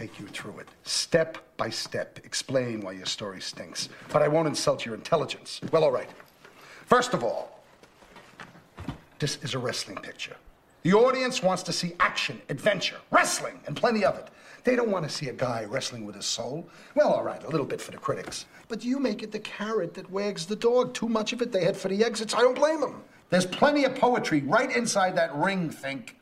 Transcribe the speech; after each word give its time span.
take 0.00 0.18
you 0.18 0.26
through 0.28 0.58
it, 0.58 0.68
step 0.82 1.36
by 1.58 1.68
step, 1.68 2.18
explain 2.24 2.80
why 2.80 2.92
your 2.92 3.04
story 3.04 3.40
stinks. 3.40 3.90
But 4.10 4.22
I 4.22 4.28
won't 4.28 4.48
insult 4.48 4.86
your 4.86 4.94
intelligence. 4.94 5.60
Well, 5.72 5.84
all 5.84 5.92
right. 5.92 6.08
First 6.86 7.12
of 7.12 7.22
all, 7.22 7.60
this 9.18 9.38
is 9.42 9.52
a 9.52 9.58
wrestling 9.58 9.98
picture. 9.98 10.36
The 10.84 10.94
audience 10.94 11.42
wants 11.42 11.62
to 11.64 11.72
see 11.72 11.92
action, 12.00 12.40
adventure, 12.48 12.96
wrestling, 13.10 13.60
and 13.66 13.76
plenty 13.76 14.02
of 14.06 14.16
it. 14.16 14.28
They 14.64 14.74
don't 14.74 14.90
want 14.90 15.04
to 15.06 15.14
see 15.14 15.28
a 15.28 15.34
guy 15.34 15.66
wrestling 15.68 16.06
with 16.06 16.14
his 16.14 16.24
soul. 16.24 16.66
Well, 16.94 17.12
all 17.12 17.22
right, 17.22 17.44
a 17.44 17.50
little 17.50 17.66
bit 17.66 17.82
for 17.82 17.90
the 17.90 17.98
critics. 17.98 18.46
But 18.68 18.82
you 18.82 18.98
make 18.98 19.22
it 19.22 19.32
the 19.32 19.38
carrot 19.40 19.92
that 19.94 20.10
wags 20.10 20.46
the 20.46 20.56
dog. 20.56 20.94
Too 20.94 21.08
much 21.08 21.34
of 21.34 21.42
it, 21.42 21.52
they 21.52 21.62
head 21.62 21.76
for 21.76 21.88
the 21.88 22.02
exits. 22.02 22.32
I 22.32 22.40
don't 22.40 22.54
blame 22.54 22.80
them. 22.80 23.02
There's 23.28 23.46
plenty 23.46 23.84
of 23.84 23.94
poetry 23.96 24.40
right 24.40 24.74
inside 24.74 25.14
that 25.16 25.34
ring, 25.34 25.68
think. 25.68 26.16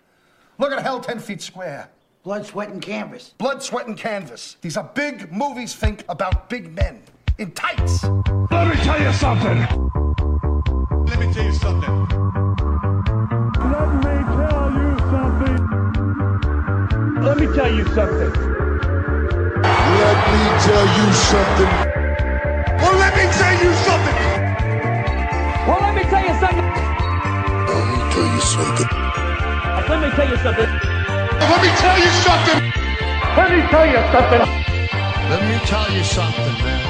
Look 0.58 0.72
at 0.72 0.82
Hell 0.82 1.00
10 1.00 1.20
Feet 1.20 1.40
Square. 1.40 1.90
Blood, 2.28 2.44
sweat, 2.44 2.68
and 2.68 2.82
canvas. 2.82 3.32
Blood, 3.38 3.62
sweat, 3.62 3.86
and 3.86 3.96
canvas. 3.96 4.58
These 4.60 4.76
are 4.76 4.84
big 4.92 5.32
movies, 5.32 5.74
think, 5.74 6.04
about 6.10 6.50
big 6.50 6.74
men. 6.74 7.00
In 7.38 7.52
tights. 7.52 8.04
Let 8.50 8.68
me 8.68 8.76
tell 8.84 9.00
you 9.00 9.12
something. 9.14 9.58
Let 11.06 11.18
me 11.18 11.32
tell 11.32 11.44
you 11.46 11.52
something. 11.54 11.94
Let 13.64 13.88
me 14.04 14.18
tell 14.36 14.68
you 14.76 14.92
something. 15.08 15.56
Let 17.24 17.38
me 17.40 17.46
tell 17.46 17.72
you 17.72 17.84
something. 17.96 18.32
Let 19.64 20.20
me 20.28 20.44
tell 20.68 20.86
you 21.00 21.12
something. 21.32 21.72
Well, 22.76 22.96
let 22.98 23.16
me 23.16 23.24
tell 23.32 23.56
you 23.64 23.72
something. 23.88 24.16
Well, 25.66 25.80
let 25.80 25.94
me 25.94 26.02
tell 26.02 26.24
you 26.28 26.34
something. 26.38 26.68
Let 27.72 27.84
me 27.88 27.98
tell 28.12 28.28
you 28.34 28.40
something. 28.42 28.88
Let 29.88 29.98
me 30.02 30.10
tell 30.10 30.28
you 30.28 30.36
something. 30.36 30.87
Let 31.40 31.62
me 31.62 31.68
tell 31.78 31.98
you 31.98 32.10
something. 32.26 32.72
Let 33.36 33.50
me 33.52 33.60
tell 33.70 33.86
you 33.86 34.00
something. 34.12 34.40
Let 35.30 35.42
me 35.48 35.58
tell 35.66 35.92
you 35.92 36.02
something, 36.02 36.64
man. 36.64 36.87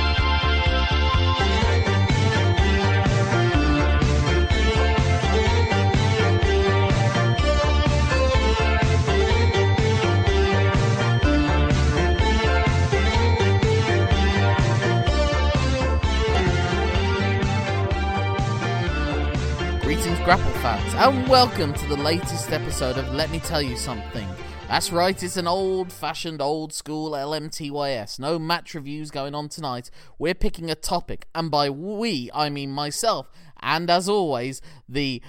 Grapple 20.29 20.53
fans, 20.61 20.93
and 20.95 21.27
welcome 21.27 21.73
to 21.73 21.87
the 21.87 21.97
latest 21.97 22.53
episode 22.53 22.99
of 22.99 23.15
Let 23.15 23.31
Me 23.31 23.39
Tell 23.39 23.63
You 23.63 23.79
Something. 23.79 24.29
That's 24.69 24.93
right, 24.93 25.23
it's 25.23 25.39
an 25.39 25.47
old 25.47 25.91
fashioned, 25.91 26.43
old 26.43 26.75
school 26.75 27.13
LMTYS. 27.13 28.19
No 28.19 28.39
match 28.39 28.75
reviews 28.75 29.11
going 29.11 29.35
on 29.35 29.49
tonight. 29.49 29.91
We're 30.19 30.35
picking 30.35 30.71
a 30.71 30.75
topic, 30.75 31.29
and 31.35 31.51
by 31.51 31.71
we, 31.71 32.31
I 32.35 32.51
mean 32.51 32.73
myself, 32.73 33.31
and 33.61 33.89
as 33.89 34.07
always, 34.07 34.61
the 34.87 35.23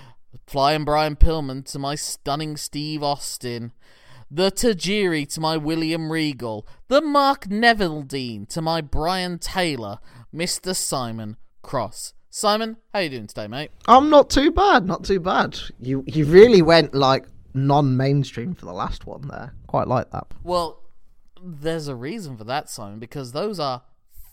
Flying 0.46 0.84
Brian 0.84 1.16
Pillman 1.16 1.64
to 1.72 1.80
my 1.80 1.96
stunning 1.96 2.58
Steve 2.58 3.02
Austin, 3.02 3.72
the 4.30 4.52
Tajiri 4.52 5.26
to 5.34 5.40
my 5.40 5.56
William 5.56 6.12
Regal, 6.12 6.68
the 6.90 7.00
Mark 7.00 7.46
Neveldine 7.46 8.50
to 8.50 8.62
my 8.62 8.82
Brian 8.82 9.40
Taylor, 9.40 10.00
Mr. 10.36 10.76
Simon 10.76 11.38
Cross. 11.62 12.16
Simon, 12.30 12.78
how 12.94 13.00
you 13.00 13.10
doing 13.10 13.28
today, 13.28 13.48
mate? 13.48 13.72
I'm 13.88 14.10
not 14.10 14.30
too 14.30 14.52
bad, 14.52 14.86
not 14.86 15.04
too 15.04 15.20
bad. 15.20 15.60
You 15.80 16.04
you 16.08 16.26
really 16.26 16.62
went 16.62 16.94
like 16.94 17.26
non-mainstream 17.54 18.54
for 18.54 18.66
the 18.66 18.74
last 18.74 19.08
one 19.08 19.28
there. 19.28 19.54
Quite 19.68 19.88
like 19.88 20.12
that. 20.12 20.28
Well, 20.44 20.84
there's 21.44 21.88
a 21.88 21.96
reason 21.96 22.38
for 22.38 22.44
that, 22.44 22.70
Simon, 22.70 23.00
because 23.00 23.32
those 23.32 23.60
are 23.60 23.82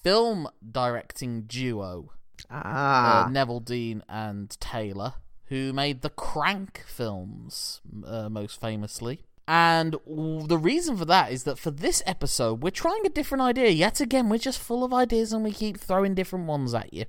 film 0.02 0.48
directing 0.70 1.42
duo, 1.42 2.12
Ah, 2.50 3.24
uh, 3.24 3.28
Neveldine 3.28 4.02
and 4.08 4.50
Taylor, 4.60 5.14
who 5.46 5.72
made 5.72 6.02
the 6.02 6.10
Crank 6.10 6.84
films 6.86 7.80
uh, 8.06 8.28
most 8.28 8.60
famously. 8.60 9.22
And 9.48 9.92
the 10.06 10.58
reason 10.58 10.96
for 10.96 11.04
that 11.06 11.30
is 11.32 11.44
that 11.44 11.58
for 11.58 11.70
this 11.70 12.02
episode, 12.04 12.62
we're 12.62 12.70
trying 12.70 13.06
a 13.06 13.10
different 13.10 13.42
idea. 13.42 13.68
Yet 13.70 14.00
again, 14.00 14.28
we're 14.28 14.38
just 14.38 14.58
full 14.58 14.84
of 14.84 14.92
ideas 14.92 15.32
and 15.32 15.44
we 15.44 15.52
keep 15.52 15.78
throwing 15.78 16.14
different 16.14 16.46
ones 16.46 16.74
at 16.74 16.92
you. 16.92 17.04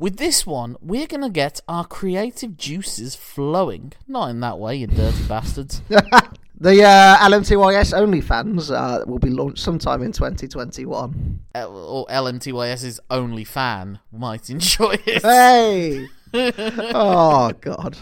With 0.00 0.16
this 0.16 0.46
one, 0.46 0.78
we're 0.80 1.06
going 1.06 1.20
to 1.20 1.28
get 1.28 1.60
our 1.68 1.84
creative 1.84 2.56
juices 2.56 3.14
flowing. 3.14 3.92
Not 4.08 4.30
in 4.30 4.40
that 4.40 4.58
way, 4.58 4.76
you 4.76 4.86
dirty 4.86 5.22
bastards. 5.24 5.82
the 5.88 6.82
uh, 6.82 7.18
LMTYS 7.18 7.92
OnlyFans 7.92 8.74
uh, 8.74 9.04
will 9.04 9.18
be 9.18 9.28
launched 9.28 9.62
sometime 9.62 10.00
in 10.00 10.12
2021. 10.12 11.40
L- 11.54 11.76
or 11.76 12.06
LMTYS's 12.06 12.98
only 13.10 13.44
fan 13.44 13.98
might 14.10 14.48
enjoy 14.48 14.96
it. 15.04 15.20
Hey, 15.20 16.08
oh 16.32 17.52
god. 17.60 17.98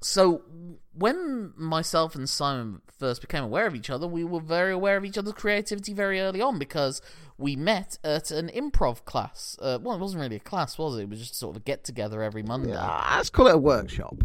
So, 0.00 0.42
when 0.92 1.52
myself 1.56 2.16
and 2.16 2.28
Simon 2.28 2.80
first 2.98 3.20
became 3.20 3.44
aware 3.44 3.68
of 3.68 3.76
each 3.76 3.90
other, 3.90 4.08
we 4.08 4.24
were 4.24 4.40
very 4.40 4.72
aware 4.72 4.96
of 4.96 5.04
each 5.04 5.16
other's 5.16 5.34
creativity 5.34 5.94
very 5.94 6.20
early 6.20 6.40
on 6.40 6.58
because 6.58 7.00
we 7.42 7.56
met 7.56 7.98
at 8.04 8.30
an 8.30 8.48
improv 8.54 9.04
class. 9.04 9.58
Uh, 9.60 9.78
well, 9.82 9.96
it 9.96 10.00
wasn't 10.00 10.20
really 10.22 10.36
a 10.36 10.40
class, 10.40 10.78
was 10.78 10.96
it? 10.96 11.02
It 11.02 11.08
was 11.10 11.18
just 11.18 11.34
sort 11.34 11.56
of 11.56 11.62
a 11.62 11.64
get 11.64 11.84
together 11.84 12.22
every 12.22 12.42
Monday. 12.42 12.74
Ah, 12.76 13.14
let's 13.16 13.28
call 13.30 13.48
it 13.48 13.54
a 13.54 13.58
workshop. 13.58 14.16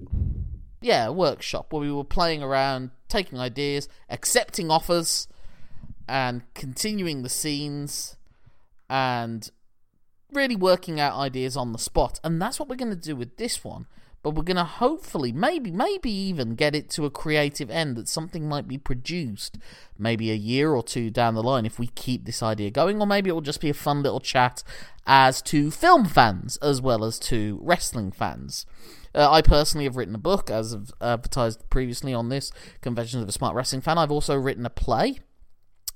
yeah, 0.82 1.08
a 1.08 1.12
workshop 1.12 1.74
where 1.74 1.82
we 1.82 1.92
were 1.92 2.04
playing 2.04 2.42
around, 2.44 2.92
taking 3.10 3.40
ideas, 3.40 3.90
accepting 4.10 4.70
offers, 4.72 5.28
and 6.08 6.44
continuing 6.54 7.24
the 7.24 7.30
scenes, 7.30 8.16
and 8.90 9.50
really 10.32 10.56
working 10.56 11.00
out 11.00 11.18
ideas 11.18 11.58
on 11.58 11.72
the 11.72 11.80
spot. 11.80 12.20
And 12.24 12.42
that's 12.42 12.60
what 12.60 12.70
we're 12.70 12.76
going 12.76 12.92
to 12.92 12.96
do 12.96 13.16
with 13.16 13.38
this 13.38 13.64
one. 13.64 13.88
But 14.24 14.32
we're 14.32 14.44
going 14.44 14.58
to 14.58 14.64
hopefully, 14.64 15.32
maybe, 15.32 15.72
maybe 15.72 16.10
even 16.12 16.56
get 16.56 16.76
it 16.76 16.90
to 16.92 17.06
a 17.06 17.12
creative 17.12 17.70
end 17.70 17.96
that 17.96 18.10
something 18.10 18.50
might 18.50 18.68
be 18.68 18.78
produced 18.78 19.58
maybe 19.98 20.32
a 20.32 20.36
year 20.36 20.74
or 20.74 20.84
two 20.84 21.10
down 21.10 21.36
the 21.36 21.44
line 21.44 21.66
if 21.66 21.80
we 21.80 21.88
keep 21.88 22.26
this 22.26 22.44
idea 22.44 22.72
going, 22.72 23.00
or 23.00 23.08
maybe 23.08 23.30
it 23.30 23.34
will 23.34 23.42
just 23.42 23.62
be 23.62 23.70
a 23.70 23.74
fun 23.74 24.04
little 24.04 24.20
chat 24.20 24.64
as 25.06 25.42
to 25.44 25.72
film 25.72 26.06
fans 26.06 26.58
as 26.58 26.82
well 26.82 27.06
as 27.06 27.20
to 27.20 27.60
wrestling 27.62 28.12
fans. 28.12 28.66
Uh, 29.16 29.32
I 29.32 29.42
personally 29.42 29.86
have 29.86 29.96
written 29.96 30.16
a 30.16 30.20
book, 30.20 30.50
as 30.50 30.74
I've 30.74 30.92
advertised 31.02 31.70
previously 31.70 32.14
on 32.14 32.30
this 32.30 32.52
Conventions 32.82 33.24
of 33.24 33.30
a 33.30 33.32
Smart 33.32 33.56
Wrestling 33.56 33.82
Fan. 33.82 33.98
I've 33.98 34.12
also 34.12 34.36
written 34.36 34.66
a 34.66 34.70
play 34.70 35.20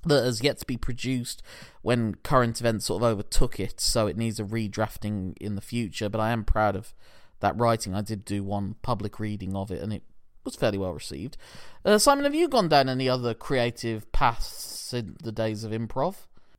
that 0.05 0.23
has 0.23 0.41
yet 0.41 0.57
to 0.59 0.65
be 0.65 0.77
produced 0.77 1.43
when 1.81 2.15
current 2.15 2.59
events 2.59 2.85
sort 2.85 3.03
of 3.03 3.09
overtook 3.09 3.59
it, 3.59 3.79
so 3.79 4.07
it 4.07 4.17
needs 4.17 4.39
a 4.39 4.43
redrafting 4.43 5.37
in 5.39 5.55
the 5.55 5.61
future. 5.61 6.09
But 6.09 6.21
I 6.21 6.31
am 6.31 6.43
proud 6.43 6.75
of 6.75 6.95
that 7.41 7.57
writing. 7.57 7.93
I 7.93 8.01
did 8.01 8.25
do 8.25 8.43
one 8.43 8.75
public 8.81 9.19
reading 9.19 9.55
of 9.55 9.71
it, 9.71 9.81
and 9.81 9.93
it 9.93 10.03
was 10.43 10.55
fairly 10.55 10.77
well 10.77 10.93
received. 10.93 11.37
Uh, 11.85 11.97
Simon, 11.97 12.23
have 12.23 12.35
you 12.35 12.47
gone 12.47 12.69
down 12.69 12.89
any 12.89 13.09
other 13.09 13.33
creative 13.33 14.11
paths 14.11 14.93
in 14.93 15.17
the 15.21 15.31
days 15.31 15.63
of 15.63 15.71
improv? 15.71 16.15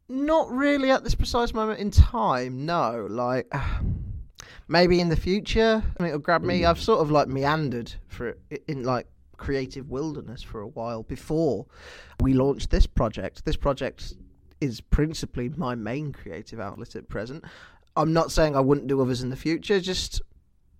Not 0.09 0.51
really 0.51 0.91
at 0.91 1.05
this 1.05 1.15
precise 1.15 1.55
moment 1.55 1.81
in 1.81 1.91
time. 1.91 2.67
No, 2.67 3.07
like 3.09 3.53
maybe 4.69 5.01
in 5.01 5.09
the 5.09 5.17
future. 5.17 5.83
I 5.99 6.03
mean, 6.03 6.09
it'll 6.11 6.21
grab 6.21 6.43
me. 6.43 6.65
I've 6.65 6.81
sort 6.81 7.01
of 7.01 7.11
like 7.11 7.29
meandered 7.29 7.93
for 8.09 8.37
in 8.69 8.83
like 8.83 9.07
creative 9.37 9.91
wilderness 9.91 10.43
for 10.43 10.61
a 10.61 10.69
while 10.69 11.03
before 11.03 11.67
we 12.21 12.33
launched 12.35 12.71
this 12.71 12.87
project. 12.87 13.45
This 13.45 13.57
project 13.57 14.15
is 14.61 14.81
principally 14.81 15.49
my 15.49 15.75
main 15.75 16.13
creative 16.13 16.61
outlet 16.61 16.95
at 16.95 17.09
present. 17.09 17.45
I'm 17.97 18.13
not 18.13 18.31
saying 18.31 18.55
I 18.55 18.61
wouldn't 18.61 18.87
do 18.87 19.01
others 19.01 19.21
in 19.23 19.31
the 19.31 19.37
future. 19.37 19.81
Just 19.81 20.23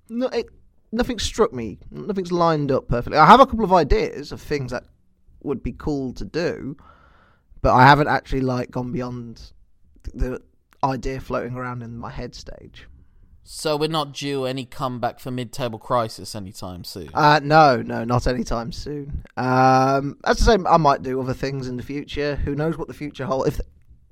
no, 0.09 0.29
it, 0.29 0.47
nothing 0.91 1.19
struck 1.19 1.53
me. 1.53 1.79
Nothing's 1.91 2.33
lined 2.33 2.71
up 2.71 2.89
perfectly. 2.89 3.19
I 3.19 3.27
have 3.27 3.41
a 3.41 3.47
couple 3.47 3.65
of 3.65 3.73
ideas 3.73 4.33
of 4.33 4.41
things 4.41 4.71
that 4.71 4.85
would 5.43 5.63
be 5.63 5.73
cool 5.73 6.13
to 6.15 6.25
do, 6.25 6.77
but 7.61 7.73
I 7.73 7.87
haven't 7.87 8.09
actually 8.09 8.43
like 8.43 8.71
gone 8.71 8.93
beyond 8.93 9.53
the 10.15 10.41
idea 10.85 11.21
floating 11.21 11.55
around 11.55 11.83
in 11.83 11.97
my 11.97 12.11
head 12.11 12.35
stage. 12.35 12.87
So 13.45 13.77
we're 13.77 13.89
not 13.89 14.13
due 14.13 14.45
any 14.45 14.65
comeback 14.65 15.19
for 15.19 15.33
mid-table 15.33 15.81
crisis 15.81 16.37
anytime 16.37 16.85
soon. 16.85 17.11
Uh, 17.13 17.41
no, 17.43 17.83
no, 17.83 18.05
not 18.05 18.29
anytime 18.29 18.71
soon. 18.71 19.25
Um, 19.37 20.17
as 20.25 20.47
I 20.47 20.57
say, 20.57 20.63
I 20.65 20.77
might 20.77 21.03
do 21.03 21.21
other 21.21 21.35
things 21.35 21.67
in 21.67 21.77
the 21.77 21.83
future. 21.83 22.37
Who 22.37 22.55
knows 22.55 22.79
what 22.79 22.87
the 22.87 22.95
future 22.95 23.27
holds? 23.27 23.49
If 23.49 23.61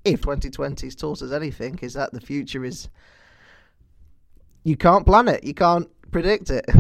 if 0.05 0.23
2020's 0.23 0.97
taught 0.97 1.23
us 1.23 1.31
anything, 1.31 1.79
is 1.83 1.93
that 1.93 2.13
the 2.13 2.21
future 2.21 2.65
is 2.65 2.89
you 4.65 4.77
can't 4.77 5.07
plan 5.07 5.29
it, 5.29 5.45
you 5.45 5.55
can't 5.55 5.89
predict 6.11 6.51
it. 6.51 6.67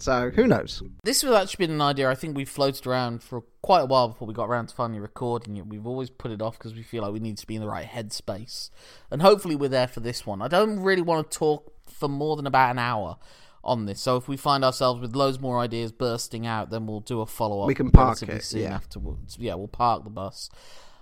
So 0.00 0.30
who 0.30 0.46
knows? 0.46 0.82
This 1.02 1.22
has 1.22 1.32
actually 1.32 1.66
been 1.66 1.74
an 1.74 1.80
idea 1.80 2.08
I 2.08 2.14
think 2.14 2.36
we've 2.36 2.48
floated 2.48 2.86
around 2.86 3.22
for 3.22 3.42
quite 3.62 3.80
a 3.80 3.86
while 3.86 4.08
before 4.08 4.28
we 4.28 4.34
got 4.34 4.48
around 4.48 4.68
to 4.68 4.74
finally 4.74 5.00
recording 5.00 5.56
it. 5.56 5.66
We've 5.66 5.86
always 5.86 6.08
put 6.08 6.30
it 6.30 6.40
off 6.40 6.56
because 6.56 6.74
we 6.74 6.82
feel 6.82 7.02
like 7.02 7.12
we 7.12 7.18
need 7.18 7.36
to 7.38 7.46
be 7.46 7.56
in 7.56 7.60
the 7.60 7.68
right 7.68 7.86
headspace. 7.86 8.70
And 9.10 9.22
hopefully 9.22 9.56
we're 9.56 9.68
there 9.68 9.88
for 9.88 9.98
this 10.00 10.24
one. 10.24 10.40
I 10.40 10.46
don't 10.46 10.78
really 10.78 11.02
want 11.02 11.28
to 11.28 11.36
talk 11.36 11.72
for 11.90 12.08
more 12.08 12.36
than 12.36 12.46
about 12.46 12.70
an 12.70 12.78
hour 12.78 13.16
on 13.64 13.86
this. 13.86 14.00
So 14.00 14.16
if 14.16 14.28
we 14.28 14.36
find 14.36 14.64
ourselves 14.64 15.00
with 15.00 15.16
loads 15.16 15.40
more 15.40 15.58
ideas 15.58 15.90
bursting 15.90 16.46
out, 16.46 16.70
then 16.70 16.86
we'll 16.86 17.00
do 17.00 17.20
a 17.20 17.26
follow 17.26 17.62
up. 17.62 17.66
We 17.66 17.74
can 17.74 17.90
park 17.90 18.22
it, 18.22 18.44
soon 18.44 18.62
yeah. 18.62 18.74
afterwards. 18.74 19.36
Yeah, 19.40 19.54
we'll 19.54 19.66
park 19.66 20.04
the 20.04 20.10
bus. 20.10 20.48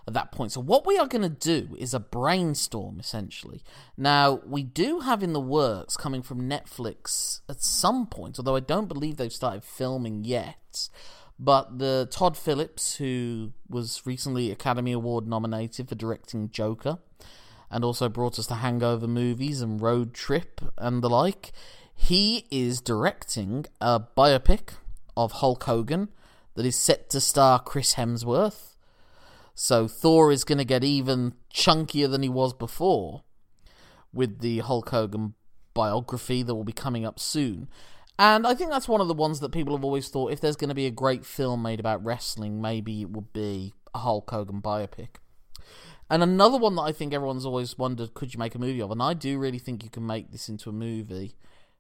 At 0.07 0.15
that 0.15 0.33
point. 0.33 0.53
So 0.53 0.61
what 0.61 0.87
we 0.87 0.99
are 0.99 1.07
going 1.07 1.23
to 1.23 1.29
do 1.29 1.77
is 1.79 1.93
a 1.93 2.01
brainstorm 2.01 3.01
essentially. 3.01 3.63
Now 3.97 4.41
we 4.47 4.63
do 4.63 5.01
have 5.01 5.23
in 5.23 5.33
the 5.33 5.41
works 5.41 5.97
coming 5.97 6.23
from 6.23 6.49
Netflix 6.49 7.41
at 7.49 7.63
some 7.63 8.07
point, 8.07 8.39
although 8.39 8.57
I 8.57 8.61
don't 8.61 8.89
believe 8.89 9.17
they've 9.17 9.33
started 9.33 9.65
filming 9.65 10.25
yet. 10.25 10.89
But 11.39 11.79
the 11.79 12.09
Todd 12.11 12.37
Phillips, 12.37 12.97
who 12.97 13.53
was 13.69 14.03
recently 14.07 14.51
Academy 14.51 14.93
Award 14.93 15.27
nominated 15.27 15.89
for 15.89 15.95
directing 15.95 16.51
Joker, 16.51 16.99
and 17.71 17.85
also 17.85 18.09
brought 18.09 18.39
us 18.39 18.47
the 18.47 18.57
Hangover 18.57 19.09
movies 19.09 19.61
and 19.61 19.83
Road 19.83 20.15
Trip 20.15 20.61
and 20.79 21.03
the 21.03 21.11
like, 21.11 21.53
he 21.95 22.47
is 22.51 22.81
directing 22.81 23.67
a 23.81 24.01
biopic 24.01 24.75
of 25.17 25.33
Hulk 25.33 25.65
Hogan 25.65 26.09
that 26.55 26.65
is 26.65 26.77
set 26.77 27.11
to 27.11 27.21
star 27.21 27.59
Chris 27.59 27.95
Hemsworth. 27.95 28.76
So 29.59 29.89
Thor 29.89 30.31
is 30.31 30.45
going 30.45 30.59
to 30.59 30.65
get 30.65 30.85
even 30.85 31.33
chunkier 31.53 32.11
than 32.11 32.23
he 32.23 32.29
was 32.29 32.53
before 32.53 33.25
with 34.13 34.41
the 34.41 34.59
Hulk 34.59 34.91
Hogan 34.91 35.33
biography 35.73 36.43
that 36.43 36.55
will 36.55 36.63
be 36.63 36.75
coming 36.75 37.07
up 37.07 37.19
soon. 37.19 37.69
And 38.19 38.47
I 38.47 38.55
think 38.55 38.71
that's 38.71 38.87
one 38.87 39.01
of 39.01 39.09
the 39.09 39.15
ones 39.15 39.41
that 39.41 39.53
people 39.53 39.75
have 39.75 39.85
always 39.85 40.11
thought 40.11 40.31
if 40.31 40.41
there's 40.41 40.57
going 40.57 40.69
to 40.69 40.75
be 40.75 40.85
a 40.85 40.91
great 40.91 41.25
film 41.25 41.63
made 41.63 41.81
about 41.81 42.05
wrestling, 42.05 42.61
maybe 42.61 43.01
it 43.01 43.11
would 43.11 43.33
be 43.33 43.73
a 43.95 43.99
Hulk 43.99 44.31
Hogan 44.31 44.61
biopic. 44.61 45.17
And 46.11 46.23
another 46.23 46.59
one 46.59 46.77
that 46.77 46.83
I 46.83 46.93
think 46.93 47.15
everyone's 47.15 47.47
always 47.47 47.79
wondered 47.79 48.13
could 48.13 48.35
you 48.35 48.39
make 48.39 48.55
a 48.55 48.59
movie 48.59 48.83
of? 48.83 48.91
And 48.91 49.03
I 49.03 49.15
do 49.15 49.39
really 49.39 49.59
think 49.59 49.83
you 49.83 49.91
can 49.91 50.07
make 50.07 50.33
this 50.33 50.51
into 50.51 50.69
a 50.69 50.73
movie 50.73 51.35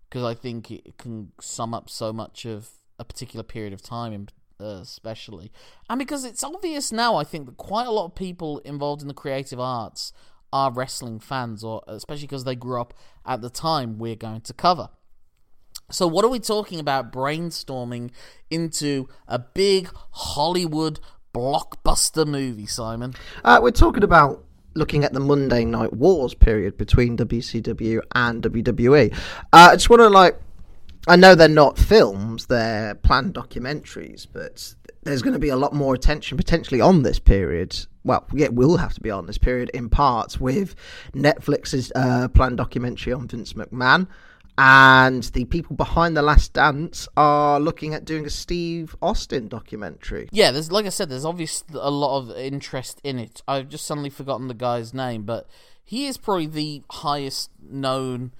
because 0.08 0.24
I 0.24 0.32
think 0.32 0.70
it 0.70 0.96
can 0.96 1.32
sum 1.42 1.74
up 1.74 1.90
so 1.90 2.10
much 2.10 2.46
of 2.46 2.70
a 2.98 3.04
particular 3.04 3.42
period 3.42 3.74
of 3.74 3.82
time, 3.82 4.14
in, 4.14 4.28
uh, 4.60 4.80
especially. 4.82 5.52
And 5.88 5.98
because 5.98 6.24
it's 6.24 6.44
obvious 6.44 6.92
now, 6.92 7.16
I 7.16 7.24
think 7.24 7.46
that 7.46 7.56
quite 7.56 7.86
a 7.86 7.90
lot 7.90 8.06
of 8.06 8.14
people 8.14 8.58
involved 8.60 9.02
in 9.02 9.08
the 9.08 9.14
creative 9.14 9.60
arts 9.60 10.12
are 10.52 10.72
wrestling 10.72 11.20
fans, 11.20 11.64
or 11.64 11.82
especially 11.86 12.26
because 12.26 12.44
they 12.44 12.56
grew 12.56 12.80
up 12.80 12.94
at 13.24 13.40
the 13.40 13.50
time 13.50 13.98
we're 13.98 14.16
going 14.16 14.40
to 14.42 14.54
cover. 14.54 14.88
So, 15.90 16.06
what 16.06 16.24
are 16.24 16.28
we 16.28 16.40
talking 16.40 16.80
about 16.80 17.12
brainstorming 17.12 18.10
into 18.50 19.08
a 19.28 19.38
big 19.38 19.88
Hollywood 20.10 20.98
blockbuster 21.34 22.26
movie, 22.26 22.66
Simon? 22.66 23.14
Uh, 23.44 23.60
we're 23.62 23.70
talking 23.70 24.02
about 24.02 24.44
looking 24.74 25.04
at 25.04 25.12
the 25.12 25.20
Monday 25.20 25.64
Night 25.64 25.92
Wars 25.92 26.34
period 26.34 26.76
between 26.76 27.16
WCW 27.16 28.00
and 28.14 28.42
WWE. 28.42 29.14
Uh, 29.14 29.16
I 29.52 29.76
just 29.76 29.88
want 29.88 30.00
to 30.00 30.08
like, 30.08 30.38
I 31.06 31.16
know 31.16 31.34
they're 31.34 31.48
not 31.48 31.78
films; 31.78 32.46
they're 32.46 32.94
planned 32.94 33.34
documentaries, 33.34 34.26
but 34.30 34.74
there's 35.02 35.22
going 35.22 35.34
to 35.34 35.38
be 35.38 35.50
a 35.50 35.56
lot 35.56 35.72
more 35.72 35.94
attention 35.94 36.36
potentially 36.36 36.80
on 36.80 37.02
this 37.02 37.18
period. 37.18 37.86
Well, 38.04 38.26
yeah, 38.32 38.48
will 38.48 38.76
have 38.76 38.94
to 38.94 39.00
be 39.00 39.10
on 39.10 39.26
this 39.26 39.38
period 39.38 39.70
in 39.70 39.88
parts 39.88 40.40
with 40.40 40.74
Netflix's 41.12 41.92
uh, 41.94 42.28
planned 42.28 42.56
documentary 42.56 43.12
on 43.12 43.28
Vince 43.28 43.52
McMahon 43.52 44.08
and 44.58 45.24
the 45.24 45.44
people 45.44 45.76
behind 45.76 46.16
the 46.16 46.22
last 46.22 46.52
dance 46.52 47.06
are 47.16 47.60
looking 47.60 47.92
at 47.92 48.04
doing 48.04 48.24
a 48.24 48.30
steve 48.30 48.96
austin 49.02 49.48
documentary 49.48 50.28
Yeah, 50.32 50.50
there's 50.50 50.72
like 50.72 50.86
I 50.86 50.90
said, 50.90 51.08
there's 51.08 51.24
obviously 51.24 51.78
a 51.78 51.90
lot 51.90 52.18
of 52.18 52.30
interest 52.36 53.00
in 53.04 53.18
it. 53.18 53.42
I've 53.46 53.68
just 53.68 53.84
suddenly 53.84 54.10
forgotten 54.10 54.48
the 54.48 54.54
guy's 54.54 54.94
name, 54.94 55.24
but 55.24 55.46
he 55.84 56.06
is 56.06 56.16
probably 56.16 56.46
the 56.46 56.82
highest 56.90 57.50
known 57.62 58.32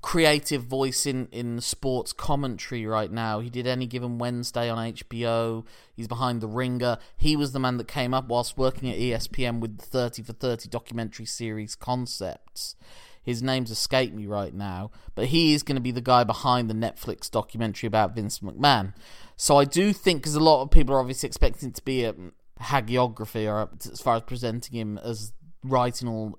creative 0.00 0.62
voice 0.62 1.06
in, 1.06 1.28
in 1.32 1.60
sports 1.60 2.12
commentary 2.12 2.86
right 2.86 3.10
now. 3.10 3.40
He 3.40 3.50
did 3.50 3.66
Any 3.66 3.86
Given 3.86 4.18
Wednesday 4.18 4.70
on 4.70 4.92
HBO. 4.92 5.64
He's 5.94 6.08
behind 6.08 6.40
The 6.40 6.46
Ringer. 6.46 6.98
He 7.16 7.36
was 7.36 7.52
the 7.52 7.58
man 7.58 7.78
that 7.78 7.88
came 7.88 8.14
up 8.14 8.28
whilst 8.28 8.56
working 8.56 8.90
at 8.90 8.98
ESPN 8.98 9.60
with 9.60 9.78
the 9.78 9.86
30 9.86 10.22
for 10.22 10.32
30 10.32 10.68
documentary 10.68 11.26
series 11.26 11.74
concepts. 11.74 12.76
His 13.22 13.42
name's 13.42 13.70
escaped 13.70 14.14
me 14.14 14.26
right 14.26 14.54
now, 14.54 14.90
but 15.14 15.26
he 15.26 15.52
is 15.52 15.62
going 15.62 15.76
to 15.76 15.82
be 15.82 15.90
the 15.90 16.00
guy 16.00 16.24
behind 16.24 16.70
the 16.70 16.74
Netflix 16.74 17.30
documentary 17.30 17.86
about 17.86 18.14
Vince 18.14 18.38
McMahon. 18.38 18.94
So 19.36 19.58
I 19.58 19.66
do 19.66 19.92
think, 19.92 20.22
because 20.22 20.34
a 20.34 20.40
lot 20.40 20.62
of 20.62 20.70
people 20.70 20.94
are 20.94 21.00
obviously 21.00 21.26
expecting 21.26 21.72
to 21.72 21.84
be 21.84 22.04
a 22.04 22.14
hagiography, 22.60 23.46
or 23.46 23.68
as 23.92 24.00
far 24.00 24.16
as 24.16 24.22
presenting 24.22 24.78
him 24.78 24.98
as 24.98 25.32
writing 25.62 26.08
all 26.08 26.38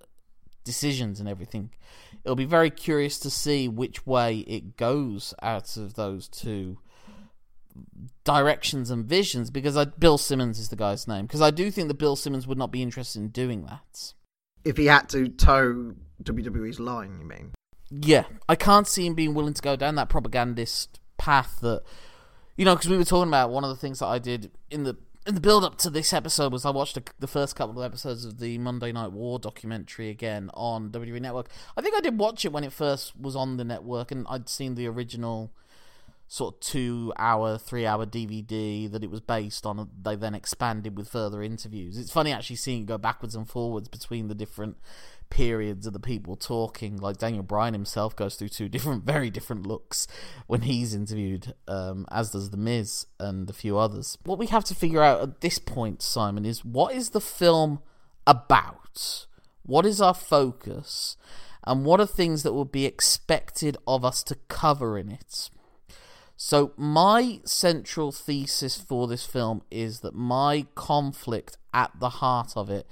decisions 0.64 1.20
and 1.20 1.30
everything, 1.30 1.70
it'll 2.24 2.36
be 2.36 2.45
very 2.45 2.69
curious 2.69 3.19
to 3.19 3.30
see 3.30 3.68
which 3.68 4.06
way 4.06 4.39
it 4.39 4.77
goes 4.77 5.33
out 5.42 5.77
of 5.77 5.94
those 5.95 6.27
two 6.27 6.80
directions 8.24 8.92
and 8.92 9.06
visions. 9.06 9.50
Because 9.50 9.77
I, 9.77 9.86
Bill 9.86 10.18
Simmons 10.18 10.60
is 10.60 10.69
the 10.69 10.75
guy's 10.75 11.07
name. 11.07 11.25
Because 11.25 11.42
I 11.42 11.51
do 11.51 11.71
think 11.71 11.88
that 11.88 11.98
Bill 11.98 12.16
Simmons 12.16 12.48
would 12.48 12.57
not 12.57 12.71
be 12.71 12.81
interested 12.81 13.19
in 13.19 13.30
doing 13.30 13.66
that. 13.66 14.13
if 14.63 14.77
he 14.77 14.86
had 14.88 15.07
to 15.10 15.30
toe 15.30 15.95
wwe's 16.27 16.80
line 16.80 17.18
you 17.21 17.25
mean 17.25 17.54
Yeah, 17.89 18.25
I 18.48 18.56
can't 18.56 18.88
see 18.88 19.06
him 19.06 19.16
being 19.16 19.33
willing 19.33 19.54
to 19.54 19.62
go 19.62 19.75
down 19.75 19.95
that 19.95 20.10
propagandist 20.10 21.00
path 21.18 21.60
that 21.62 21.81
you 22.57 22.66
know 22.66 22.75
because 22.75 22.89
we 22.89 22.98
were 22.98 23.06
talking 23.06 23.30
about 23.30 23.50
one 23.50 23.63
of 23.63 23.69
the 23.69 23.75
things 23.75 24.00
that 24.00 24.07
I 24.07 24.19
did 24.19 24.51
in 24.69 24.83
the 24.83 24.98
in 25.27 25.36
the 25.36 25.42
build 25.42 25.63
up 25.63 25.77
to 25.77 25.89
this 25.89 26.13
episode 26.13 26.51
was 26.51 26.66
I 26.66 26.69
watched 26.69 26.95
the, 26.95 27.04
the 27.19 27.27
first 27.27 27.56
couple 27.56 27.81
of 27.81 27.86
episodes 27.86 28.25
of 28.25 28.39
the 28.39 28.57
Monday 28.57 28.92
Night 28.92 29.12
War 29.12 29.38
documentary 29.38 30.10
again 30.10 30.50
on 30.54 30.89
WWE 30.89 31.21
Network. 31.21 31.50
I 31.77 31.81
think 31.81 31.95
I 31.95 32.01
did 32.01 32.18
watch 32.18 32.45
it 32.45 32.51
when 32.51 32.63
it 32.63 32.74
first 32.74 33.19
was 33.19 33.36
on 33.36 33.57
the 33.57 33.63
network 33.63 34.12
and 34.12 34.25
I'd 34.30 34.50
seen 34.50 34.75
the 34.75 34.88
original 34.88 35.51
sort 36.30 36.54
of 36.54 36.60
two 36.62 37.12
hour, 37.18 37.58
three 37.58 37.88
hour 37.88 38.06
DVD 38.06 38.90
that 38.90 39.04
it 39.04 39.10
was 39.10 39.20
based 39.20 39.66
on. 39.66 39.90
They 40.02 40.16
then 40.16 40.36
expanded 40.36 40.96
with 40.96 41.10
further 41.10 41.42
interviews. 41.42 41.98
It's 41.98 42.12
funny 42.12 42.31
actually 42.31 42.58
seeing 42.58 42.84
it 42.84 42.86
go 42.86 42.98
backwards 42.98 43.36
and 43.36 43.50
forwards 43.50 43.90
between 43.90 44.28
the 44.28 44.36
different 44.36 44.78
periods 45.31 45.88
of 45.88 45.94
the 45.94 46.00
people 46.00 46.36
talking. 46.36 46.98
Like 46.98 47.18
Daniel 47.18 47.42
Bryan 47.42 47.74
himself 47.74 48.16
goes 48.16 48.36
through 48.36 48.50
two 48.50 48.70
different, 48.70 49.06
very 49.06 49.31
different 49.31 49.66
looks 49.66 50.08
when 50.46 50.62
he's 50.62 50.94
interviewed, 50.94 51.56
um, 51.68 52.06
as 52.12 52.31
does 52.31 52.52
The 52.52 52.58
Miz 52.58 53.08
and 53.20 53.50
a 53.50 53.54
few 53.54 53.80
others. 53.80 54.20
What 54.24 54.38
we 54.38 54.48
have 54.48 54.64
to 54.66 54.76
figure 54.76 55.02
out 55.02 55.22
at 55.22 55.42
this 55.42 55.58
point, 55.58 56.04
Simon, 56.04 56.46
is 56.46 56.64
what 56.64 56.94
is 56.94 57.10
the 57.10 57.22
film 57.22 57.80
about? 58.28 59.26
What 59.64 59.86
is 59.86 60.00
our 60.00 60.14
focus? 60.14 61.18
And 61.66 61.86
what 61.86 62.00
are 62.00 62.06
things 62.06 62.44
that 62.44 62.54
would 62.54 62.72
be 62.72 62.86
expected 62.86 63.78
of 63.88 64.06
us 64.06 64.24
to 64.24 64.36
cover 64.48 64.98
in 64.98 65.10
it? 65.10 65.50
So, 66.42 66.72
my 66.78 67.42
central 67.44 68.14
thesis 68.14 68.78
for 68.78 69.08
this 69.10 69.26
film 69.26 69.62
is 69.70 70.00
that 70.00 70.16
my 70.16 70.68
conflict 70.74 71.58
at 71.74 71.92
the 72.00 72.08
heart 72.08 72.54
of 72.56 72.70
it, 72.70 72.88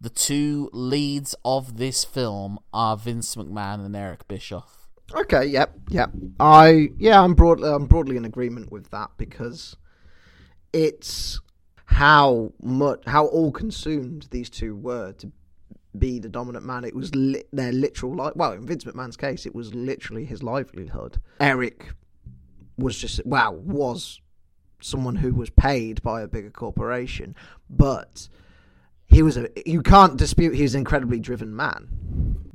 the 0.00 0.10
two 0.10 0.68
leads 0.72 1.36
of 1.44 1.76
this 1.76 2.02
film 2.02 2.58
are 2.74 2.96
Vince 2.96 3.36
McMahon 3.36 3.86
and 3.86 3.94
Eric 3.94 4.26
Bischoff. 4.26 4.88
okay 5.14 5.44
yep 5.46 5.74
yep. 5.90 6.10
I 6.40 6.88
yeah 6.98 7.22
i'm 7.22 7.34
broadly 7.34 7.68
i'm 7.70 7.86
broadly 7.86 8.16
in 8.16 8.24
agreement 8.24 8.72
with 8.72 8.90
that 8.90 9.10
because 9.16 9.76
it's 10.72 11.40
how 11.84 12.52
much 12.60 13.04
how 13.06 13.26
all 13.26 13.52
consumed 13.52 14.26
these 14.32 14.50
two 14.50 14.74
were 14.74 15.12
to 15.12 15.30
be 15.96 16.18
the 16.18 16.28
dominant 16.28 16.64
man. 16.66 16.84
It 16.84 16.94
was 16.94 17.14
li- 17.14 17.44
their 17.52 17.72
literal 17.72 18.14
life 18.16 18.34
well 18.34 18.52
in 18.52 18.66
vince 18.66 18.84
mcmahon's 18.84 19.16
case 19.16 19.46
it 19.46 19.54
was 19.54 19.72
literally 19.72 20.24
his 20.24 20.42
livelihood. 20.42 21.20
Eric 21.40 21.92
was 22.78 22.98
just 22.98 23.24
wow 23.26 23.52
was 23.52 24.20
someone 24.80 25.16
who 25.16 25.34
was 25.34 25.50
paid 25.50 26.00
by 26.02 26.22
a 26.22 26.28
bigger 26.28 26.50
corporation 26.50 27.34
but 27.68 28.28
he 29.06 29.22
was 29.22 29.36
a 29.36 29.48
you 29.66 29.82
can't 29.82 30.16
dispute 30.16 30.54
he 30.54 30.62
was 30.62 30.74
an 30.74 30.80
incredibly 30.80 31.18
driven 31.18 31.54
man 31.54 31.88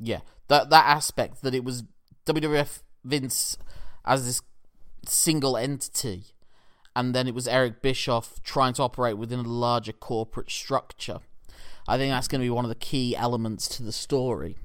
Yeah, 0.04 0.20
that 0.50 0.70
that 0.70 0.86
aspect 0.86 1.42
that 1.44 1.56
it 1.56 1.64
was 1.64 1.84
WWF 2.26 2.82
Vince 3.06 3.58
as 4.06 4.26
this 4.26 4.42
single 5.08 5.56
entity, 5.56 6.26
and 6.94 7.16
then 7.16 7.28
it 7.28 7.34
was 7.34 7.48
Eric 7.48 7.82
Bischoff 7.82 8.44
trying 8.44 8.74
to 8.74 8.84
operate 8.84 9.18
within 9.18 9.40
a 9.40 9.44
larger 9.44 9.94
corporate 9.94 10.52
structure. 10.52 11.20
I 11.88 11.98
think 11.98 12.12
that's 12.12 12.28
going 12.28 12.42
to 12.42 12.46
be 12.46 12.50
one 12.50 12.66
of 12.66 12.70
the 12.70 12.76
key 12.76 13.16
elements 13.16 13.68
to 13.78 13.84
the 13.84 13.92
story. 13.92 14.58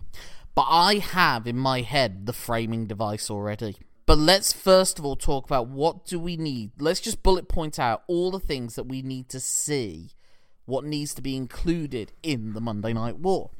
But 0.56 0.66
I 0.68 0.96
have 0.96 1.46
in 1.46 1.56
my 1.56 1.82
head 1.82 2.26
the 2.26 2.32
framing 2.32 2.86
device 2.86 3.30
already. 3.30 3.76
But 4.08 4.16
let's 4.16 4.54
first 4.54 4.98
of 4.98 5.04
all 5.04 5.16
talk 5.16 5.44
about 5.44 5.68
what 5.68 6.06
do 6.06 6.18
we 6.18 6.38
need. 6.38 6.70
Let's 6.78 6.98
just 6.98 7.22
bullet 7.22 7.46
point 7.46 7.78
out 7.78 8.04
all 8.06 8.30
the 8.30 8.40
things 8.40 8.74
that 8.76 8.84
we 8.84 9.02
need 9.02 9.28
to 9.28 9.38
see, 9.38 10.12
what 10.64 10.86
needs 10.86 11.12
to 11.12 11.20
be 11.20 11.36
included 11.36 12.12
in 12.22 12.54
the 12.54 12.60
Monday 12.62 12.94
Night 12.94 13.18
War. 13.18 13.50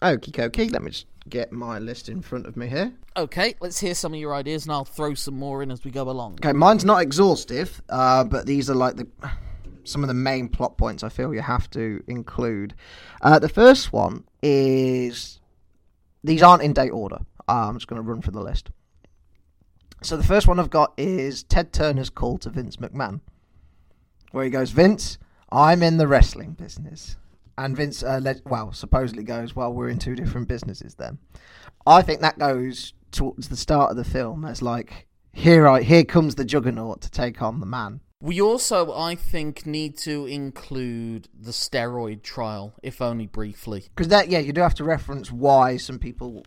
Okie 0.00 0.30
dokie, 0.30 0.70
let 0.70 0.84
me 0.84 0.92
just 0.92 1.06
get 1.28 1.50
my 1.50 1.80
list 1.80 2.08
in 2.08 2.22
front 2.22 2.46
of 2.46 2.56
me 2.56 2.68
here. 2.68 2.92
Okay, 3.16 3.56
let's 3.58 3.80
hear 3.80 3.96
some 3.96 4.14
of 4.14 4.20
your 4.20 4.32
ideas 4.32 4.62
and 4.62 4.72
I'll 4.72 4.84
throw 4.84 5.14
some 5.14 5.36
more 5.36 5.60
in 5.60 5.72
as 5.72 5.82
we 5.82 5.90
go 5.90 6.08
along. 6.08 6.34
Okay, 6.34 6.52
mine's 6.52 6.84
not 6.84 7.02
exhaustive, 7.02 7.82
uh, 7.88 8.22
but 8.22 8.46
these 8.46 8.70
are 8.70 8.76
like 8.76 8.94
the 8.94 9.08
some 9.82 10.04
of 10.04 10.08
the 10.08 10.14
main 10.14 10.48
plot 10.48 10.78
points 10.78 11.02
I 11.02 11.08
feel 11.08 11.34
you 11.34 11.40
have 11.40 11.68
to 11.70 12.00
include. 12.06 12.76
Uh, 13.22 13.40
the 13.40 13.48
first 13.48 13.92
one 13.92 14.22
is 14.40 15.40
these 16.22 16.44
aren't 16.44 16.62
in 16.62 16.74
date 16.74 16.90
order. 16.90 17.18
Uh, 17.48 17.66
I'm 17.66 17.74
just 17.74 17.88
going 17.88 18.00
to 18.00 18.08
run 18.08 18.22
through 18.22 18.34
the 18.34 18.40
list. 18.40 18.70
So 20.06 20.16
the 20.16 20.22
first 20.22 20.46
one 20.46 20.60
I've 20.60 20.70
got 20.70 20.94
is 20.96 21.42
Ted 21.42 21.72
Turner's 21.72 22.10
call 22.10 22.38
to 22.38 22.48
Vince 22.48 22.76
McMahon, 22.76 23.22
where 24.30 24.44
he 24.44 24.50
goes, 24.50 24.70
"Vince, 24.70 25.18
I'm 25.50 25.82
in 25.82 25.96
the 25.96 26.06
wrestling 26.06 26.52
business. 26.52 27.16
and 27.58 27.76
Vince, 27.76 28.04
uh, 28.04 28.20
le- 28.22 28.36
well, 28.44 28.70
supposedly 28.72 29.24
goes, 29.24 29.56
"Well, 29.56 29.72
we're 29.72 29.88
in 29.88 29.98
two 29.98 30.14
different 30.14 30.46
businesses." 30.46 30.94
Then, 30.94 31.18
I 31.84 32.02
think 32.02 32.20
that 32.20 32.38
goes 32.38 32.94
towards 33.10 33.48
the 33.48 33.56
start 33.56 33.90
of 33.90 33.96
the 33.96 34.04
film 34.04 34.44
as 34.44 34.62
like, 34.62 35.08
here, 35.32 35.66
I 35.66 35.82
here 35.82 36.04
comes 36.04 36.36
the 36.36 36.44
Juggernaut 36.44 37.00
to 37.00 37.10
take 37.10 37.42
on 37.42 37.58
the 37.58 37.66
man. 37.66 38.00
We 38.20 38.40
also, 38.40 38.92
I 38.92 39.16
think, 39.16 39.66
need 39.66 39.98
to 39.98 40.26
include 40.26 41.28
the 41.34 41.50
steroid 41.50 42.22
trial, 42.22 42.74
if 42.80 43.02
only 43.02 43.26
briefly. 43.26 43.86
Because 43.88 44.08
that, 44.08 44.28
yeah, 44.28 44.38
you 44.38 44.52
do 44.52 44.60
have 44.60 44.74
to 44.74 44.84
reference 44.84 45.32
why 45.32 45.78
some 45.78 45.98
people 45.98 46.44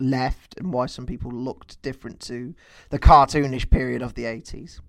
left 0.00 0.56
and 0.58 0.72
why 0.72 0.86
some 0.86 1.06
people 1.06 1.30
looked 1.30 1.80
different 1.82 2.20
to 2.20 2.54
the 2.88 2.98
cartoonish 2.98 3.70
period 3.70 4.02
of 4.02 4.14
the 4.14 4.24
eighties. 4.24 4.80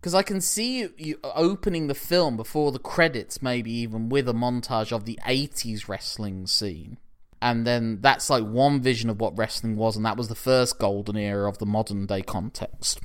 Because 0.00 0.14
I 0.14 0.22
can 0.22 0.42
see 0.42 0.80
you, 0.80 0.92
you 0.98 1.18
opening 1.22 1.86
the 1.86 1.94
film 1.94 2.36
before 2.36 2.72
the 2.72 2.78
credits, 2.78 3.40
maybe 3.40 3.72
even 3.72 4.10
with 4.10 4.28
a 4.28 4.34
montage 4.34 4.92
of 4.92 5.06
the 5.06 5.18
80s 5.26 5.88
wrestling 5.88 6.46
scene. 6.46 6.98
And 7.40 7.66
then 7.66 8.02
that's 8.02 8.28
like 8.28 8.44
one 8.44 8.82
vision 8.82 9.08
of 9.08 9.18
what 9.18 9.36
wrestling 9.38 9.76
was, 9.76 9.96
and 9.96 10.04
that 10.04 10.18
was 10.18 10.28
the 10.28 10.34
first 10.34 10.78
golden 10.78 11.16
era 11.16 11.48
of 11.48 11.56
the 11.56 11.64
modern 11.64 12.04
day 12.04 12.20
context. 12.20 13.00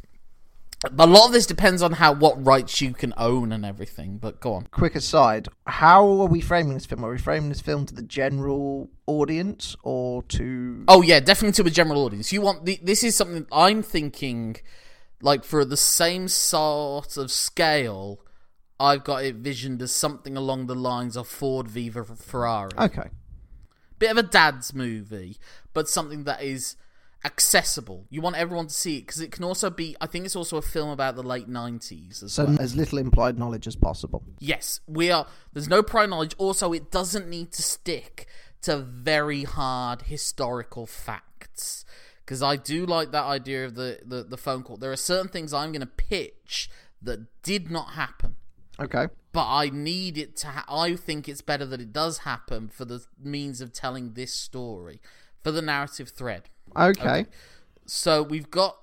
But 0.81 1.09
a 1.09 1.11
lot 1.11 1.27
of 1.27 1.33
this 1.33 1.45
depends 1.45 1.81
on 1.81 1.93
how 1.93 2.13
what 2.13 2.43
rights 2.45 2.79
you 2.79 2.93
can 2.93 3.13
own 3.17 3.51
and 3.51 3.65
everything. 3.65 4.17
But 4.17 4.39
go 4.39 4.53
on. 4.53 4.67
Quick 4.71 4.95
aside, 4.95 5.49
how 5.67 6.07
are 6.21 6.27
we 6.27 6.39
framing 6.39 6.73
this 6.73 6.85
film? 6.85 7.03
Are 7.03 7.11
we 7.11 7.17
framing 7.17 7.49
this 7.49 7.59
film 7.59 7.85
to 7.87 7.93
the 7.93 8.01
general 8.01 8.89
audience 9.05 9.75
or 9.83 10.23
to? 10.23 10.85
Oh 10.87 11.01
yeah, 11.01 11.19
definitely 11.19 11.61
to 11.63 11.67
a 11.67 11.71
general 11.71 12.05
audience. 12.05 12.31
You 12.31 12.41
want 12.41 12.65
the, 12.65 12.79
this 12.81 13.03
is 13.03 13.15
something 13.15 13.45
I'm 13.51 13.83
thinking, 13.83 14.55
like 15.21 15.43
for 15.43 15.65
the 15.65 15.77
same 15.77 16.29
sort 16.29 17.17
of 17.17 17.29
scale. 17.29 18.21
I've 18.79 19.03
got 19.03 19.25
it 19.25 19.35
visioned 19.35 19.81
as 19.81 19.91
something 19.91 20.37
along 20.37 20.67
the 20.67 20.75
lines 20.75 21.17
of 21.17 21.27
Ford 21.27 21.67
v 21.67 21.89
Ferrari. 21.89 22.71
Okay. 22.77 23.09
Bit 23.97 24.11
of 24.11 24.17
a 24.17 24.23
dad's 24.23 24.73
movie, 24.73 25.37
but 25.73 25.89
something 25.89 26.23
that 26.23 26.41
is 26.41 26.77
accessible. 27.25 28.05
You 28.09 28.21
want 28.21 28.35
everyone 28.37 28.67
to 28.67 28.73
see 28.73 28.97
it 28.97 29.01
because 29.01 29.21
it 29.21 29.31
can 29.31 29.43
also 29.43 29.69
be. 29.69 29.95
I 30.01 30.07
think 30.07 30.25
it's 30.25 30.35
also 30.35 30.57
a 30.57 30.61
film 30.61 30.89
about 30.89 31.15
the 31.15 31.23
late 31.23 31.47
nineties 31.47 32.23
So 32.27 32.45
well. 32.45 32.57
as 32.59 32.75
little 32.75 32.97
implied 32.97 33.37
knowledge 33.37 33.67
as 33.67 33.75
possible. 33.75 34.23
Yes, 34.39 34.79
we 34.87 35.11
are. 35.11 35.27
There's 35.53 35.67
no 35.67 35.83
prior 35.83 36.07
knowledge. 36.07 36.35
Also, 36.37 36.71
it 36.73 36.91
doesn't 36.91 37.27
need 37.29 37.51
to 37.53 37.61
stick 37.61 38.27
to 38.61 38.77
very 38.77 39.43
hard 39.43 40.03
historical 40.03 40.85
facts. 40.85 41.85
Because 42.25 42.43
I 42.43 42.57
do 42.57 42.85
like 42.85 43.11
that 43.11 43.23
idea 43.23 43.65
of 43.65 43.73
the, 43.73 43.99
the, 44.05 44.23
the 44.23 44.37
phone 44.37 44.61
call. 44.61 44.77
There 44.77 44.91
are 44.91 44.95
certain 44.95 45.29
things 45.29 45.51
I'm 45.51 45.71
going 45.71 45.81
to 45.81 45.87
pitch 45.87 46.69
that 47.01 47.25
did 47.41 47.71
not 47.71 47.93
happen, 47.93 48.35
Okay. 48.79 49.07
but 49.31 49.47
I 49.47 49.71
need 49.73 50.15
it 50.15 50.35
to. 50.37 50.47
Ha- 50.47 50.65
I 50.69 50.95
think 50.95 51.27
it's 51.27 51.41
better 51.41 51.65
that 51.65 51.81
it 51.81 51.91
does 51.91 52.19
happen 52.19 52.69
for 52.69 52.85
the 52.85 53.03
means 53.19 53.61
of 53.61 53.73
telling 53.73 54.13
this 54.13 54.31
story, 54.31 55.01
for 55.43 55.49
the 55.51 55.63
narrative 55.63 56.09
thread. 56.09 56.49
Okay. 56.75 57.25
So 57.85 58.21
we've 58.23 58.49
got 58.49 58.77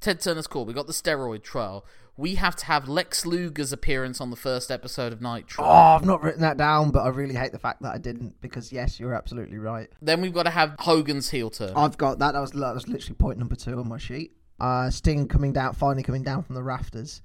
Ted 0.00 0.20
Turner's 0.20 0.46
call. 0.46 0.64
We've 0.64 0.76
got 0.76 0.86
the 0.86 0.92
steroid 0.92 1.42
trial. 1.42 1.84
We 2.16 2.34
have 2.34 2.54
to 2.56 2.66
have 2.66 2.88
Lex 2.88 3.24
Luger's 3.24 3.72
appearance 3.72 4.20
on 4.20 4.30
the 4.30 4.36
first 4.36 4.70
episode 4.70 5.12
of 5.12 5.22
Nitro. 5.22 5.64
Oh, 5.64 5.68
I've 5.68 6.04
not 6.04 6.22
written 6.22 6.42
that 6.42 6.56
down, 6.56 6.90
but 6.90 7.00
I 7.00 7.08
really 7.08 7.34
hate 7.34 7.52
the 7.52 7.58
fact 7.58 7.82
that 7.82 7.94
I 7.94 7.98
didn't 7.98 8.40
because 8.40 8.72
yes, 8.72 9.00
you're 9.00 9.14
absolutely 9.14 9.58
right. 9.58 9.88
Then 10.02 10.20
we've 10.20 10.34
got 10.34 10.42
to 10.42 10.50
have 10.50 10.74
Hogan's 10.78 11.30
heel 11.30 11.50
turn. 11.50 11.72
I've 11.74 11.96
got 11.96 12.18
that. 12.18 12.32
That 12.32 12.40
was 12.40 12.50
that 12.52 12.74
was 12.74 12.88
literally 12.88 13.14
point 13.14 13.38
number 13.38 13.54
two 13.54 13.78
on 13.78 13.88
my 13.88 13.98
sheet. 13.98 14.32
Uh, 14.60 14.90
Sting 14.90 15.28
coming 15.28 15.54
down, 15.54 15.72
finally 15.72 16.02
coming 16.02 16.22
down 16.22 16.42
from 16.42 16.54
the 16.54 16.62
rafters, 16.62 17.22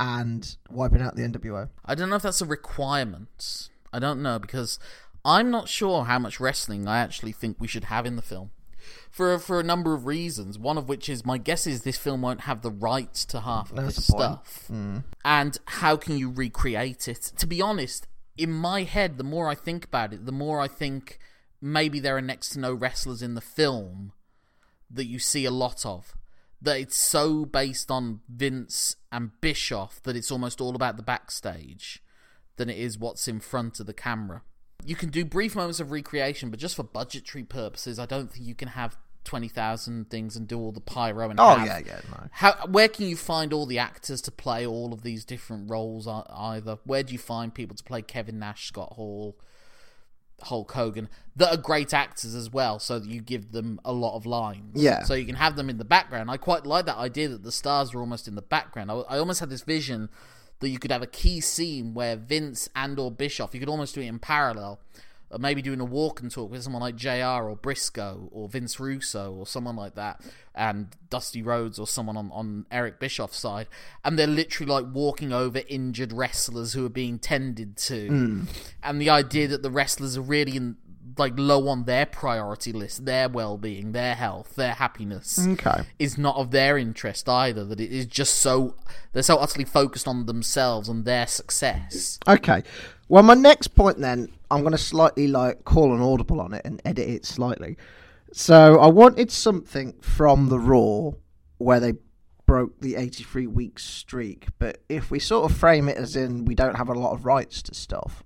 and 0.00 0.56
wiping 0.68 1.00
out 1.00 1.14
the 1.14 1.22
NWO. 1.22 1.68
I 1.84 1.94
don't 1.94 2.10
know 2.10 2.16
if 2.16 2.22
that's 2.22 2.40
a 2.40 2.46
requirement. 2.46 3.68
I 3.92 4.00
don't 4.00 4.22
know 4.22 4.40
because 4.40 4.80
I'm 5.24 5.50
not 5.50 5.68
sure 5.68 6.04
how 6.04 6.18
much 6.18 6.40
wrestling 6.40 6.88
I 6.88 6.98
actually 6.98 7.32
think 7.32 7.58
we 7.60 7.68
should 7.68 7.84
have 7.84 8.06
in 8.06 8.16
the 8.16 8.22
film. 8.22 8.50
For 9.10 9.38
for 9.38 9.60
a 9.60 9.64
number 9.64 9.94
of 9.94 10.06
reasons, 10.06 10.58
one 10.58 10.78
of 10.78 10.88
which 10.88 11.08
is 11.08 11.24
my 11.24 11.38
guess 11.38 11.66
is 11.66 11.82
this 11.82 11.98
film 11.98 12.22
won't 12.22 12.42
have 12.42 12.62
the 12.62 12.70
rights 12.70 13.24
to 13.26 13.40
half 13.40 13.70
of 13.70 13.76
That's 13.76 13.96
this 13.96 14.06
stuff. 14.06 14.66
Hmm. 14.68 14.98
And 15.24 15.58
how 15.66 15.96
can 15.96 16.16
you 16.16 16.30
recreate 16.30 17.08
it? 17.08 17.32
To 17.36 17.46
be 17.46 17.60
honest, 17.60 18.06
in 18.36 18.50
my 18.52 18.82
head, 18.82 19.18
the 19.18 19.24
more 19.24 19.48
I 19.48 19.54
think 19.54 19.84
about 19.84 20.12
it, 20.12 20.26
the 20.26 20.32
more 20.32 20.60
I 20.60 20.68
think 20.68 21.18
maybe 21.60 22.00
there 22.00 22.16
are 22.16 22.22
next 22.22 22.50
to 22.50 22.60
no 22.60 22.72
wrestlers 22.72 23.22
in 23.22 23.34
the 23.34 23.40
film 23.40 24.12
that 24.90 25.06
you 25.06 25.18
see 25.18 25.44
a 25.44 25.50
lot 25.50 25.86
of. 25.86 26.14
That 26.60 26.78
it's 26.78 26.96
so 26.96 27.44
based 27.44 27.90
on 27.90 28.20
Vince 28.28 28.96
and 29.10 29.32
Bischoff 29.40 30.00
that 30.04 30.16
it's 30.16 30.30
almost 30.30 30.60
all 30.60 30.76
about 30.76 30.96
the 30.96 31.02
backstage 31.02 32.02
than 32.56 32.70
it 32.70 32.78
is 32.78 32.98
what's 32.98 33.26
in 33.26 33.40
front 33.40 33.80
of 33.80 33.86
the 33.86 33.94
camera. 33.94 34.42
You 34.84 34.96
can 34.96 35.10
do 35.10 35.24
brief 35.24 35.54
moments 35.54 35.80
of 35.80 35.90
recreation, 35.92 36.50
but 36.50 36.58
just 36.58 36.74
for 36.76 36.82
budgetary 36.82 37.44
purposes, 37.44 37.98
I 37.98 38.06
don't 38.06 38.32
think 38.32 38.46
you 38.46 38.54
can 38.54 38.68
have 38.68 38.96
20,000 39.24 40.10
things 40.10 40.34
and 40.36 40.48
do 40.48 40.58
all 40.58 40.72
the 40.72 40.80
pyro 40.80 41.30
and 41.30 41.38
Oh 41.38 41.54
have- 41.56 41.66
yeah, 41.66 41.78
yeah, 41.86 42.00
no. 42.10 42.28
how 42.32 42.66
where 42.66 42.88
can 42.88 43.06
you 43.06 43.16
find 43.16 43.52
all 43.52 43.66
the 43.66 43.78
actors 43.78 44.20
to 44.22 44.32
play 44.32 44.66
all 44.66 44.92
of 44.92 45.02
these 45.02 45.24
different 45.24 45.70
roles 45.70 46.08
either 46.08 46.78
where 46.84 47.04
do 47.04 47.12
you 47.12 47.20
find 47.20 47.54
people 47.54 47.76
to 47.76 47.84
play 47.84 48.02
kevin 48.02 48.40
nash 48.40 48.66
scott 48.66 48.94
hall 48.94 49.36
hulk 50.42 50.72
hogan 50.72 51.08
that 51.36 51.54
are 51.54 51.56
great 51.56 51.94
actors 51.94 52.34
as 52.34 52.50
well 52.50 52.80
so 52.80 52.98
that 52.98 53.08
you 53.08 53.20
give 53.20 53.52
them 53.52 53.80
a 53.84 53.92
lot 53.92 54.16
of 54.16 54.26
lines 54.26 54.72
Yeah. 54.82 55.04
so 55.04 55.14
you 55.14 55.24
can 55.24 55.36
have 55.36 55.54
them 55.54 55.70
in 55.70 55.78
the 55.78 55.84
background 55.84 56.28
i 56.28 56.36
quite 56.36 56.66
like 56.66 56.86
that 56.86 56.96
idea 56.96 57.28
that 57.28 57.44
the 57.44 57.52
stars 57.52 57.94
are 57.94 58.00
almost 58.00 58.26
in 58.26 58.34
the 58.34 58.42
background 58.42 58.90
i, 58.90 58.94
I 58.94 59.18
almost 59.18 59.38
had 59.38 59.50
this 59.50 59.62
vision 59.62 60.08
that 60.62 60.70
you 60.70 60.78
could 60.78 60.90
have 60.90 61.02
a 61.02 61.06
key 61.06 61.40
scene 61.40 61.92
where 61.92 62.16
vince 62.16 62.68
and 62.74 62.98
or 62.98 63.10
bischoff 63.10 63.52
you 63.52 63.60
could 63.60 63.68
almost 63.68 63.94
do 63.94 64.00
it 64.00 64.06
in 64.06 64.18
parallel 64.18 64.80
or 65.32 65.38
maybe 65.38 65.62
doing 65.62 65.80
a 65.80 65.84
walk 65.84 66.20
and 66.20 66.30
talk 66.30 66.50
with 66.50 66.62
someone 66.62 66.82
like 66.82 66.94
JR 66.94 67.48
or 67.48 67.56
Brisco 67.56 68.28
or 68.30 68.48
Vince 68.48 68.78
Russo 68.78 69.32
or 69.32 69.46
someone 69.46 69.76
like 69.76 69.94
that, 69.94 70.20
and 70.54 70.94
Dusty 71.08 71.42
Rhodes 71.42 71.78
or 71.78 71.86
someone 71.86 72.18
on, 72.18 72.30
on 72.32 72.66
Eric 72.70 73.00
Bischoff's 73.00 73.38
side, 73.38 73.66
and 74.04 74.18
they're 74.18 74.26
literally 74.26 74.70
like 74.70 74.94
walking 74.94 75.32
over 75.32 75.62
injured 75.68 76.12
wrestlers 76.12 76.74
who 76.74 76.84
are 76.84 76.90
being 76.90 77.18
tended 77.18 77.78
to, 77.78 78.08
hmm. 78.08 78.42
and 78.82 79.00
the 79.00 79.08
idea 79.08 79.48
that 79.48 79.62
the 79.62 79.70
wrestlers 79.70 80.18
are 80.18 80.22
really 80.22 80.54
in 80.54 80.76
like 81.18 81.34
low 81.36 81.68
on 81.68 81.84
their 81.84 82.06
priority 82.06 82.72
list, 82.72 83.04
their 83.04 83.28
well 83.28 83.58
being, 83.58 83.92
their 83.92 84.14
health, 84.14 84.54
their 84.56 84.74
happiness 84.74 85.38
Okay. 85.46 85.82
is 85.98 86.16
not 86.16 86.36
of 86.36 86.50
their 86.50 86.78
interest 86.78 87.28
either. 87.28 87.64
That 87.64 87.80
it 87.80 87.92
is 87.92 88.06
just 88.06 88.36
so 88.36 88.74
they're 89.12 89.22
so 89.22 89.36
utterly 89.36 89.64
focused 89.64 90.08
on 90.08 90.26
themselves 90.26 90.88
and 90.88 91.04
their 91.04 91.26
success. 91.26 92.18
Okay. 92.26 92.62
Well, 93.08 93.22
my 93.22 93.34
next 93.34 93.68
point 93.68 93.98
then, 93.98 94.28
I'm 94.50 94.60
going 94.60 94.72
to 94.72 94.78
slightly 94.78 95.28
like 95.28 95.64
call 95.64 95.94
an 95.94 96.00
audible 96.00 96.40
on 96.40 96.54
it 96.54 96.62
and 96.64 96.80
edit 96.84 97.08
it 97.08 97.26
slightly. 97.26 97.76
So 98.32 98.78
I 98.78 98.86
wanted 98.86 99.30
something 99.30 99.92
from 100.00 100.48
the 100.48 100.58
Raw 100.58 101.10
where 101.58 101.80
they 101.80 101.94
broke 102.46 102.80
the 102.80 102.96
83 102.96 103.46
week 103.46 103.78
streak, 103.78 104.46
but 104.58 104.82
if 104.88 105.10
we 105.10 105.18
sort 105.18 105.50
of 105.50 105.56
frame 105.56 105.88
it 105.88 105.96
as 105.96 106.16
in 106.16 106.44
we 106.44 106.54
don't 106.54 106.76
have 106.76 106.88
a 106.88 106.94
lot 106.94 107.12
of 107.12 107.24
rights 107.26 107.62
to 107.62 107.74
stuff, 107.74 108.24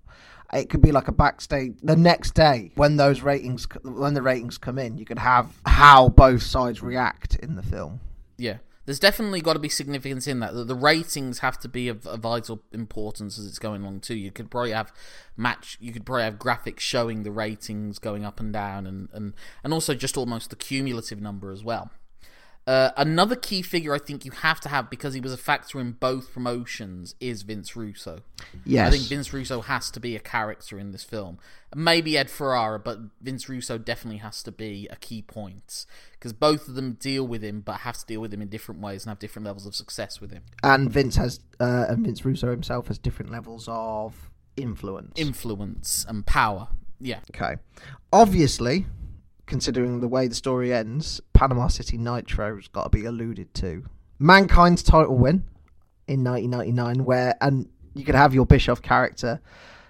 it 0.53 0.71
could 0.71 0.83
be 0.83 0.93
like 0.93 1.09
a 1.09 1.13
backstage 1.13 1.77
the 1.83 1.97
next 1.97 2.35
day 2.35 2.71
when 2.75 2.97
those 2.97 3.23
ratings 3.23 3.67
when 3.83 4.15
the 4.15 4.23
ratings 4.23 4.59
come 4.59 4.79
in, 4.79 4.99
you 4.99 5.05
could 5.05 5.19
have 5.19 5.51
how 5.67 6.09
both 6.09 6.43
sides 6.43 6.83
react 6.83 7.37
in 7.37 7.57
the 7.57 7.63
film. 7.63 8.01
Yeah. 8.37 8.59
There's 8.87 9.01
definitely 9.01 9.41
got 9.41 9.55
to 9.55 9.59
be 9.59 9.69
significance 9.69 10.29
in 10.29 10.39
that. 10.39 10.53
The, 10.55 10.75
ratings 10.77 11.41
have 11.41 11.59
to 11.59 11.69
be 11.69 11.89
of, 11.89 12.07
of 12.07 12.21
vital 12.21 12.63
importance 12.71 13.37
as 13.37 13.45
it's 13.45 13.59
going 13.59 13.83
along 13.83 14.01
too. 14.01 14.15
You 14.15 14.31
could 14.31 14.49
probably 14.49 14.71
have 14.71 14.93
match. 15.37 15.77
You 15.81 15.93
could 15.93 16.07
probably 16.07 16.23
have 16.23 16.39
graphics 16.39 16.79
showing 16.79 17.25
the 17.25 17.33
ratings 17.33 17.99
going 17.99 18.25
up 18.25 18.39
and 18.39 18.53
down, 18.53 18.87
and 18.87 19.09
and 19.13 19.35
and 19.65 19.73
also 19.73 19.93
just 19.93 20.17
almost 20.17 20.51
the 20.51 20.57
cumulative 20.57 21.21
number 21.21 21.51
as 21.51 21.65
well. 21.65 21.91
Uh, 22.67 22.91
another 22.97 23.37
key 23.37 23.63
figure 23.63 23.95
I 23.95 23.99
think 23.99 24.25
you 24.25 24.33
have 24.33 24.61
to 24.63 24.69
have 24.69 24.91
because 24.91 25.15
he 25.15 25.21
was 25.21 25.33
a 25.33 25.37
factor 25.37 25.79
in 25.79 25.93
both 25.93 26.33
promotions 26.33 27.15
is 27.21 27.43
Vince 27.43 27.77
Russo. 27.77 28.23
Yes. 28.65 28.89
I 28.89 28.91
think 28.91 29.09
Vince 29.09 29.33
Russo 29.33 29.61
has 29.61 29.89
to 29.93 30.01
be 30.01 30.17
a 30.17 30.19
character 30.19 30.77
in 30.77 30.91
this 30.91 31.05
film. 31.05 31.39
Maybe 31.77 32.19
Ed 32.19 32.29
Ferrara, 32.29 32.81
but 32.81 32.99
Vince 33.21 33.49
Russo 33.49 33.79
definitely 33.79 34.19
has 34.19 34.43
to 34.43 34.51
be 34.51 34.89
a 34.91 34.97
key 34.97 35.23
point 35.23 35.87
because 36.13 36.33
both 36.33 36.67
of 36.67 36.75
them 36.75 36.95
deal 36.95 37.25
with 37.25 37.43
him, 37.43 37.61
but 37.61 37.79
have 37.81 37.99
to 37.99 38.07
deal 38.07 38.21
with 38.21 38.35
him 38.35 38.43
in 38.43 38.49
different 38.49 38.81
ways 38.81 39.05
and 39.05 39.11
have 39.11 39.21
different 39.21 39.47
levels 39.47 39.65
of 39.65 39.77
success 39.77 40.21
with 40.21 40.33
him. 40.33 40.43
and 40.65 40.91
Vince 40.91 41.15
has 41.17 41.39
uh, 41.61 41.87
and 41.89 42.05
Vince 42.05 42.25
Russo 42.25 42.51
himself 42.51 42.89
has 42.89 42.99
different 42.99 43.31
levels 43.31 43.69
of 43.71 44.31
influence. 44.57 45.13
Influence 45.21 46.05
and 46.09 46.27
power. 46.27 46.69
Yeah. 47.01 47.21
Okay. 47.31 47.57
Obviously, 48.13 48.87
considering 49.47 50.01
the 50.01 50.09
way 50.09 50.29
the 50.29 50.35
story 50.35 50.73
ends, 50.73 51.21
Panama 51.33 51.69
City 51.69 51.97
Nitro's 51.97 52.69
got 52.69 52.85
to 52.85 52.91
be 52.91 53.05
alluded 53.05 53.55
to. 53.55 53.85
Mankind's 54.19 54.83
title 54.83 55.17
win 55.17 55.45
in 56.09 56.25
1999, 56.25 57.05
where 57.05 57.35
and 57.41 57.69
you 57.95 58.05
could 58.05 58.15
have 58.15 58.35
your 58.35 58.47
Bischoff 58.47 58.83
character. 58.83 59.41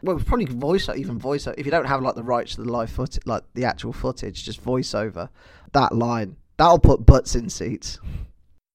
Well, 0.03 0.19
probably 0.19 0.47
voice 0.47 0.89
even 0.89 1.19
voice 1.19 1.47
if 1.47 1.65
you 1.65 1.71
don't 1.71 1.87
have 1.87 2.03
like 2.03 2.15
the 2.15 2.23
rights 2.23 2.55
to 2.55 2.63
the 2.63 2.71
live 2.71 2.91
footage, 2.91 3.27
like 3.27 3.43
the 3.55 3.65
actual 3.65 3.93
footage, 3.93 4.45
just 4.45 4.63
voiceover 4.63 5.29
that 5.73 5.95
line. 5.95 6.37
That'll 6.59 6.79
put 6.79 7.05
butts 7.05 7.35
in 7.35 7.49
seats. 7.51 7.99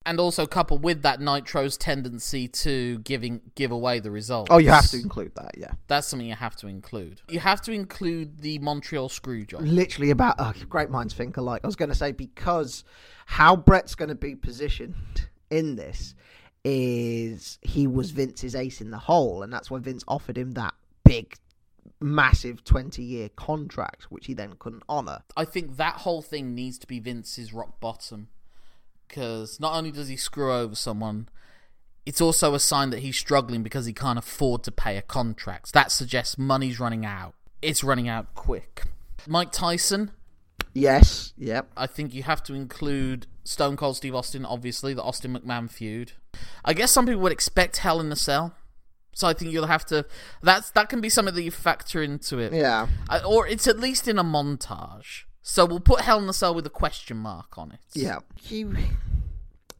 And 0.03 0.19
also 0.19 0.47
coupled 0.47 0.83
with 0.83 1.03
that 1.03 1.19
Nitro's 1.21 1.77
tendency 1.77 2.47
to 2.47 2.97
giving 2.99 3.39
give 3.53 3.69
away 3.69 3.99
the 3.99 4.09
results. 4.09 4.49
Oh, 4.51 4.57
you 4.57 4.69
have 4.69 4.89
to 4.89 4.97
include 4.97 5.35
that, 5.35 5.51
yeah. 5.57 5.73
That's 5.87 6.07
something 6.07 6.27
you 6.27 6.33
have 6.33 6.55
to 6.57 6.67
include. 6.67 7.21
You 7.29 7.39
have 7.39 7.61
to 7.61 7.71
include 7.71 8.39
the 8.39 8.57
Montreal 8.59 9.09
screw 9.09 9.45
job. 9.45 9.61
Literally 9.61 10.09
about 10.09 10.37
oh, 10.39 10.53
great 10.67 10.89
minds 10.89 11.13
think 11.13 11.37
alike. 11.37 11.61
I 11.63 11.67
was 11.67 11.75
going 11.75 11.89
to 11.89 11.95
say 11.95 12.13
because 12.13 12.83
how 13.27 13.55
Brett's 13.55 13.93
going 13.93 14.09
to 14.09 14.15
be 14.15 14.35
positioned 14.35 14.95
in 15.51 15.75
this 15.75 16.15
is 16.63 17.59
he 17.61 17.85
was 17.85 18.09
Vince's 18.09 18.55
ace 18.55 18.81
in 18.81 18.89
the 18.89 18.97
hole, 18.97 19.43
and 19.43 19.53
that's 19.53 19.69
why 19.69 19.77
Vince 19.77 20.03
offered 20.07 20.37
him 20.37 20.53
that 20.53 20.73
big, 21.03 21.35
massive 21.99 22.63
twenty-year 22.63 23.29
contract, 23.35 24.05
which 24.05 24.25
he 24.25 24.33
then 24.33 24.53
couldn't 24.57 24.83
honour. 24.89 25.21
I 25.37 25.45
think 25.45 25.77
that 25.77 25.97
whole 25.97 26.23
thing 26.23 26.55
needs 26.55 26.79
to 26.79 26.87
be 26.87 26.99
Vince's 26.99 27.53
rock 27.53 27.79
bottom. 27.79 28.29
Because 29.11 29.59
not 29.59 29.75
only 29.75 29.91
does 29.91 30.07
he 30.07 30.15
screw 30.15 30.53
over 30.53 30.73
someone, 30.73 31.27
it's 32.05 32.21
also 32.21 32.53
a 32.53 32.59
sign 32.59 32.91
that 32.91 32.99
he's 32.99 33.17
struggling 33.17 33.61
because 33.61 33.85
he 33.85 33.91
can't 33.91 34.17
afford 34.17 34.63
to 34.63 34.71
pay 34.71 34.95
a 34.95 35.01
contract. 35.01 35.73
That 35.73 35.91
suggests 35.91 36.37
money's 36.37 36.79
running 36.79 37.05
out. 37.05 37.33
It's 37.61 37.83
running 37.83 38.07
out 38.07 38.33
quick. 38.35 38.83
Mike 39.27 39.51
Tyson, 39.51 40.11
Yes, 40.73 41.33
yep. 41.37 41.69
I 41.75 41.87
think 41.87 42.13
you 42.13 42.23
have 42.23 42.41
to 42.43 42.53
include 42.53 43.27
Stone 43.43 43.75
Cold 43.75 43.97
Steve 43.97 44.15
Austin, 44.15 44.45
obviously, 44.45 44.93
the 44.93 45.03
Austin 45.03 45.35
McMahon 45.35 45.69
feud. 45.69 46.13
I 46.63 46.71
guess 46.73 46.91
some 46.91 47.05
people 47.05 47.21
would 47.21 47.33
expect 47.33 47.77
Hell 47.77 47.99
in 47.99 48.07
the 48.07 48.15
Cell. 48.15 48.55
So 49.13 49.27
I 49.27 49.33
think 49.33 49.51
you'll 49.51 49.67
have 49.67 49.85
to. 49.87 50.05
That's 50.41 50.71
that 50.71 50.87
can 50.87 51.01
be 51.01 51.09
something 51.09 51.35
that 51.35 51.43
you 51.43 51.51
factor 51.51 52.01
into 52.01 52.39
it. 52.39 52.53
Yeah. 52.53 52.87
Uh, 53.09 53.19
or 53.27 53.45
it's 53.45 53.67
at 53.67 53.77
least 53.77 54.07
in 54.07 54.17
a 54.17 54.23
montage. 54.23 55.23
So 55.41 55.65
we'll 55.65 55.79
put 55.79 56.01
Hell 56.01 56.19
in 56.19 56.27
the 56.27 56.33
Cell 56.33 56.53
with 56.53 56.65
a 56.65 56.71
question 56.71 57.17
mark 57.17 57.57
on 57.57 57.71
it. 57.71 57.79
Yeah. 57.93 58.19
You, 58.43 58.75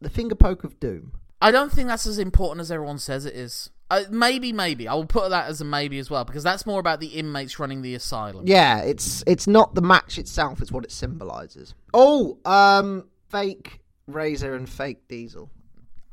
the 0.00 0.10
finger 0.10 0.34
poke 0.34 0.64
of 0.64 0.80
doom. 0.80 1.12
I 1.40 1.50
don't 1.50 1.72
think 1.72 1.88
that's 1.88 2.06
as 2.06 2.18
important 2.18 2.60
as 2.60 2.70
everyone 2.70 2.98
says 2.98 3.26
it 3.26 3.34
is. 3.34 3.70
Uh, 3.90 4.04
maybe, 4.10 4.52
maybe. 4.52 4.88
I 4.88 4.94
will 4.94 5.06
put 5.06 5.28
that 5.30 5.48
as 5.48 5.60
a 5.60 5.64
maybe 5.64 5.98
as 5.98 6.08
well 6.08 6.24
because 6.24 6.42
that's 6.42 6.64
more 6.64 6.80
about 6.80 7.00
the 7.00 7.08
inmates 7.08 7.58
running 7.58 7.82
the 7.82 7.94
asylum. 7.94 8.46
Yeah, 8.46 8.78
it's 8.78 9.22
it's 9.26 9.46
not 9.46 9.74
the 9.74 9.82
match 9.82 10.18
itself; 10.18 10.62
it's 10.62 10.72
what 10.72 10.84
it 10.84 10.92
symbolizes. 10.92 11.74
Oh, 11.92 12.38
um, 12.44 13.08
fake 13.28 13.80
Razor 14.06 14.54
and 14.54 14.68
fake 14.68 15.08
Diesel. 15.08 15.50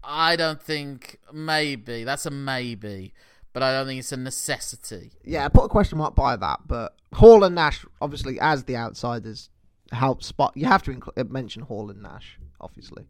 I 0.04 0.36
don't 0.36 0.62
think 0.62 1.20
maybe 1.32 2.04
that's 2.04 2.26
a 2.26 2.32
maybe, 2.32 3.14
but 3.54 3.64
I 3.64 3.72
don't 3.72 3.88
think 3.88 4.00
it's 4.00 4.12
a 4.12 4.18
necessity. 4.18 5.12
Yeah, 5.24 5.46
I 5.46 5.50
put 5.50 5.64
a 5.64 5.70
question 5.70 6.00
mark 6.00 6.16
by 6.16 6.36
that, 6.36 6.62
but 6.66 6.96
Hall 7.14 7.44
and 7.44 7.56
Nash, 7.56 7.86
obviously, 8.02 8.40
as 8.40 8.64
the 8.66 8.76
outsiders, 8.76 9.50
help 9.92 10.24
spot. 10.24 10.54
You 10.56 10.66
have 10.68 10.84
to 10.84 10.92
incl- 10.92 11.30
mention 11.30 11.64
Hall 11.64 11.90
and 11.90 12.02
Nash, 12.02 12.40
obviously. 12.62 13.06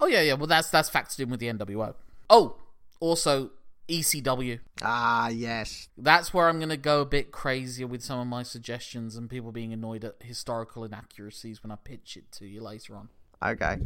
Oh 0.00 0.06
yeah, 0.06 0.22
yeah. 0.22 0.34
Well, 0.34 0.46
that's 0.46 0.70
that's 0.70 0.90
factored 0.90 1.20
in 1.20 1.30
with 1.30 1.40
the 1.40 1.52
NWO. 1.52 1.94
Oh, 2.30 2.56
also 3.00 3.50
ECW. 3.90 4.60
Ah, 4.82 5.28
yes. 5.28 5.88
That's 5.98 6.32
where 6.32 6.48
I'm 6.48 6.58
going 6.58 6.68
to 6.70 6.76
go 6.76 7.00
a 7.00 7.06
bit 7.06 7.32
crazier 7.32 7.86
with 7.86 8.02
some 8.02 8.20
of 8.20 8.26
my 8.26 8.42
suggestions 8.44 9.16
and 9.16 9.28
people 9.28 9.50
being 9.52 9.72
annoyed 9.72 10.04
at 10.04 10.22
historical 10.22 10.84
inaccuracies 10.84 11.62
when 11.62 11.72
I 11.72 11.76
pitch 11.76 12.16
it 12.16 12.30
to 12.32 12.46
you 12.46 12.62
later 12.62 12.96
on. 12.96 13.08
Okay. 13.44 13.78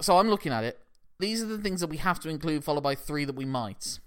So 0.00 0.18
I'm 0.18 0.28
looking 0.28 0.52
at 0.52 0.64
it. 0.64 0.80
These 1.20 1.42
are 1.42 1.46
the 1.46 1.58
things 1.58 1.80
that 1.80 1.88
we 1.88 1.98
have 1.98 2.18
to 2.20 2.28
include, 2.28 2.64
followed 2.64 2.82
by 2.82 2.96
three 2.96 3.24
that 3.24 3.36
we 3.36 3.44
might. 3.44 4.00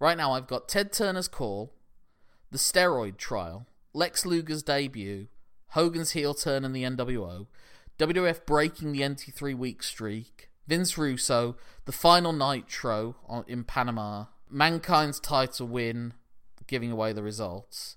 Right 0.00 0.16
now, 0.16 0.32
I've 0.32 0.48
got 0.48 0.68
Ted 0.68 0.92
Turner's 0.92 1.28
call, 1.28 1.72
the 2.50 2.58
steroid 2.58 3.16
trial, 3.16 3.66
Lex 3.96 4.26
Luger's 4.26 4.62
debut, 4.62 5.28
Hogan's 5.68 6.10
heel 6.10 6.34
turn 6.34 6.66
in 6.66 6.74
the 6.74 6.82
NWO, 6.82 7.46
WWF 7.98 8.44
breaking 8.44 8.92
the 8.92 9.00
NT3 9.00 9.56
week 9.56 9.82
streak, 9.82 10.50
Vince 10.68 10.98
Russo, 10.98 11.56
the 11.86 11.92
final 11.92 12.34
Nitro 12.34 13.16
in 13.48 13.64
Panama, 13.64 14.26
Mankind's 14.50 15.18
title 15.18 15.66
win, 15.68 16.12
giving 16.66 16.92
away 16.92 17.14
the 17.14 17.22
results, 17.22 17.96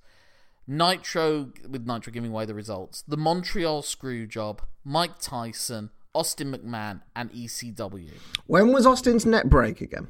Nitro 0.66 1.52
with 1.68 1.86
Nitro 1.86 2.14
giving 2.14 2.32
away 2.32 2.46
the 2.46 2.56
results, 2.56 3.04
the 3.06 3.18
Montreal 3.18 3.82
screw 3.82 4.26
job, 4.26 4.62
Mike 4.86 5.20
Tyson, 5.20 5.90
Austin 6.16 6.54
McMahon, 6.54 7.02
and 7.14 7.30
ECW. 7.34 8.14
When 8.48 8.72
was 8.72 8.86
Austin's 8.86 9.26
net 9.26 9.50
break 9.50 9.82
again? 9.82 10.08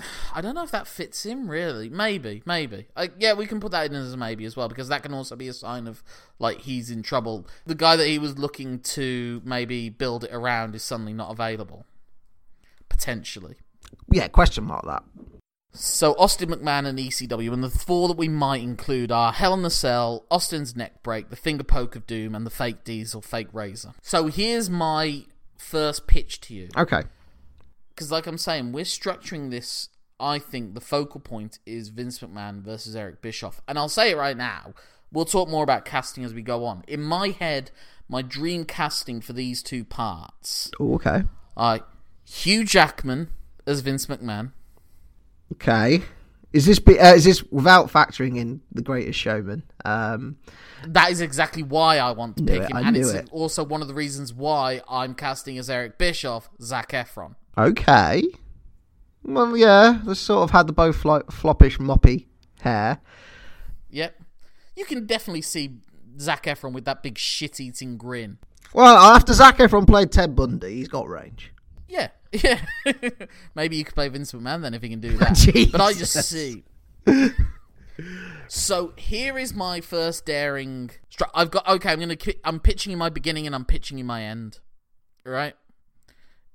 I 0.34 0.40
don't 0.40 0.54
know 0.54 0.62
if 0.62 0.70
that 0.70 0.86
fits 0.86 1.26
in 1.26 1.48
really. 1.48 1.88
Maybe, 1.88 2.42
maybe. 2.44 2.86
Uh, 2.96 3.08
yeah, 3.18 3.34
we 3.34 3.46
can 3.46 3.60
put 3.60 3.72
that 3.72 3.86
in 3.86 3.94
as 3.94 4.12
a 4.12 4.16
maybe 4.16 4.44
as 4.44 4.56
well 4.56 4.68
because 4.68 4.88
that 4.88 5.02
can 5.02 5.14
also 5.14 5.36
be 5.36 5.48
a 5.48 5.52
sign 5.52 5.86
of 5.86 6.02
like 6.38 6.60
he's 6.60 6.90
in 6.90 7.02
trouble. 7.02 7.46
The 7.66 7.74
guy 7.74 7.96
that 7.96 8.06
he 8.06 8.18
was 8.18 8.38
looking 8.38 8.80
to 8.80 9.42
maybe 9.44 9.88
build 9.88 10.24
it 10.24 10.32
around 10.32 10.74
is 10.74 10.82
suddenly 10.82 11.12
not 11.12 11.30
available. 11.30 11.86
Potentially. 12.88 13.56
Yeah, 14.10 14.28
question 14.28 14.64
mark 14.64 14.84
that. 14.86 15.04
So 15.72 16.14
Austin 16.18 16.50
McMahon 16.50 16.86
and 16.86 16.98
ECW, 16.98 17.52
and 17.52 17.62
the 17.62 17.70
four 17.70 18.08
that 18.08 18.16
we 18.16 18.28
might 18.28 18.60
include 18.60 19.12
are 19.12 19.32
Hell 19.32 19.54
in 19.54 19.62
the 19.62 19.70
Cell, 19.70 20.26
Austin's 20.28 20.74
neck 20.74 21.02
break, 21.04 21.30
the 21.30 21.36
finger 21.36 21.62
poke 21.62 21.94
of 21.94 22.08
doom, 22.08 22.34
and 22.34 22.44
the 22.44 22.50
fake 22.50 22.82
Diesel, 22.82 23.22
fake 23.22 23.48
Razor. 23.52 23.92
So 24.02 24.26
here's 24.26 24.68
my 24.68 25.26
first 25.56 26.06
pitch 26.06 26.40
to 26.40 26.54
you 26.54 26.68
Okay. 26.76 27.02
Because 28.00 28.10
like 28.10 28.26
I'm 28.26 28.38
saying, 28.38 28.72
we're 28.72 28.84
structuring 28.84 29.50
this. 29.50 29.90
I 30.18 30.38
think 30.38 30.72
the 30.72 30.80
focal 30.80 31.20
point 31.20 31.58
is 31.66 31.90
Vince 31.90 32.20
McMahon 32.20 32.62
versus 32.62 32.96
Eric 32.96 33.20
Bischoff, 33.20 33.60
and 33.68 33.78
I'll 33.78 33.90
say 33.90 34.12
it 34.12 34.16
right 34.16 34.38
now. 34.38 34.72
We'll 35.12 35.26
talk 35.26 35.50
more 35.50 35.62
about 35.62 35.84
casting 35.84 36.24
as 36.24 36.32
we 36.32 36.40
go 36.40 36.64
on. 36.64 36.82
In 36.88 37.02
my 37.02 37.28
head, 37.28 37.72
my 38.08 38.22
dream 38.22 38.64
casting 38.64 39.20
for 39.20 39.34
these 39.34 39.62
two 39.62 39.84
parts 39.84 40.70
Ooh, 40.80 40.94
okay. 40.94 41.24
are 41.58 41.80
Hugh 42.24 42.64
Jackman 42.64 43.28
as 43.66 43.80
Vince 43.80 44.06
McMahon, 44.06 44.52
Okay. 45.52 46.00
Is 46.54 46.64
this 46.64 46.78
be, 46.78 46.98
uh, 46.98 47.14
is 47.14 47.24
this 47.24 47.42
without 47.52 47.92
factoring 47.92 48.38
in 48.38 48.62
the 48.72 48.82
Greatest 48.82 49.18
Showman? 49.18 49.62
Um, 49.84 50.38
That 50.86 51.10
is 51.10 51.20
exactly 51.20 51.62
why 51.62 51.98
I 51.98 52.12
want 52.12 52.38
to 52.38 52.44
pick 52.44 52.62
it, 52.62 52.70
him, 52.70 52.76
I 52.78 52.80
and 52.80 52.96
it's 52.96 53.10
it. 53.10 53.28
also 53.30 53.62
one 53.62 53.82
of 53.82 53.88
the 53.88 53.94
reasons 53.94 54.32
why 54.32 54.80
I'm 54.88 55.14
casting 55.14 55.58
as 55.58 55.68
Eric 55.68 55.98
Bischoff, 55.98 56.48
Zac 56.62 56.92
Efron. 56.92 57.36
Okay. 57.60 58.24
Well, 59.22 59.56
yeah, 59.56 60.00
they 60.04 60.14
sort 60.14 60.44
of 60.44 60.50
had 60.50 60.66
the 60.66 60.72
both 60.72 60.96
flo- 60.96 61.22
floppish, 61.24 61.78
moppy 61.78 62.26
hair. 62.62 63.00
Yep, 63.90 64.18
you 64.76 64.84
can 64.86 65.06
definitely 65.06 65.42
see 65.42 65.76
Zac 66.18 66.44
Efron 66.44 66.72
with 66.72 66.84
that 66.86 67.02
big 67.02 67.18
shit-eating 67.18 67.98
grin. 67.98 68.38
Well, 68.72 68.96
after 68.96 69.32
Zac 69.34 69.58
Efron 69.58 69.86
played 69.86 70.10
Ted 70.10 70.34
Bundy, 70.34 70.76
he's 70.76 70.88
got 70.88 71.08
range. 71.08 71.52
Yeah, 71.86 72.08
yeah. 72.32 72.60
Maybe 73.54 73.76
you 73.76 73.84
could 73.84 73.94
play 73.94 74.08
Vince 74.08 74.32
McMahon 74.32 74.62
then 74.62 74.74
if 74.74 74.82
he 74.82 74.88
can 74.88 75.00
do 75.00 75.16
that. 75.18 75.68
but 75.72 75.80
I 75.80 75.92
just 75.92 76.14
see. 76.14 76.64
so 78.48 78.92
here 78.96 79.36
is 79.38 79.52
my 79.52 79.80
first 79.82 80.24
daring. 80.24 80.92
Stru- 81.14 81.30
I've 81.34 81.50
got 81.50 81.68
okay. 81.68 81.90
I'm 81.90 82.00
gonna. 82.00 82.16
I'm 82.44 82.60
pitching 82.60 82.90
you 82.90 82.96
my 82.96 83.10
beginning 83.10 83.46
and 83.46 83.54
I'm 83.54 83.64
pitching 83.66 83.98
you 83.98 84.04
my 84.04 84.22
end. 84.22 84.60
All 85.26 85.32
right. 85.32 85.54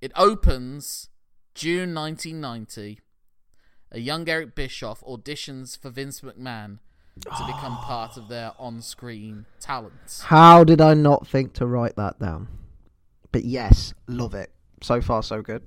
It 0.06 0.12
opens 0.16 1.10
June 1.56 1.96
1990. 1.96 3.00
A 3.92 4.00
young 4.00 4.30
Eric 4.30 4.54
Bischoff 4.54 5.02
auditions 5.02 5.82
for 5.82 5.90
Vince 5.90 6.22
McMahon 6.22 6.78
to 7.24 7.46
become 7.48 7.76
part 7.78 8.16
of 8.16 8.28
their 8.28 8.52
on-screen 8.60 9.48
talent. 9.60 10.22
How 10.26 10.64
did 10.64 10.80
I 10.80 10.94
not 10.94 11.26
think 11.26 11.54
to 11.54 11.66
write 11.66 11.96
that 11.96 12.20
down? 12.20 12.50
But 13.32 13.46
yes, 13.46 13.96
love 14.08 14.36
it. 14.36 14.52
So 14.84 15.02
far, 15.02 15.24
so 15.24 15.42
good. 15.42 15.64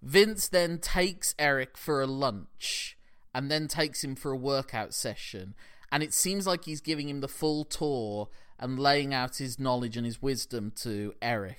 Vince 0.00 0.46
then 0.46 0.78
takes 0.78 1.34
Eric 1.36 1.76
for 1.76 2.00
a 2.00 2.06
lunch 2.06 2.96
and 3.34 3.50
then 3.50 3.66
takes 3.66 4.04
him 4.04 4.14
for 4.14 4.30
a 4.30 4.36
workout 4.36 4.94
session. 4.94 5.56
And 5.90 6.04
it 6.04 6.14
seems 6.14 6.46
like 6.46 6.66
he's 6.66 6.80
giving 6.80 7.08
him 7.08 7.20
the 7.20 7.26
full 7.26 7.64
tour 7.64 8.28
and 8.60 8.78
laying 8.78 9.12
out 9.12 9.38
his 9.38 9.58
knowledge 9.58 9.96
and 9.96 10.06
his 10.06 10.22
wisdom 10.22 10.72
to 10.82 11.14
Eric. 11.20 11.58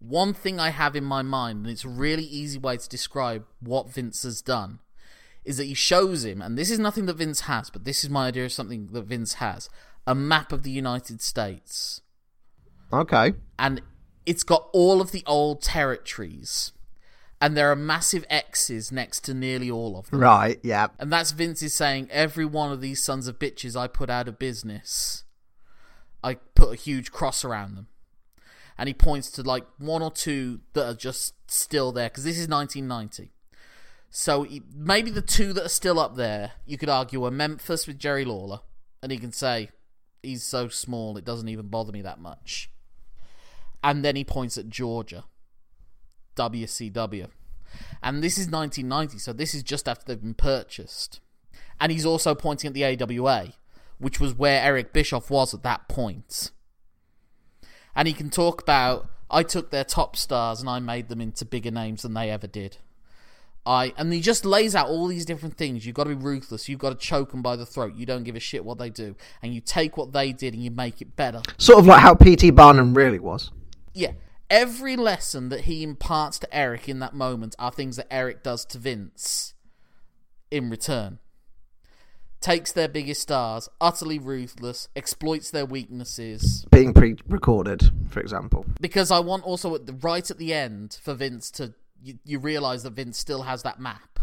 One 0.00 0.32
thing 0.32 0.60
I 0.60 0.70
have 0.70 0.94
in 0.94 1.04
my 1.04 1.22
mind, 1.22 1.58
and 1.58 1.72
it's 1.72 1.84
a 1.84 1.88
really 1.88 2.24
easy 2.24 2.58
way 2.58 2.76
to 2.76 2.88
describe 2.88 3.44
what 3.60 3.90
Vince 3.90 4.22
has 4.22 4.40
done, 4.40 4.78
is 5.44 5.56
that 5.56 5.64
he 5.64 5.74
shows 5.74 6.24
him, 6.24 6.40
and 6.40 6.56
this 6.56 6.70
is 6.70 6.78
nothing 6.78 7.06
that 7.06 7.16
Vince 7.16 7.42
has, 7.42 7.70
but 7.70 7.84
this 7.84 8.04
is 8.04 8.10
my 8.10 8.28
idea 8.28 8.44
of 8.44 8.52
something 8.52 8.88
that 8.92 9.06
Vince 9.06 9.34
has 9.34 9.68
a 10.06 10.14
map 10.14 10.52
of 10.52 10.62
the 10.62 10.70
United 10.70 11.20
States 11.20 12.00
Okay. 12.92 13.34
and 13.58 13.82
it's 14.24 14.42
got 14.42 14.68
all 14.72 15.00
of 15.00 15.10
the 15.10 15.22
old 15.26 15.62
territories, 15.62 16.72
and 17.40 17.56
there 17.56 17.70
are 17.70 17.76
massive 17.76 18.24
X's 18.28 18.92
next 18.92 19.20
to 19.24 19.34
nearly 19.34 19.70
all 19.70 19.98
of 19.98 20.10
them. 20.10 20.20
Right, 20.20 20.60
yeah. 20.62 20.88
And 20.98 21.12
that's 21.12 21.30
Vince 21.32 21.62
is 21.62 21.72
saying 21.74 22.08
every 22.10 22.44
one 22.44 22.70
of 22.70 22.80
these 22.80 23.02
sons 23.02 23.26
of 23.26 23.38
bitches 23.38 23.74
I 23.74 23.86
put 23.86 24.10
out 24.10 24.28
of 24.28 24.38
business, 24.38 25.24
I 26.22 26.34
put 26.34 26.72
a 26.72 26.76
huge 26.76 27.10
cross 27.10 27.44
around 27.44 27.74
them. 27.74 27.88
And 28.78 28.86
he 28.88 28.94
points 28.94 29.30
to 29.32 29.42
like 29.42 29.66
one 29.78 30.02
or 30.02 30.10
two 30.10 30.60
that 30.74 30.86
are 30.86 30.94
just 30.94 31.34
still 31.50 31.90
there 31.90 32.08
because 32.08 32.24
this 32.24 32.38
is 32.38 32.48
1990. 32.48 33.32
So 34.10 34.44
he, 34.44 34.62
maybe 34.74 35.10
the 35.10 35.20
two 35.20 35.52
that 35.52 35.66
are 35.66 35.70
still 35.70 35.98
up 35.98 36.16
there, 36.16 36.52
you 36.64 36.78
could 36.78 36.88
argue, 36.88 37.24
are 37.24 37.30
Memphis 37.30 37.86
with 37.86 37.98
Jerry 37.98 38.24
Lawler, 38.24 38.60
and 39.02 39.12
he 39.12 39.18
can 39.18 39.32
say 39.32 39.70
he's 40.22 40.44
so 40.44 40.68
small 40.68 41.16
it 41.16 41.24
doesn't 41.24 41.48
even 41.48 41.68
bother 41.68 41.92
me 41.92 42.02
that 42.02 42.20
much. 42.20 42.70
And 43.82 44.04
then 44.04 44.16
he 44.16 44.24
points 44.24 44.56
at 44.56 44.68
Georgia. 44.68 45.24
WCW. 46.38 47.28
And 48.02 48.22
this 48.22 48.38
is 48.38 48.48
1990, 48.48 49.18
so 49.18 49.32
this 49.32 49.54
is 49.54 49.62
just 49.62 49.88
after 49.88 50.04
they've 50.06 50.22
been 50.22 50.34
purchased. 50.34 51.20
And 51.80 51.92
he's 51.92 52.06
also 52.06 52.34
pointing 52.34 52.68
at 52.68 52.74
the 52.74 52.84
AWA, 52.84 53.52
which 53.98 54.20
was 54.20 54.34
where 54.34 54.62
Eric 54.62 54.92
Bischoff 54.92 55.30
was 55.30 55.52
at 55.52 55.62
that 55.64 55.88
point. 55.88 56.50
And 57.94 58.08
he 58.08 58.14
can 58.14 58.30
talk 58.30 58.62
about, 58.62 59.08
I 59.30 59.42
took 59.42 59.70
their 59.70 59.84
top 59.84 60.16
stars 60.16 60.60
and 60.60 60.68
I 60.68 60.78
made 60.78 61.08
them 61.08 61.20
into 61.20 61.44
bigger 61.44 61.70
names 61.70 62.02
than 62.02 62.14
they 62.14 62.30
ever 62.30 62.46
did. 62.46 62.78
I 63.68 63.92
and 63.98 64.10
he 64.10 64.20
just 64.20 64.46
lays 64.46 64.74
out 64.74 64.88
all 64.88 65.06
these 65.08 65.26
different 65.26 65.58
things. 65.58 65.84
You've 65.84 65.94
got 65.94 66.04
to 66.04 66.10
be 66.10 66.24
ruthless. 66.24 66.70
You've 66.70 66.78
got 66.78 66.90
to 66.90 66.96
choke 66.96 67.32
them 67.32 67.42
by 67.42 67.54
the 67.54 67.66
throat. 67.66 67.94
You 67.94 68.06
don't 68.06 68.24
give 68.24 68.34
a 68.34 68.40
shit 68.40 68.64
what 68.64 68.78
they 68.78 68.88
do, 68.88 69.14
and 69.42 69.54
you 69.54 69.60
take 69.60 69.98
what 69.98 70.12
they 70.12 70.32
did 70.32 70.54
and 70.54 70.62
you 70.62 70.70
make 70.70 71.02
it 71.02 71.16
better. 71.16 71.42
Sort 71.58 71.78
of 71.78 71.86
like 71.86 72.00
how 72.00 72.14
P.T. 72.14 72.50
Barnum 72.52 72.94
really 72.94 73.18
was. 73.18 73.50
Yeah, 73.92 74.12
every 74.48 74.96
lesson 74.96 75.50
that 75.50 75.62
he 75.62 75.82
imparts 75.82 76.38
to 76.38 76.56
Eric 76.56 76.88
in 76.88 77.00
that 77.00 77.14
moment 77.14 77.54
are 77.58 77.70
things 77.70 77.96
that 77.96 78.06
Eric 78.10 78.42
does 78.42 78.64
to 78.66 78.78
Vince 78.78 79.52
in 80.50 80.70
return. 80.70 81.18
Takes 82.40 82.70
their 82.70 82.88
biggest 82.88 83.20
stars, 83.22 83.68
utterly 83.80 84.20
ruthless, 84.20 84.88
exploits 84.94 85.50
their 85.50 85.66
weaknesses. 85.66 86.64
Being 86.70 86.94
pre-recorded, 86.94 87.90
for 88.08 88.20
example. 88.20 88.64
Because 88.80 89.10
I 89.10 89.18
want 89.18 89.42
also 89.42 89.74
at 89.74 89.86
the 89.86 89.92
right 89.92 90.30
at 90.30 90.38
the 90.38 90.54
end 90.54 90.98
for 91.02 91.14
Vince 91.14 91.50
to 91.52 91.74
you, 92.00 92.18
you 92.24 92.38
realize 92.38 92.84
that 92.84 92.92
Vince 92.92 93.18
still 93.18 93.42
has 93.42 93.64
that 93.64 93.80
map, 93.80 94.20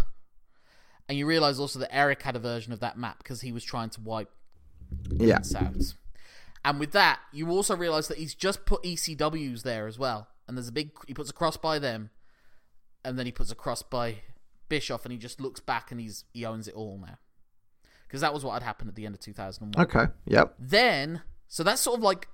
and 1.10 1.18
you 1.18 1.26
realize 1.26 1.60
also 1.60 1.78
that 1.80 1.94
Eric 1.94 2.22
had 2.22 2.38
a 2.38 2.40
version 2.40 2.72
of 2.72 2.80
that 2.80 2.98
map 2.98 3.18
because 3.18 3.42
he 3.42 3.52
was 3.52 3.66
trying 3.66 3.90
to 3.90 4.02
wipe 4.02 4.32
Yeah. 5.12 5.40
Vince 5.40 5.56
out. 5.56 5.76
And 6.64 6.80
with 6.80 6.94
that, 6.94 7.20
you 7.34 7.50
also 7.50 7.76
realize 7.76 8.08
that 8.08 8.18
he's 8.18 8.34
just 8.34 8.66
put 8.66 8.82
ECWs 8.84 9.64
there 9.64 9.88
as 9.88 10.00
well, 10.00 10.30
and 10.48 10.56
there's 10.58 10.70
a 10.70 10.72
big 10.72 10.92
he 11.06 11.14
puts 11.14 11.30
a 11.30 11.34
cross 11.34 11.58
by 11.58 11.80
them, 11.80 12.12
and 13.04 13.20
then 13.20 13.26
he 13.26 13.32
puts 13.34 13.52
a 13.52 13.56
cross 13.56 13.84
by 13.84 14.20
Bischoff, 14.70 15.04
and 15.04 15.12
he 15.12 15.18
just 15.18 15.42
looks 15.42 15.60
back 15.60 15.92
and 15.92 16.00
he's 16.00 16.24
he 16.34 16.46
owns 16.46 16.70
it 16.70 16.76
all 16.76 16.98
now. 16.98 17.18
Because 18.08 18.22
that 18.22 18.34
was 18.34 18.44
what 18.44 18.54
had 18.54 18.64
happened 18.64 18.90
at 18.90 18.96
the 18.96 19.06
end 19.06 19.16
of 19.16 19.22
2001. 19.22 19.86
Okay. 19.86 20.12
Yep. 20.26 20.56
Then, 20.60 21.22
so 21.48 21.64
that's 21.64 21.82
sort 21.82 21.98
of 21.98 22.04
like 22.04 22.28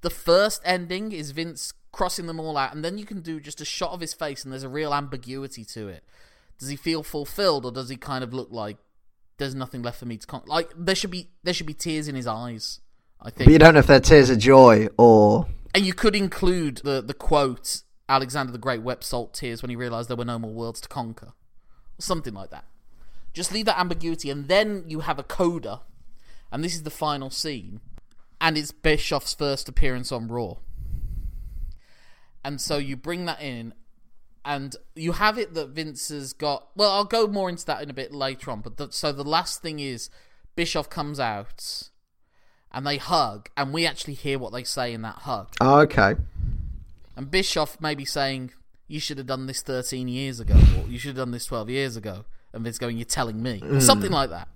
the 0.00 0.10
first 0.10 0.62
ending 0.64 1.12
is 1.12 1.32
Vince 1.32 1.72
crossing 1.92 2.26
them 2.26 2.40
all 2.40 2.56
out, 2.56 2.74
and 2.74 2.84
then 2.84 2.98
you 2.98 3.04
can 3.04 3.20
do 3.20 3.40
just 3.40 3.60
a 3.60 3.64
shot 3.64 3.92
of 3.92 4.00
his 4.00 4.14
face, 4.14 4.44
and 4.44 4.52
there's 4.52 4.62
a 4.62 4.68
real 4.68 4.94
ambiguity 4.94 5.64
to 5.64 5.88
it. 5.88 6.04
Does 6.58 6.68
he 6.68 6.76
feel 6.76 7.02
fulfilled, 7.02 7.64
or 7.64 7.72
does 7.72 7.88
he 7.88 7.96
kind 7.96 8.24
of 8.24 8.32
look 8.32 8.48
like 8.50 8.78
there's 9.38 9.54
nothing 9.54 9.82
left 9.82 9.98
for 9.98 10.06
me 10.06 10.16
to 10.16 10.26
con-? 10.26 10.42
like? 10.46 10.70
There 10.76 10.94
should 10.94 11.10
be 11.10 11.28
there 11.42 11.54
should 11.54 11.66
be 11.66 11.74
tears 11.74 12.08
in 12.08 12.14
his 12.14 12.26
eyes. 12.26 12.80
I 13.20 13.30
think, 13.30 13.46
But 13.46 13.52
you 13.52 13.58
don't 13.58 13.74
know 13.74 13.80
if 13.80 13.88
they're 13.88 13.98
tears 14.00 14.30
of 14.30 14.38
joy 14.38 14.86
or 14.96 15.48
and 15.74 15.84
you 15.84 15.92
could 15.92 16.14
include 16.14 16.78
the 16.84 17.02
the 17.02 17.14
quote 17.14 17.82
Alexander 18.08 18.52
the 18.52 18.58
Great 18.58 18.82
wept 18.82 19.04
salt 19.04 19.34
tears 19.34 19.60
when 19.60 19.70
he 19.70 19.76
realized 19.76 20.08
there 20.08 20.16
were 20.16 20.24
no 20.24 20.38
more 20.38 20.52
worlds 20.52 20.80
to 20.82 20.88
conquer, 20.88 21.26
or 21.28 22.02
something 22.02 22.34
like 22.34 22.50
that. 22.50 22.64
Just 23.32 23.52
leave 23.52 23.66
that 23.66 23.78
ambiguity, 23.78 24.30
and 24.30 24.48
then 24.48 24.84
you 24.86 25.00
have 25.00 25.18
a 25.18 25.22
coda, 25.22 25.82
and 26.50 26.64
this 26.64 26.74
is 26.74 26.82
the 26.82 26.90
final 26.90 27.30
scene, 27.30 27.80
and 28.40 28.56
it's 28.56 28.72
Bischoff's 28.72 29.34
first 29.34 29.68
appearance 29.68 30.10
on 30.10 30.28
Raw. 30.28 30.54
And 32.44 32.60
so 32.60 32.78
you 32.78 32.96
bring 32.96 33.26
that 33.26 33.40
in, 33.42 33.74
and 34.44 34.74
you 34.94 35.12
have 35.12 35.38
it 35.38 35.54
that 35.54 35.68
Vince 35.68 36.08
has 36.08 36.32
got. 36.32 36.68
Well, 36.74 36.90
I'll 36.90 37.04
go 37.04 37.26
more 37.26 37.48
into 37.50 37.66
that 37.66 37.82
in 37.82 37.90
a 37.90 37.94
bit 37.94 38.12
later 38.12 38.50
on. 38.50 38.60
But 38.60 38.76
the, 38.78 38.90
so 38.90 39.12
the 39.12 39.24
last 39.24 39.60
thing 39.60 39.78
is 39.78 40.08
Bischoff 40.56 40.88
comes 40.88 41.20
out, 41.20 41.90
and 42.72 42.86
they 42.86 42.96
hug, 42.96 43.50
and 43.56 43.72
we 43.72 43.86
actually 43.86 44.14
hear 44.14 44.38
what 44.38 44.52
they 44.52 44.64
say 44.64 44.92
in 44.92 45.02
that 45.02 45.16
hug. 45.16 45.52
oh, 45.60 45.80
okay. 45.80 46.16
And 47.16 47.30
Bischoff 47.30 47.80
may 47.80 47.94
be 47.94 48.04
saying, 48.04 48.52
You 48.86 49.00
should 49.00 49.18
have 49.18 49.26
done 49.26 49.46
this 49.46 49.60
13 49.60 50.08
years 50.08 50.40
ago, 50.40 50.54
or 50.54 50.88
you 50.88 50.98
should 50.98 51.08
have 51.08 51.16
done 51.16 51.32
this 51.32 51.46
12 51.46 51.68
years 51.68 51.96
ago. 51.96 52.24
And 52.52 52.64
Vince 52.64 52.78
going, 52.78 52.96
You're 52.96 53.04
telling 53.04 53.42
me. 53.42 53.60
Or 53.62 53.74
mm. 53.74 53.82
something 53.82 54.10
like 54.10 54.30
that. 54.30 54.48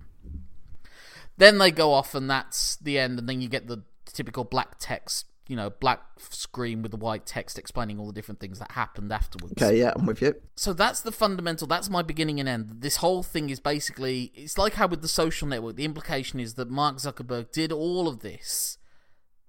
Then 1.37 1.59
they 1.59 1.71
go 1.71 1.93
off, 1.93 2.15
and 2.15 2.29
that's 2.29 2.77
the 2.77 2.99
end. 2.99 3.19
And 3.19 3.29
then 3.29 3.41
you 3.41 3.49
get 3.49 3.67
the 3.67 3.83
typical 4.13 4.45
black 4.45 4.77
text, 4.79 5.27
you 5.49 5.57
know, 5.57 5.71
black 5.71 6.01
screen 6.19 6.83
with 6.83 6.91
the 6.91 6.97
white 6.97 7.27
text 7.27 7.59
explaining 7.59 7.99
all 7.99 8.07
the 8.07 8.13
different 8.13 8.41
things 8.41 8.59
that 8.59 8.73
happened 8.73 9.13
afterwards. 9.13 9.55
Okay. 9.61 9.79
Yeah, 9.79 9.93
I'm 9.97 10.07
with 10.07 10.23
you. 10.23 10.35
So 10.55 10.73
that's 10.73 11.01
the 11.01 11.13
fundamental, 11.13 11.67
that's 11.67 11.91
my 11.91 12.03
beginning 12.03 12.39
and 12.41 12.49
end. 12.49 12.77
This 12.81 12.97
whole 12.97 13.23
thing 13.23 13.51
is 13.51 13.61
basically, 13.61 14.33
it's 14.35 14.59
like 14.59 14.75
how 14.75 14.87
with 14.87 15.03
the 15.03 15.09
social 15.09 15.49
network, 15.49 15.77
the 15.77 15.85
implication 15.85 16.41
is 16.41 16.55
that 16.55 16.71
Mark 16.71 16.97
Zuckerberg 16.97 17.51
did 17.53 17.73
all 17.73 18.09
of 18.09 18.21
this 18.21 18.79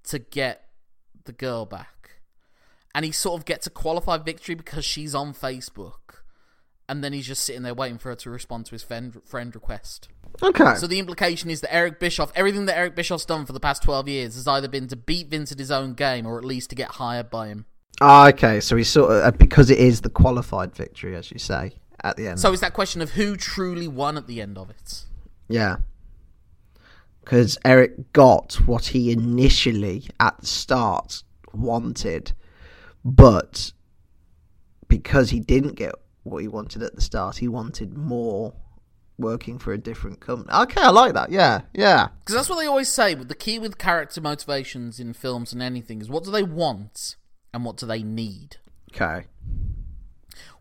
to 0.06 0.20
get 0.20 0.66
the 1.26 1.32
girl 1.32 1.66
back. 1.66 2.22
And 2.96 3.06
he 3.06 3.12
sort 3.12 3.40
of 3.40 3.46
gets 3.46 3.66
a 3.66 3.72
qualified 3.72 4.24
victory 4.24 4.56
because 4.56 4.86
she's 4.86 5.16
on 5.16 5.34
Facebook. 5.34 6.23
And 6.90 7.04
then 7.04 7.14
he's 7.14 7.28
just 7.28 7.44
sitting 7.44 7.64
there 7.64 7.74
waiting 7.74 7.98
for 7.98 8.10
her 8.10 8.16
to 8.16 8.30
respond 8.30 8.66
to 8.66 8.72
his 8.72 8.84
friend, 8.84 9.22
friend 9.26 9.56
request. 9.56 10.10
Okay. 10.42 10.76
So 10.76 10.88
the 10.88 11.00
implication 11.00 11.50
is 11.50 11.62
that 11.62 11.74
Eric 11.74 12.00
Bischoff, 12.00 12.32
everything 12.36 12.66
that 12.66 12.78
Eric 12.78 12.96
Bischoff's 12.96 13.26
done 13.26 13.46
for 13.46 13.54
the 13.54 13.60
past 13.60 13.84
12 13.84 14.08
years 14.10 14.36
has 14.36 14.48
either 14.48 14.68
been 14.68 14.88
to 14.88 14.96
beat 14.96 15.28
Vince 15.30 15.52
at 15.52 15.60
his 15.60 15.72
own 15.72 15.94
game 15.94 16.26
or 16.26 16.38
at 16.38 16.46
least 16.46 16.70
to 16.72 16.76
get 16.76 16.92
hired 16.92 17.30
by 17.30 17.48
him. 17.48 17.66
Ah, 18.02 18.30
okay. 18.30 18.60
So 18.60 18.76
he's 18.76 18.90
sort 18.90 19.12
of 19.12 19.24
uh, 19.24 19.32
because 19.32 19.70
it 19.70 19.78
is 19.78 20.02
the 20.02 20.10
qualified 20.10 20.76
victory, 20.76 21.16
as 21.16 21.32
you 21.32 21.40
say, 21.40 21.74
at 22.04 22.18
the 22.18 22.28
end. 22.28 22.40
So 22.40 22.52
it's 22.52 22.62
that 22.62 22.74
question 22.74 23.02
of 23.02 23.12
who 23.12 23.38
truly 23.38 23.88
won 23.88 24.18
at 24.18 24.28
the 24.28 24.42
end 24.42 24.58
of 24.58 24.70
it. 24.70 25.06
Yeah. 25.48 25.78
Because 27.24 27.58
Eric 27.64 28.12
got 28.12 28.56
what 28.66 28.88
he 28.88 29.12
initially, 29.12 30.10
at 30.20 30.42
the 30.42 30.48
start, 30.48 31.24
wanted, 31.54 32.34
but 33.06 33.72
because 34.90 35.30
he 35.30 35.40
didn't 35.40 35.76
get 35.76 35.94
what 36.24 36.42
he 36.42 36.48
wanted 36.48 36.84
at 36.84 36.96
the 36.96 37.02
start, 37.02 37.38
he 37.38 37.48
wanted 37.48 37.96
more 37.98 38.54
working 39.18 39.60
for 39.60 39.74
a 39.74 39.78
different 39.78 40.20
company. 40.20 40.52
Okay, 40.52 40.82
I 40.82 40.90
like 40.90 41.14
that. 41.14 41.32
Yeah, 41.32 41.62
yeah. 41.74 42.10
Because 42.20 42.36
that's 42.36 42.50
what 42.50 42.60
they 42.60 42.66
always 42.66 42.90
say. 42.90 43.14
But 43.16 43.28
the 43.28 43.36
key 43.36 43.60
with 43.60 43.78
character 43.78 44.22
motivations 44.22 45.00
in 45.00 45.14
films 45.14 45.54
and 45.54 45.62
anything 45.62 46.02
is 46.02 46.10
what 46.10 46.24
do 46.24 46.32
they 46.32 46.44
want 46.44 47.16
and 47.54 47.64
what 47.64 47.78
do 47.78 47.86
they 47.86 48.04
need. 48.04 48.58
Okay. 48.94 49.26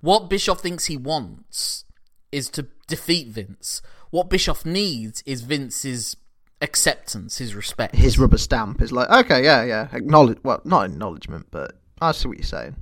What 0.00 0.28
Bischoff 0.28 0.60
thinks 0.60 0.86
he 0.86 0.96
wants 0.96 1.84
is 2.30 2.48
to 2.50 2.66
defeat 2.88 3.28
Vince. 3.28 3.82
What 4.10 4.28
Bischoff 4.28 4.66
needs 4.66 5.22
is 5.26 5.42
Vince's 5.42 6.16
acceptance, 6.60 7.38
his 7.38 7.54
respect. 7.54 7.94
His 7.94 8.18
rubber 8.18 8.38
stamp 8.38 8.82
is 8.82 8.92
like, 8.92 9.10
okay, 9.10 9.44
yeah, 9.44 9.64
yeah. 9.64 9.88
Acknowledge, 9.92 10.38
well, 10.42 10.60
not 10.64 10.86
acknowledgement, 10.86 11.46
but 11.50 11.76
I 12.00 12.12
see 12.12 12.28
what 12.28 12.38
you're 12.38 12.44
saying. 12.44 12.76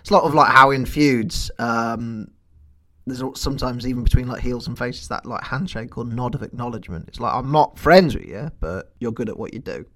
It's 0.00 0.10
a 0.10 0.14
lot 0.14 0.24
of 0.24 0.34
like 0.34 0.50
how 0.50 0.70
in 0.70 0.86
feuds, 0.86 1.50
um, 1.58 2.28
there's 3.06 3.22
sometimes 3.40 3.86
even 3.86 4.02
between 4.04 4.26
like 4.28 4.42
heels 4.42 4.66
and 4.66 4.76
faces 4.76 5.08
that 5.08 5.26
like 5.26 5.44
handshake 5.44 5.96
or 5.96 6.04
nod 6.04 6.34
of 6.34 6.42
acknowledgement. 6.42 7.06
It's 7.08 7.20
like 7.20 7.34
I'm 7.34 7.52
not 7.52 7.78
friends 7.78 8.14
with 8.14 8.26
you, 8.26 8.50
but 8.60 8.94
you're 8.98 9.12
good 9.12 9.28
at 9.28 9.38
what 9.38 9.54
you 9.54 9.60
do. 9.60 9.86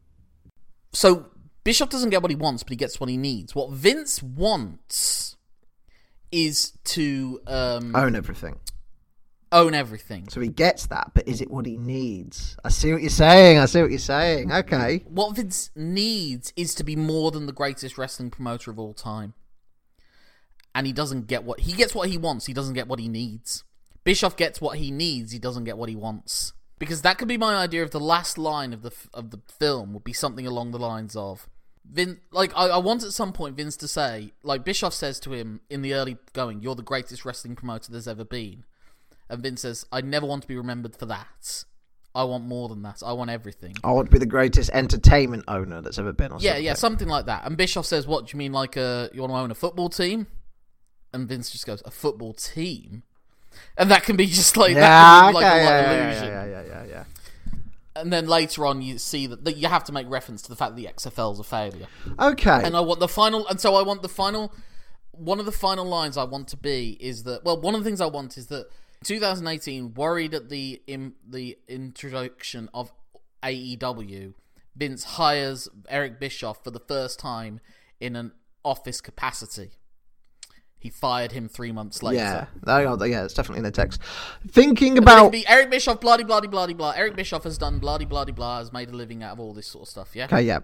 So 0.93 1.27
Bischoff 1.65 1.91
doesn't 1.91 2.11
get 2.11 2.23
what 2.23 2.31
he 2.31 2.37
wants, 2.37 2.63
but 2.63 2.71
he 2.71 2.77
gets 2.77 3.01
what 3.01 3.09
he 3.09 3.17
needs. 3.17 3.55
What 3.55 3.71
Vince 3.71 4.23
wants 4.23 5.37
is 6.33 6.73
to 6.85 7.41
um, 7.47 7.95
Own 7.97 8.15
everything. 8.15 8.61
own 9.53 9.75
everything. 9.75 10.29
So 10.29 10.41
he 10.41 10.49
gets 10.49 10.87
that, 10.87 11.11
but 11.13 11.27
is 11.27 11.41
it 11.41 11.51
what 11.51 11.67
he 11.67 11.77
needs? 11.77 12.57
I 12.65 12.69
see 12.69 12.93
what 12.93 13.03
you're 13.03 13.11
saying. 13.11 13.59
I 13.59 13.67
see 13.67 13.83
what 13.83 13.91
you're 13.91 13.99
saying. 13.99 14.53
Okay. 14.53 15.03
What 15.09 15.35
Vince 15.35 15.71
needs 15.75 16.53
is 16.57 16.75
to 16.77 16.85
be 16.85 16.95
more 16.95 17.33
than 17.33 17.47
the 17.47 17.53
greatest 17.53 17.99
wrestling 17.99 18.31
promoter 18.31 18.71
of 18.71 18.79
all 18.79 18.95
time. 18.95 19.35
And 20.75 20.87
he 20.87 20.93
doesn't 20.93 21.27
get 21.27 21.43
what 21.45 21.61
he 21.61 21.73
gets 21.73 21.95
what 21.95 22.09
he 22.09 22.17
wants, 22.17 22.47
he 22.47 22.53
doesn't 22.53 22.75
get 22.75 22.87
what 22.89 23.01
he 23.01 23.09
needs. 23.09 23.65
Bischoff 24.05 24.37
gets 24.37 24.61
what 24.61 24.79
he 24.79 24.91
needs, 24.91 25.33
he 25.33 25.39
doesn't 25.39 25.65
get 25.65 25.77
what 25.77 25.89
he 25.89 25.97
wants. 25.97 26.53
Because 26.79 27.03
that 27.03 27.19
could 27.19 27.29
be 27.29 27.37
my 27.37 27.55
idea 27.57 27.83
of 27.83 27.91
the 27.91 28.01
last 28.01 28.39
line 28.39 28.73
of 28.73 28.83
the 28.83 28.93
of 29.13 29.31
the 29.31 29.41
film 29.59 29.93
would 29.93 30.05
be 30.05 30.13
something 30.13 30.47
along 30.47 30.71
the 30.71 30.79
lines 30.79 31.15
of 31.17 31.49
Vin 31.85 32.21
like 32.31 32.53
I, 32.57 32.69
I 32.69 32.79
want 32.79 33.03
at 33.03 33.13
some 33.13 33.33
point 33.33 33.57
Vince 33.57 33.77
to 33.79 33.89
say 33.89 34.33
like 34.43 34.65
Bischoff 34.65 34.95
says 34.95 35.19
to 35.21 35.33
him 35.33 35.61
in 35.69 35.83
the 35.83 35.95
early 35.95 36.17
going, 36.33 36.63
You're 36.63 36.75
the 36.77 36.83
greatest 36.83 37.25
wrestling 37.25 37.57
promoter 37.57 37.91
there's 37.91 38.09
ever 38.09 38.25
been. 38.25 38.65
And 39.29 39.43
Vince 39.43 39.63
says, 39.63 39.85
I 39.93 40.01
never 40.01 40.27
want 40.27 40.43
to 40.43 40.49
be 40.49 40.57
remembered 40.57 40.97
for 40.97 41.07
that. 41.07 41.65
I 42.15 42.25
want 42.25 42.45
more 42.45 42.69
than 42.69 42.83
that. 42.83 43.03
I 43.05 43.13
want 43.13 43.31
everything. 43.31 43.75
I 43.85 43.93
want 43.93 44.07
to 44.09 44.13
be 44.13 44.19
the 44.19 44.27
greatest 44.27 44.71
entertainment 44.73 45.45
owner 45.47 45.81
that's 45.81 45.99
ever 45.99 46.13
been. 46.13 46.33
Or 46.33 46.39
Yeah, 46.41 46.51
something. 46.53 46.65
yeah, 46.65 46.75
something 46.75 47.09
like 47.09 47.27
that. 47.27 47.45
And 47.47 47.57
Bischoff 47.57 47.87
says, 47.87 48.07
"What 48.07 48.27
do 48.27 48.33
you 48.35 48.39
mean? 48.39 48.53
Like, 48.53 48.77
uh, 48.77 49.09
you 49.13 49.21
want 49.21 49.33
to 49.33 49.37
own 49.37 49.51
a 49.51 49.55
football 49.55 49.89
team?" 49.89 50.27
And 51.13 51.29
Vince 51.29 51.51
just 51.51 51.67
goes, 51.67 51.83
"A 51.85 51.91
football 51.91 52.33
team," 52.33 53.03
and 53.77 53.91
that 53.91 54.05
can 54.05 54.17
be 54.17 54.27
just 54.27 54.57
like 54.57 54.75
Yeah, 54.75 54.81
that 54.81 55.23
can 55.23 55.33
be 55.33 55.39
okay, 55.39 55.45
like 55.45 55.55
a 55.55 55.65
yeah, 55.65 55.93
yeah, 55.93 56.09
illusion. 56.09 56.29
yeah, 56.29 56.45
yeah, 56.45 56.63
yeah, 56.63 56.85
yeah. 56.85 57.05
And 57.97 58.13
then 58.13 58.27
later 58.29 58.65
on, 58.67 58.81
you 58.83 58.99
see 58.99 59.27
that, 59.27 59.45
that 59.45 59.57
you 59.57 59.69
have 59.69 59.85
to 59.85 59.93
make 59.93 60.09
reference 60.09 60.43
to 60.43 60.49
the 60.49 60.57
fact 60.57 60.77
that 60.77 60.83
the 60.83 60.89
XFL's 60.89 61.41
a 61.41 61.45
failure. 61.45 61.87
Okay. 62.19 62.61
And 62.63 62.77
I 62.77 62.81
want 62.81 63.01
the 63.01 63.09
final, 63.09 63.47
and 63.49 63.61
so 63.61 63.75
I 63.75 63.83
want 63.83 64.03
the 64.03 64.09
final. 64.09 64.53
One 65.11 65.41
of 65.41 65.45
the 65.45 65.53
final 65.53 65.85
lines 65.85 66.17
I 66.17 66.25
want 66.25 66.49
to 66.49 66.57
be 66.57 66.97
is 67.01 67.25
that. 67.25 67.45
Well, 67.45 67.61
one 67.61 67.75
of 67.75 67.83
the 67.83 67.89
things 67.89 68.01
I 68.01 68.07
want 68.07 68.39
is 68.39 68.47
that 68.47 68.67
2018, 69.05 69.95
worried 69.95 70.33
at 70.35 70.49
the 70.49 70.81
in, 70.87 71.15
the 71.29 71.59
introduction 71.69 72.69
of 72.73 72.93
AEW, 73.43 74.35
Vince 74.77 75.05
hires 75.05 75.69
Eric 75.89 76.21
Bischoff 76.21 76.63
for 76.63 76.71
the 76.71 76.81
first 76.81 77.19
time 77.19 77.61
in 77.99 78.15
an 78.17 78.33
office 78.65 79.01
capacity. 79.01 79.73
He 80.81 80.89
fired 80.89 81.33
him 81.33 81.47
three 81.47 81.73
months 81.73 82.03
later. 82.03 82.17
Yeah, 82.17 82.47
oh, 82.67 82.99
are, 82.99 83.07
yeah, 83.07 83.25
it's 83.25 83.35
definitely 83.35 83.59
in 83.59 83.65
the 83.65 83.71
text. 83.71 84.01
Thinking 84.49 84.97
about 84.97 85.31
be 85.31 85.47
Eric 85.47 85.69
Bischoff, 85.69 86.01
bloody, 86.01 86.25
bloody, 86.25 86.49
bloody, 86.49 86.73
blah. 86.73 86.95
Eric 86.97 87.17
Bischoff 87.17 87.45
has 87.45 87.59
done 87.59 87.79
bloody, 87.79 88.07
bloody, 88.07 88.33
blah, 88.33 88.59
has 88.59 88.73
made 88.73 88.89
a 88.89 88.93
living 88.93 89.23
out 89.23 89.35
of 89.35 89.41
all 89.41 89.53
this 89.53 89.67
sort 89.67 89.83
of 89.83 89.89
stuff, 89.91 90.17
yeah? 90.17 90.25
okay, 90.25 90.41
yeah, 90.41 90.61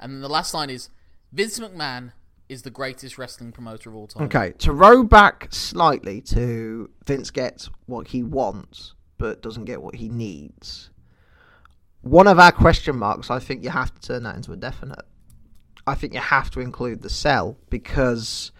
And 0.00 0.14
then 0.14 0.20
the 0.20 0.28
last 0.28 0.52
line 0.52 0.68
is 0.68 0.88
Vince 1.32 1.60
McMahon 1.60 2.10
is 2.48 2.62
the 2.62 2.70
greatest 2.70 3.18
wrestling 3.18 3.52
promoter 3.52 3.88
of 3.88 3.94
all 3.94 4.08
time. 4.08 4.24
okay. 4.24 4.52
To 4.58 4.72
row 4.72 5.04
back 5.04 5.46
slightly 5.52 6.20
to 6.22 6.90
Vince 7.06 7.30
gets 7.30 7.70
what 7.86 8.08
he 8.08 8.24
wants, 8.24 8.94
but 9.16 9.42
doesn't 9.42 9.66
get 9.66 9.80
what 9.80 9.94
he 9.94 10.08
needs. 10.08 10.90
One 12.00 12.26
of 12.26 12.40
our 12.40 12.50
question 12.50 12.96
marks, 12.96 13.30
I 13.30 13.38
think 13.38 13.62
you 13.62 13.70
have 13.70 13.94
to 13.94 14.00
turn 14.00 14.24
that 14.24 14.34
into 14.34 14.50
a 14.50 14.56
definite. 14.56 15.04
I 15.86 15.94
think 15.94 16.14
you 16.14 16.20
have 16.20 16.50
to 16.50 16.60
include 16.60 17.02
the 17.02 17.10
cell 17.10 17.56
because 17.70 18.50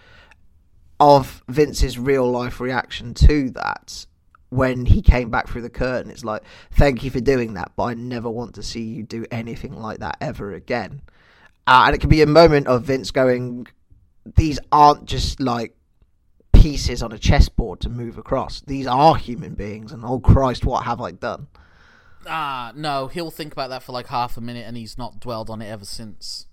of 1.02 1.42
Vince's 1.48 1.98
real 1.98 2.30
life 2.30 2.60
reaction 2.60 3.12
to 3.14 3.50
that 3.50 4.06
when 4.50 4.86
he 4.86 5.02
came 5.02 5.30
back 5.30 5.48
through 5.48 5.62
the 5.62 5.70
curtain. 5.70 6.12
It's 6.12 6.24
like, 6.24 6.42
thank 6.70 7.02
you 7.02 7.10
for 7.10 7.20
doing 7.20 7.54
that, 7.54 7.72
but 7.74 7.84
I 7.84 7.94
never 7.94 8.30
want 8.30 8.54
to 8.54 8.62
see 8.62 8.82
you 8.82 9.02
do 9.02 9.26
anything 9.32 9.74
like 9.74 9.98
that 9.98 10.16
ever 10.20 10.52
again. 10.52 11.02
Uh, 11.66 11.84
and 11.86 11.94
it 11.96 11.98
can 11.98 12.08
be 12.08 12.22
a 12.22 12.26
moment 12.26 12.68
of 12.68 12.84
Vince 12.84 13.10
going, 13.10 13.66
these 14.36 14.60
aren't 14.70 15.06
just 15.06 15.40
like 15.40 15.74
pieces 16.52 17.02
on 17.02 17.10
a 17.10 17.18
chessboard 17.18 17.80
to 17.80 17.88
move 17.88 18.16
across. 18.16 18.60
These 18.60 18.86
are 18.86 19.16
human 19.16 19.54
beings, 19.54 19.90
and 19.90 20.04
oh 20.04 20.20
Christ, 20.20 20.64
what 20.64 20.84
have 20.84 21.00
I 21.00 21.10
done? 21.10 21.48
Ah, 22.28 22.72
no, 22.76 23.08
he'll 23.08 23.32
think 23.32 23.52
about 23.52 23.70
that 23.70 23.82
for 23.82 23.90
like 23.90 24.06
half 24.06 24.36
a 24.36 24.40
minute 24.40 24.64
and 24.68 24.76
he's 24.76 24.96
not 24.96 25.18
dwelled 25.18 25.50
on 25.50 25.60
it 25.60 25.68
ever 25.68 25.84
since. 25.84 26.46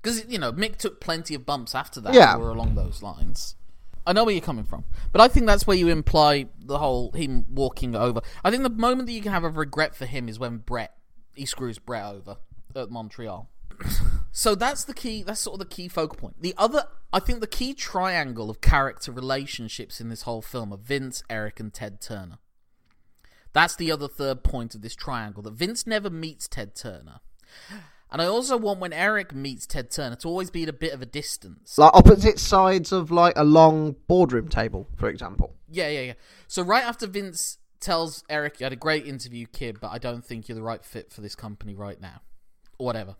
Because, 0.00 0.24
you 0.28 0.38
know, 0.38 0.52
Mick 0.52 0.76
took 0.76 1.00
plenty 1.00 1.34
of 1.34 1.44
bumps 1.44 1.74
after 1.74 2.00
that 2.02 2.14
Yeah. 2.14 2.34
that 2.34 2.40
were 2.40 2.50
along 2.50 2.76
those 2.76 3.02
lines. 3.02 3.56
I 4.06 4.12
know 4.12 4.24
where 4.24 4.32
you're 4.32 4.42
coming 4.42 4.64
from. 4.64 4.84
But 5.12 5.20
I 5.20 5.28
think 5.28 5.46
that's 5.46 5.66
where 5.66 5.76
you 5.76 5.88
imply 5.88 6.46
the 6.58 6.78
whole 6.78 7.10
him 7.12 7.44
walking 7.50 7.96
over. 7.96 8.20
I 8.44 8.50
think 8.50 8.62
the 8.62 8.70
moment 8.70 9.06
that 9.06 9.12
you 9.12 9.20
can 9.20 9.32
have 9.32 9.44
a 9.44 9.50
regret 9.50 9.96
for 9.96 10.06
him 10.06 10.28
is 10.28 10.38
when 10.38 10.58
Brett, 10.58 10.96
he 11.34 11.44
screws 11.44 11.78
Brett 11.78 12.04
over 12.04 12.36
at 12.74 12.90
Montreal. 12.90 13.50
so 14.32 14.54
that's 14.54 14.84
the 14.84 14.94
key, 14.94 15.22
that's 15.22 15.40
sort 15.40 15.60
of 15.60 15.68
the 15.68 15.74
key 15.74 15.88
focal 15.88 16.16
point. 16.16 16.36
The 16.40 16.54
other, 16.56 16.84
I 17.12 17.18
think 17.18 17.40
the 17.40 17.46
key 17.46 17.74
triangle 17.74 18.48
of 18.48 18.60
character 18.60 19.10
relationships 19.10 20.00
in 20.00 20.08
this 20.08 20.22
whole 20.22 20.42
film 20.42 20.72
are 20.72 20.78
Vince, 20.78 21.22
Eric, 21.28 21.58
and 21.58 21.74
Ted 21.74 22.00
Turner. 22.00 22.38
That's 23.52 23.74
the 23.74 23.90
other 23.90 24.06
third 24.06 24.44
point 24.44 24.74
of 24.74 24.82
this 24.82 24.94
triangle 24.94 25.42
that 25.42 25.54
Vince 25.54 25.86
never 25.86 26.10
meets 26.10 26.46
Ted 26.46 26.74
Turner. 26.74 27.20
And 28.16 28.22
I 28.22 28.28
also 28.28 28.56
want 28.56 28.80
when 28.80 28.94
Eric 28.94 29.34
meets 29.34 29.66
Ted 29.66 29.90
Turner 29.90 30.16
to 30.16 30.28
always 30.28 30.50
be 30.50 30.62
at 30.62 30.70
a 30.70 30.72
bit 30.72 30.94
of 30.94 31.02
a 31.02 31.04
distance. 31.04 31.76
Like 31.76 31.92
opposite 31.92 32.38
sides 32.38 32.90
of 32.90 33.10
like 33.10 33.34
a 33.36 33.44
long 33.44 33.94
boardroom 34.08 34.48
table, 34.48 34.88
for 34.96 35.10
example. 35.10 35.52
Yeah, 35.68 35.90
yeah, 35.90 36.00
yeah. 36.00 36.12
So 36.48 36.62
right 36.62 36.82
after 36.82 37.06
Vince 37.06 37.58
tells 37.78 38.24
Eric, 38.30 38.58
"You 38.58 38.64
had 38.64 38.72
a 38.72 38.76
great 38.76 39.06
interview, 39.06 39.44
kid, 39.44 39.80
but 39.82 39.88
I 39.88 39.98
don't 39.98 40.24
think 40.24 40.48
you're 40.48 40.56
the 40.56 40.62
right 40.62 40.82
fit 40.82 41.12
for 41.12 41.20
this 41.20 41.34
company 41.34 41.74
right 41.74 42.00
now," 42.00 42.22
or 42.78 42.86
whatever. 42.86 43.16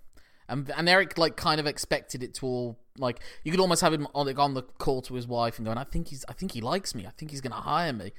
And 0.48 0.70
and 0.74 0.88
Eric 0.88 1.18
like 1.18 1.36
kind 1.36 1.60
of 1.60 1.66
expected 1.66 2.22
it 2.22 2.32
to 2.36 2.46
all 2.46 2.78
like 2.96 3.20
you 3.44 3.50
could 3.50 3.60
almost 3.60 3.82
have 3.82 3.92
him 3.92 4.08
on 4.14 4.24
like 4.24 4.38
on 4.38 4.54
the 4.54 4.62
call 4.62 5.02
to 5.02 5.14
his 5.14 5.26
wife 5.26 5.58
and 5.58 5.66
going, 5.66 5.76
"I 5.76 5.84
think 5.84 6.08
he's 6.08 6.24
I 6.26 6.32
think 6.32 6.52
he 6.52 6.62
likes 6.62 6.94
me. 6.94 7.06
I 7.06 7.10
think 7.10 7.32
he's 7.32 7.42
gonna 7.42 7.56
hire 7.56 7.92
me." 7.92 8.12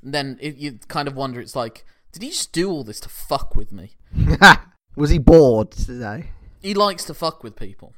And 0.00 0.14
then 0.14 0.38
it, 0.40 0.58
you 0.58 0.78
kind 0.86 1.08
of 1.08 1.16
wonder, 1.16 1.40
it's 1.40 1.56
like, 1.56 1.84
did 2.12 2.22
he 2.22 2.28
just 2.28 2.52
do 2.52 2.70
all 2.70 2.84
this 2.84 3.00
to 3.00 3.08
fuck 3.08 3.56
with 3.56 3.72
me? 3.72 3.96
Was 4.96 5.10
he 5.10 5.18
bored 5.18 5.70
today? 5.70 6.30
he 6.64 6.72
likes 6.72 7.04
to 7.04 7.14
fuck 7.14 7.44
with 7.44 7.56
people. 7.56 7.92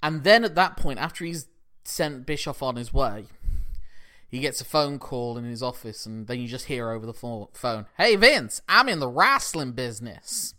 And 0.00 0.22
then 0.22 0.44
at 0.44 0.54
that 0.54 0.76
point, 0.76 1.00
after 1.00 1.24
he's 1.24 1.48
sent 1.84 2.24
Bischoff 2.24 2.62
on 2.62 2.76
his 2.76 2.92
way, 2.92 3.26
he 4.28 4.38
gets 4.38 4.60
a 4.60 4.64
phone 4.64 5.00
call 5.00 5.36
in 5.36 5.44
his 5.44 5.62
office, 5.62 6.06
and 6.06 6.28
then 6.28 6.40
you 6.40 6.46
just 6.46 6.66
hear 6.66 6.90
over 6.90 7.04
the 7.04 7.12
phone, 7.12 7.86
"Hey 7.96 8.16
Vince, 8.16 8.62
I'm 8.68 8.88
in 8.88 9.00
the 9.00 9.08
wrestling 9.08 9.72
business." 9.72 10.54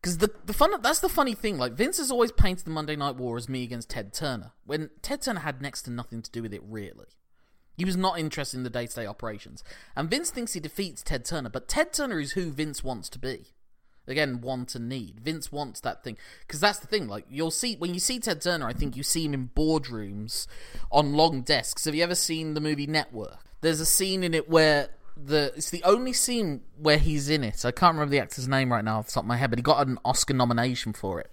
Because 0.00 0.18
the 0.18 0.30
the 0.44 0.52
fun 0.52 0.80
that's 0.82 1.00
the 1.00 1.08
funny 1.08 1.34
thing. 1.34 1.56
Like 1.56 1.72
Vince 1.72 1.96
has 1.98 2.10
always 2.10 2.32
painted 2.32 2.66
the 2.66 2.70
Monday 2.70 2.96
Night 2.96 3.16
War 3.16 3.36
as 3.36 3.48
me 3.48 3.64
against 3.64 3.90
Ted 3.90 4.12
Turner, 4.12 4.52
when 4.64 4.90
Ted 5.00 5.22
Turner 5.22 5.40
had 5.40 5.62
next 5.62 5.82
to 5.82 5.90
nothing 5.90 6.22
to 6.22 6.30
do 6.30 6.42
with 6.42 6.54
it 6.54 6.62
really. 6.64 7.06
He 7.76 7.84
was 7.84 7.96
not 7.96 8.18
interested 8.18 8.58
in 8.58 8.62
the 8.62 8.70
day 8.70 8.86
to 8.86 8.94
day 8.94 9.06
operations, 9.06 9.64
and 9.96 10.08
Vince 10.10 10.30
thinks 10.30 10.52
he 10.52 10.60
defeats 10.60 11.02
Ted 11.02 11.24
Turner, 11.24 11.48
but 11.48 11.66
Ted 11.68 11.92
Turner 11.92 12.20
is 12.20 12.32
who 12.32 12.52
Vince 12.52 12.84
wants 12.84 13.08
to 13.08 13.18
be 13.18 13.48
again 14.06 14.40
want 14.40 14.74
and 14.74 14.88
need. 14.88 15.20
Vince 15.20 15.50
wants 15.50 15.80
that 15.80 16.04
thing. 16.04 16.16
Because 16.46 16.60
that's 16.60 16.78
the 16.78 16.86
thing 16.86 17.08
like 17.08 17.24
you'll 17.28 17.50
see 17.50 17.76
when 17.76 17.94
you 17.94 18.00
see 18.00 18.18
ted 18.18 18.40
turner 18.40 18.66
i 18.66 18.72
think 18.72 18.96
you 18.96 19.02
see 19.02 19.24
him 19.24 19.34
in 19.34 19.50
boardrooms 19.54 20.46
on 20.90 21.14
long 21.14 21.42
desks. 21.42 21.84
Have 21.84 21.94
you 21.94 22.02
ever 22.02 22.14
seen 22.14 22.54
the 22.54 22.60
movie 22.60 22.86
network? 22.86 23.38
There's 23.60 23.80
a 23.80 23.86
scene 23.86 24.22
in 24.22 24.34
it 24.34 24.48
where 24.48 24.90
the 25.16 25.52
it's 25.56 25.70
the 25.70 25.82
only 25.84 26.12
scene 26.12 26.62
where 26.76 26.98
he's 26.98 27.28
in 27.28 27.42
it. 27.42 27.64
I 27.64 27.70
can't 27.70 27.94
remember 27.94 28.10
the 28.10 28.20
actor's 28.20 28.48
name 28.48 28.72
right 28.72 28.84
now 28.84 28.98
off 28.98 29.06
the 29.06 29.12
top 29.12 29.24
of 29.24 29.28
my 29.28 29.36
head 29.36 29.50
but 29.50 29.58
he 29.58 29.62
got 29.62 29.86
an 29.86 29.98
oscar 30.04 30.34
nomination 30.34 30.92
for 30.92 31.20
it. 31.20 31.30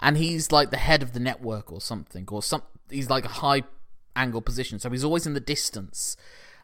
And 0.00 0.16
he's 0.16 0.50
like 0.50 0.70
the 0.70 0.78
head 0.78 1.02
of 1.02 1.12
the 1.12 1.20
network 1.20 1.72
or 1.72 1.80
something 1.80 2.26
or 2.30 2.42
some 2.42 2.62
he's 2.90 3.10
like 3.10 3.24
a 3.24 3.28
high 3.28 3.62
angle 4.14 4.42
position. 4.42 4.78
So 4.78 4.90
he's 4.90 5.04
always 5.04 5.26
in 5.26 5.34
the 5.34 5.40
distance 5.40 6.16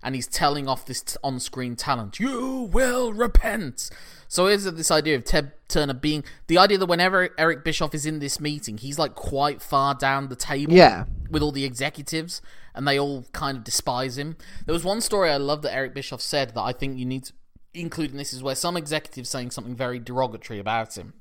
and 0.03 0.15
he's 0.15 0.27
telling 0.27 0.69
off 0.69 0.87
this 0.87 1.03
t- 1.03 1.17
on-screen 1.23 1.77
talent 1.77 2.19
you 2.21 2.69
will 2.73 3.13
repent 3.13 3.91
so 4.29 4.47
here's 4.47 4.65
this 4.65 4.91
idea 4.91 5.17
of 5.17 5.25
ted 5.25 5.53
turner 5.69 5.95
being 5.95 6.23
the 6.47 6.59
idea 6.59 6.79
that 6.79 6.87
whenever 6.87 7.31
eric 7.39 7.65
bischoff 7.65 7.95
is 7.95 8.07
in 8.07 8.19
this 8.19 8.41
meeting 8.41 8.79
he's 8.79 8.99
like 8.99 9.15
quite 9.15 9.61
far 9.63 9.95
down 9.95 10.29
the 10.29 10.37
table 10.37 10.73
Yeah. 10.73 11.05
with 11.31 11.43
all 11.43 11.53
the 11.53 11.65
executives 11.65 12.41
and 12.75 12.87
they 12.87 12.99
all 12.99 13.25
kind 13.33 13.57
of 13.59 13.65
despise 13.65 14.17
him 14.19 14.37
there 14.67 14.73
was 14.73 14.85
one 14.85 15.01
story 15.01 15.31
i 15.31 15.37
love 15.37 15.63
that 15.63 15.75
eric 15.75 15.95
bischoff 15.95 16.21
said 16.21 16.55
that 16.55 16.63
i 16.63 16.73
think 16.73 16.99
you 16.99 17.05
need 17.05 17.25
to 17.25 17.33
include 17.75 18.11
in 18.13 18.17
this 18.17 18.33
is 18.33 18.43
where 18.43 18.55
some 18.55 18.77
executives 18.77 19.29
saying 19.29 19.51
something 19.51 19.77
very 19.77 19.99
derogatory 19.99 20.59
about 20.59 20.97
him 20.97 21.13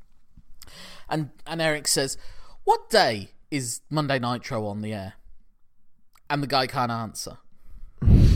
and 1.10 1.30
and 1.46 1.62
Eric 1.62 1.88
says, 1.88 2.18
"What 2.66 2.90
day 2.90 3.30
is 3.50 3.80
Monday 3.90 4.20
Nitro 4.20 4.66
on 4.66 4.82
the 4.82 4.94
air?" 4.94 5.14
And 6.30 6.44
the 6.44 6.48
guy 6.48 6.68
can't 6.68 6.92
answer. 6.92 7.38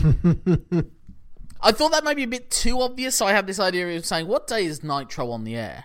I 1.60 1.72
thought 1.72 1.92
that 1.92 2.04
might 2.04 2.16
be 2.16 2.24
a 2.24 2.28
bit 2.28 2.50
too 2.50 2.80
obvious, 2.80 3.14
so 3.16 3.26
I 3.26 3.32
had 3.32 3.46
this 3.46 3.60
idea 3.60 3.96
of 3.96 4.04
saying, 4.04 4.26
"What 4.26 4.46
day 4.46 4.64
is 4.64 4.82
Nitro 4.82 5.30
on 5.30 5.44
the 5.44 5.56
air?" 5.56 5.84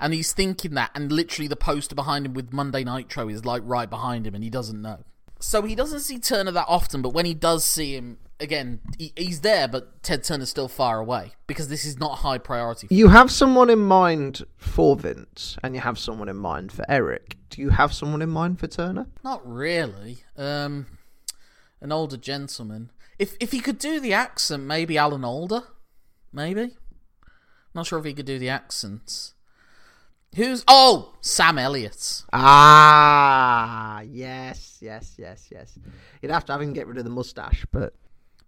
And 0.00 0.14
he's 0.14 0.32
thinking 0.32 0.74
that, 0.74 0.90
and 0.94 1.10
literally 1.10 1.48
the 1.48 1.56
poster 1.56 1.94
behind 1.94 2.26
him 2.26 2.34
with 2.34 2.52
Monday 2.52 2.84
Nitro 2.84 3.28
is 3.28 3.44
like 3.44 3.62
right 3.64 3.88
behind 3.88 4.26
him, 4.26 4.34
and 4.34 4.44
he 4.44 4.50
doesn't 4.50 4.80
know. 4.80 5.04
So 5.40 5.62
he 5.62 5.74
doesn't 5.74 6.00
see 6.00 6.18
Turner 6.18 6.50
that 6.52 6.66
often, 6.68 7.02
but 7.02 7.10
when 7.10 7.24
he 7.24 7.34
does 7.34 7.64
see 7.64 7.94
him 7.96 8.18
again, 8.40 8.80
he, 8.98 9.12
he's 9.16 9.40
there, 9.40 9.68
but 9.68 10.02
Ted 10.02 10.24
Turner's 10.24 10.50
still 10.50 10.68
far 10.68 10.98
away 10.98 11.32
because 11.46 11.68
this 11.68 11.84
is 11.84 11.98
not 11.98 12.18
high 12.18 12.38
priority. 12.38 12.86
For 12.86 12.94
You 12.94 13.08
have 13.08 13.30
someone 13.30 13.70
in 13.70 13.80
mind 13.80 14.44
for 14.56 14.96
Vince, 14.96 15.56
and 15.62 15.74
you 15.74 15.80
have 15.80 15.98
someone 15.98 16.28
in 16.28 16.36
mind 16.36 16.72
for 16.72 16.84
Eric. 16.88 17.36
Do 17.50 17.60
you 17.60 17.70
have 17.70 17.92
someone 17.92 18.22
in 18.22 18.30
mind 18.30 18.58
for 18.58 18.66
Turner? 18.66 19.06
Not 19.24 19.46
really. 19.48 20.18
Um, 20.36 20.86
an 21.80 21.92
older 21.92 22.16
gentleman. 22.16 22.90
If 23.18 23.36
if 23.40 23.52
he 23.52 23.60
could 23.60 23.78
do 23.78 24.00
the 24.00 24.12
accent, 24.12 24.64
maybe 24.64 24.96
Alan 24.98 25.24
Alda. 25.24 25.64
Maybe. 26.32 26.76
Not 27.74 27.86
sure 27.86 27.98
if 27.98 28.04
he 28.04 28.14
could 28.14 28.26
do 28.26 28.38
the 28.38 28.48
accents. 28.48 29.34
Who's 30.36 30.62
oh 30.68 31.14
Sam 31.20 31.58
Elliott? 31.58 32.22
Ah, 32.32 34.00
yes, 34.02 34.78
yes, 34.80 35.14
yes, 35.18 35.48
yes. 35.50 35.78
You'd 36.22 36.30
have 36.32 36.44
to 36.46 36.52
have 36.52 36.60
him 36.62 36.72
get 36.74 36.86
rid 36.86 36.98
of 36.98 37.04
the 37.04 37.10
mustache, 37.10 37.64
but 37.72 37.94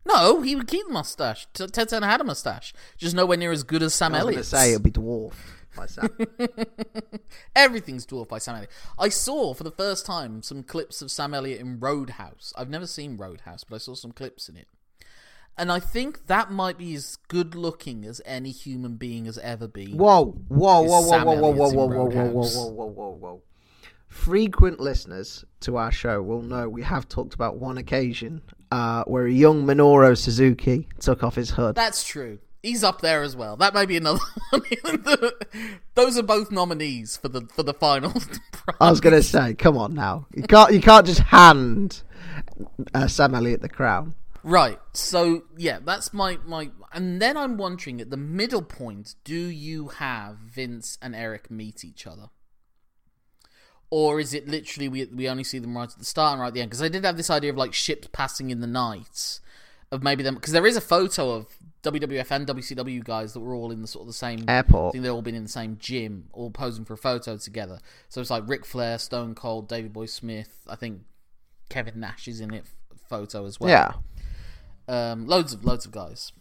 No, 0.04 0.42
he 0.42 0.54
would 0.56 0.68
keep 0.68 0.86
the 0.86 0.92
mustache. 0.92 1.46
Ted 1.54 1.88
Turner 1.88 2.06
had 2.06 2.20
a 2.20 2.24
mustache, 2.24 2.72
just 2.98 3.14
nowhere 3.16 3.36
near 3.38 3.52
as 3.52 3.62
good 3.62 3.82
as 3.82 3.94
Sam 3.94 4.14
I 4.14 4.18
was 4.18 4.22
going 4.22 4.32
to 4.32 4.36
Elliott's. 4.38 4.48
say 4.50 4.72
it'll 4.72 4.82
be 4.82 4.90
dwarfed 4.90 5.38
by 5.80 5.86
Sam. 5.86 6.10
Everything's 7.56 8.04
dwarfed 8.04 8.30
by 8.30 8.38
Sam 8.38 8.56
Elliott. 8.56 8.70
I 8.98 9.08
saw 9.08 9.54
for 9.54 9.64
the 9.64 9.70
first 9.70 10.04
time 10.04 10.42
some 10.42 10.62
clips 10.62 11.00
of 11.00 11.10
Sam 11.10 11.32
Elliott 11.32 11.60
in 11.60 11.80
Roadhouse. 11.80 12.52
I've 12.56 12.68
never 12.68 12.86
seen 12.86 13.16
Roadhouse, 13.16 13.64
but 13.64 13.76
I 13.76 13.78
saw 13.78 13.94
some 13.94 14.12
clips 14.12 14.48
in 14.48 14.56
it. 14.56 14.68
And 15.56 15.72
I 15.72 15.80
think 15.80 16.26
that 16.26 16.50
might 16.50 16.78
be 16.78 16.94
as 16.94 17.16
good 17.28 17.54
looking 17.54 18.04
as 18.04 18.20
any 18.24 18.50
human 18.50 18.96
being 18.96 19.24
has 19.24 19.38
ever 19.38 19.66
been. 19.66 19.96
Whoa, 19.96 20.32
whoa, 20.48 20.82
whoa, 20.82 21.00
whoa, 21.00 21.24
whoa, 21.24 21.34
whoa, 21.34 21.50
whoa, 21.50 21.52
whoa, 21.52 21.68
whoa, 21.70 21.86
whoa, 21.86 22.06
whoa, 22.06 22.30
whoa, 22.30 22.66
whoa, 22.66 22.86
whoa, 22.86 23.10
whoa. 23.10 23.42
Frequent 24.08 24.80
listeners 24.80 25.44
to 25.60 25.76
our 25.76 25.92
show 25.92 26.20
will 26.20 26.42
know 26.42 26.68
we 26.68 26.82
have 26.82 27.08
talked 27.08 27.34
about 27.34 27.56
one 27.56 27.78
occasion 27.78 28.42
uh, 28.70 29.04
where 29.04 29.26
a 29.26 29.32
young 29.32 29.64
Minoru 29.64 30.16
Suzuki 30.18 30.88
took 30.98 31.22
off 31.22 31.36
his 31.36 31.50
hood. 31.50 31.74
That's 31.74 32.04
true. 32.04 32.38
He's 32.62 32.84
up 32.84 33.00
there 33.00 33.22
as 33.22 33.34
well. 33.34 33.56
That 33.56 33.72
may 33.72 33.86
be 33.86 33.96
another 33.96 34.20
one. 34.50 35.04
Those 35.94 36.18
are 36.18 36.22
both 36.22 36.50
nominees 36.50 37.16
for 37.16 37.28
the 37.28 37.42
for 37.54 37.62
the 37.62 37.74
final. 37.74 38.12
prize. 38.52 38.76
I 38.80 38.90
was 38.90 39.00
going 39.00 39.14
to 39.14 39.22
say, 39.22 39.54
come 39.54 39.78
on 39.78 39.94
now, 39.94 40.26
you 40.34 40.42
can't 40.42 40.72
you 40.72 40.80
can't 40.80 41.06
just 41.06 41.20
hand 41.20 42.02
uh, 42.94 43.06
Sam 43.06 43.34
Elliott 43.34 43.62
the 43.62 43.68
crown. 43.68 44.14
Right. 44.42 44.78
So 44.92 45.44
yeah, 45.56 45.78
that's 45.84 46.12
my 46.12 46.38
my. 46.44 46.70
And 46.92 47.20
then 47.22 47.36
I'm 47.36 47.56
wondering 47.56 48.00
at 48.00 48.10
the 48.10 48.16
middle 48.16 48.62
point, 48.62 49.14
do 49.24 49.38
you 49.38 49.88
have 49.88 50.36
Vince 50.38 50.98
and 51.00 51.14
Eric 51.14 51.50
meet 51.50 51.84
each 51.84 52.06
other, 52.06 52.30
or 53.90 54.18
is 54.18 54.34
it 54.34 54.48
literally 54.48 54.88
we 54.88 55.04
we 55.06 55.28
only 55.28 55.44
see 55.44 55.58
them 55.58 55.76
right 55.76 55.90
at 55.90 55.98
the 55.98 56.04
start 56.04 56.32
and 56.32 56.40
right 56.40 56.48
at 56.48 56.54
the 56.54 56.60
end? 56.60 56.70
Because 56.70 56.82
I 56.82 56.88
did 56.88 57.04
have 57.04 57.16
this 57.16 57.30
idea 57.30 57.50
of 57.50 57.56
like 57.56 57.74
ships 57.74 58.08
passing 58.12 58.50
in 58.50 58.60
the 58.60 58.66
night, 58.66 59.40
of 59.92 60.02
maybe 60.02 60.22
them 60.22 60.34
because 60.34 60.52
there 60.52 60.66
is 60.66 60.76
a 60.76 60.80
photo 60.80 61.30
of 61.32 61.46
WWF 61.82 62.30
and 62.30 62.46
WCW 62.46 63.02
guys 63.02 63.32
that 63.32 63.40
were 63.40 63.54
all 63.54 63.72
in 63.72 63.82
the 63.82 63.88
sort 63.88 64.02
of 64.02 64.06
the 64.06 64.12
same 64.12 64.44
Airport. 64.48 64.90
I 64.90 64.92
think 64.92 65.02
they've 65.04 65.12
all 65.12 65.22
been 65.22 65.34
in 65.34 65.42
the 65.42 65.48
same 65.48 65.76
gym, 65.80 66.28
all 66.32 66.50
posing 66.50 66.84
for 66.84 66.94
a 66.94 66.98
photo 66.98 67.36
together. 67.36 67.78
So 68.08 68.20
it's 68.20 68.30
like 68.30 68.44
Ric 68.46 68.64
Flair, 68.64 68.98
Stone 68.98 69.34
Cold, 69.34 69.68
Davey 69.68 69.88
Boy 69.88 70.06
Smith. 70.06 70.64
I 70.68 70.76
think 70.76 71.00
Kevin 71.68 71.98
Nash 72.00 72.28
is 72.28 72.40
in 72.40 72.52
it 72.54 72.64
photo 73.08 73.46
as 73.46 73.58
well. 73.58 73.70
Yeah. 73.70 73.92
um, 75.12 75.26
loads 75.26 75.52
of 75.52 75.64
loads 75.64 75.84
of 75.86 75.92
guys. 75.92 76.32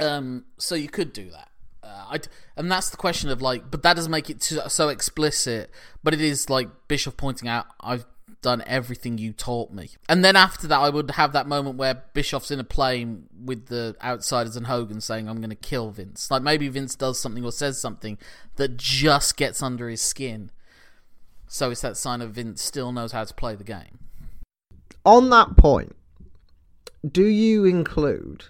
Um, 0.00 0.44
so 0.58 0.74
you 0.74 0.88
could 0.88 1.12
do 1.12 1.30
that. 1.30 1.48
Uh, 1.82 2.06
I'd, 2.10 2.28
and 2.56 2.70
that's 2.70 2.90
the 2.90 2.96
question 2.96 3.28
of 3.30 3.42
like, 3.42 3.70
but 3.70 3.82
that 3.82 3.94
doesn't 3.96 4.10
make 4.10 4.30
it 4.30 4.40
too, 4.40 4.60
so 4.68 4.88
explicit. 4.88 5.70
But 6.04 6.14
it 6.14 6.20
is 6.20 6.48
like 6.48 6.68
Bischoff 6.88 7.16
pointing 7.16 7.48
out, 7.48 7.66
I've 7.80 8.06
done 8.42 8.62
everything 8.66 9.16
you 9.16 9.32
taught 9.32 9.72
me. 9.72 9.90
And 10.08 10.24
then 10.24 10.36
after 10.36 10.66
that, 10.66 10.78
I 10.78 10.90
would 10.90 11.12
have 11.12 11.32
that 11.32 11.46
moment 11.46 11.76
where 11.76 12.02
Bischoff's 12.12 12.50
in 12.50 12.60
a 12.60 12.64
plane 12.64 13.28
with 13.42 13.66
the 13.66 13.96
outsiders 14.02 14.56
and 14.56 14.66
Hogan 14.66 15.00
saying, 15.00 15.28
"I'm 15.28 15.38
going 15.38 15.50
to 15.50 15.56
kill 15.56 15.90
Vince." 15.90 16.30
Like 16.30 16.42
maybe 16.42 16.68
Vince 16.68 16.94
does 16.94 17.18
something 17.18 17.44
or 17.44 17.52
says 17.52 17.80
something 17.80 18.18
that 18.56 18.76
just 18.76 19.36
gets 19.36 19.62
under 19.62 19.88
his 19.88 20.02
skin. 20.02 20.50
So 21.46 21.70
it's 21.70 21.80
that 21.82 21.96
sign 21.96 22.20
of 22.20 22.32
Vince 22.32 22.62
still 22.62 22.92
knows 22.92 23.12
how 23.12 23.24
to 23.24 23.34
play 23.34 23.54
the 23.54 23.64
game. 23.64 23.98
On 25.04 25.30
that 25.30 25.56
point, 25.56 25.94
do 27.10 27.24
you 27.24 27.64
include 27.64 28.44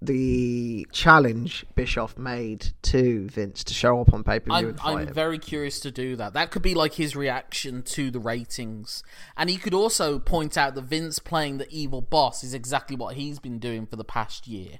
the 0.00 0.86
challenge 0.92 1.66
Bischoff 1.74 2.16
made 2.16 2.68
to 2.82 3.26
Vince 3.28 3.64
to 3.64 3.74
show 3.74 4.00
up 4.00 4.12
on 4.12 4.22
pay 4.22 4.38
per 4.38 4.56
view 4.56 4.76
I'm, 4.82 4.98
I'm 4.98 5.12
very 5.12 5.38
curious 5.38 5.80
to 5.80 5.90
do 5.90 6.14
that. 6.16 6.34
That 6.34 6.50
could 6.50 6.62
be 6.62 6.74
like 6.74 6.94
his 6.94 7.16
reaction 7.16 7.82
to 7.82 8.10
the 8.10 8.20
ratings. 8.20 9.02
And 9.36 9.50
he 9.50 9.56
could 9.56 9.74
also 9.74 10.18
point 10.18 10.56
out 10.56 10.74
that 10.76 10.82
Vince 10.82 11.18
playing 11.18 11.58
the 11.58 11.68
evil 11.70 12.00
boss 12.00 12.44
is 12.44 12.54
exactly 12.54 12.96
what 12.96 13.16
he's 13.16 13.40
been 13.40 13.58
doing 13.58 13.86
for 13.86 13.96
the 13.96 14.04
past 14.04 14.46
year. 14.46 14.78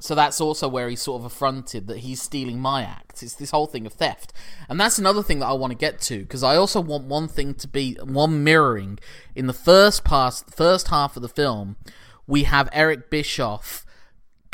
So 0.00 0.14
that's 0.14 0.40
also 0.40 0.68
where 0.68 0.88
he's 0.88 1.00
sort 1.00 1.20
of 1.20 1.24
affronted 1.24 1.86
that 1.86 1.98
he's 1.98 2.20
stealing 2.20 2.60
my 2.60 2.82
act. 2.82 3.22
It's 3.22 3.36
this 3.36 3.52
whole 3.52 3.66
thing 3.66 3.86
of 3.86 3.92
theft. 3.92 4.32
And 4.68 4.78
that's 4.78 4.98
another 4.98 5.22
thing 5.22 5.38
that 5.38 5.46
I 5.46 5.52
want 5.52 5.70
to 5.70 5.78
get 5.78 6.00
to 6.02 6.18
because 6.18 6.42
I 6.42 6.56
also 6.56 6.80
want 6.80 7.04
one 7.04 7.28
thing 7.28 7.54
to 7.54 7.68
be 7.68 7.94
one 8.02 8.42
mirroring 8.42 8.98
in 9.36 9.46
the 9.46 9.54
first 9.54 10.04
part, 10.04 10.44
first 10.50 10.88
half 10.88 11.16
of 11.16 11.22
the 11.22 11.28
film. 11.28 11.76
We 12.26 12.42
have 12.42 12.68
Eric 12.72 13.08
Bischoff 13.08 13.83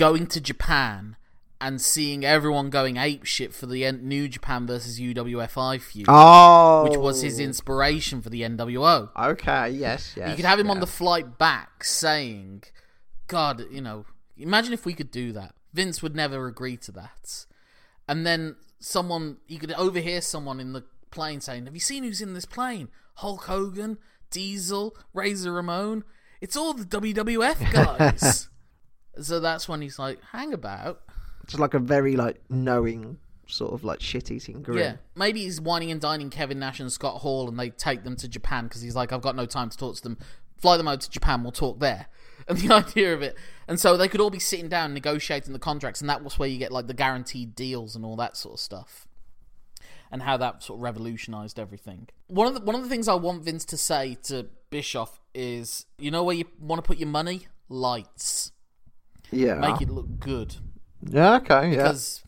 going 0.00 0.26
to 0.26 0.40
Japan 0.40 1.16
and 1.60 1.78
seeing 1.78 2.24
everyone 2.24 2.70
going 2.70 2.96
ape 2.96 3.24
shit 3.24 3.52
for 3.52 3.66
the 3.66 3.92
New 3.92 4.28
Japan 4.28 4.66
versus 4.66 4.98
UWFI 4.98 5.78
feud, 5.78 6.06
Oh, 6.08 6.84
which 6.84 6.96
was 6.96 7.20
his 7.20 7.38
oh. 7.38 7.42
inspiration 7.42 8.22
for 8.22 8.30
the 8.30 8.40
NWO. 8.40 9.10
Okay, 9.14 9.68
yes, 9.68 10.14
yes. 10.16 10.30
You 10.30 10.36
could 10.36 10.46
have 10.46 10.58
him 10.58 10.70
on 10.70 10.80
the 10.80 10.86
flight 10.86 11.36
back 11.36 11.84
saying, 11.84 12.64
God, 13.26 13.66
you 13.70 13.82
know, 13.82 14.06
imagine 14.38 14.72
if 14.72 14.86
we 14.86 14.94
could 14.94 15.10
do 15.10 15.32
that. 15.32 15.54
Vince 15.74 16.02
would 16.02 16.16
never 16.16 16.46
agree 16.46 16.78
to 16.78 16.92
that. 16.92 17.44
And 18.08 18.26
then 18.26 18.56
someone, 18.78 19.36
you 19.48 19.58
could 19.58 19.72
overhear 19.72 20.22
someone 20.22 20.60
in 20.60 20.72
the 20.72 20.84
plane 21.10 21.42
saying, 21.42 21.66
Have 21.66 21.74
you 21.74 21.80
seen 21.80 22.04
who's 22.04 22.22
in 22.22 22.32
this 22.32 22.46
plane? 22.46 22.88
Hulk 23.16 23.44
Hogan, 23.44 23.98
Diesel, 24.30 24.96
Razor 25.12 25.52
Ramon. 25.52 26.04
It's 26.40 26.56
all 26.56 26.72
the 26.72 26.86
WWF 26.86 27.70
guys. 27.70 28.48
so 29.20 29.40
that's 29.40 29.68
when 29.68 29.82
he's 29.82 29.98
like, 29.98 30.18
Hang 30.32 30.52
about. 30.52 31.00
It's 31.44 31.58
like 31.58 31.74
a 31.74 31.78
very 31.78 32.16
like 32.16 32.40
knowing 32.48 33.18
sort 33.50 33.72
of 33.72 33.84
like 33.84 34.00
shit 34.00 34.30
eating 34.30 34.62
grin. 34.62 34.78
Yeah, 34.78 34.96
maybe 35.14 35.42
he's 35.42 35.60
whining 35.60 35.90
and 35.90 36.00
dining 36.00 36.30
Kevin 36.30 36.58
Nash 36.58 36.80
and 36.80 36.90
Scott 36.90 37.20
Hall, 37.20 37.48
and 37.48 37.58
they 37.58 37.70
take 37.70 38.04
them 38.04 38.16
to 38.16 38.28
Japan 38.28 38.64
because 38.64 38.82
he's 38.82 38.96
like, 38.96 39.12
I've 39.12 39.22
got 39.22 39.36
no 39.36 39.46
time 39.46 39.68
to 39.70 39.76
talk 39.76 39.96
to 39.96 40.02
them. 40.02 40.18
Fly 40.58 40.76
them 40.76 40.88
over 40.88 40.98
to 40.98 41.10
Japan, 41.10 41.42
we'll 41.42 41.52
talk 41.52 41.80
there. 41.80 42.06
And 42.48 42.56
the 42.58 42.74
idea 42.74 43.12
of 43.12 43.22
it, 43.22 43.36
and 43.68 43.78
so 43.78 43.96
they 43.98 44.08
could 44.08 44.20
all 44.20 44.30
be 44.30 44.38
sitting 44.38 44.68
down 44.68 44.94
negotiating 44.94 45.52
the 45.52 45.58
contracts, 45.58 46.00
and 46.00 46.08
that 46.08 46.24
was 46.24 46.38
where 46.38 46.48
you 46.48 46.58
get 46.58 46.72
like 46.72 46.86
the 46.86 46.94
guaranteed 46.94 47.54
deals 47.54 47.94
and 47.94 48.04
all 48.04 48.16
that 48.16 48.34
sort 48.34 48.54
of 48.54 48.60
stuff, 48.60 49.06
and 50.10 50.22
how 50.22 50.38
that 50.38 50.62
sort 50.62 50.78
of 50.78 50.82
revolutionized 50.82 51.60
everything. 51.60 52.08
One 52.28 52.46
of 52.46 52.54
the 52.54 52.60
one 52.60 52.74
of 52.74 52.82
the 52.82 52.88
things 52.88 53.08
I 53.08 53.14
want 53.14 53.44
Vince 53.44 53.66
to 53.66 53.76
say 53.76 54.16
to 54.24 54.46
Bischoff 54.70 55.20
is, 55.34 55.84
you 55.98 56.10
know 56.10 56.24
where 56.24 56.34
you 56.34 56.46
want 56.58 56.82
to 56.82 56.86
put 56.86 56.96
your 56.96 57.10
money? 57.10 57.46
Lights, 57.68 58.52
yeah. 59.30 59.54
make 59.54 59.80
it 59.80 59.90
look 59.90 60.18
good 60.18 60.56
Yeah, 61.02 61.36
okay, 61.36 61.70
yeah. 61.70 61.76
because 61.76 62.22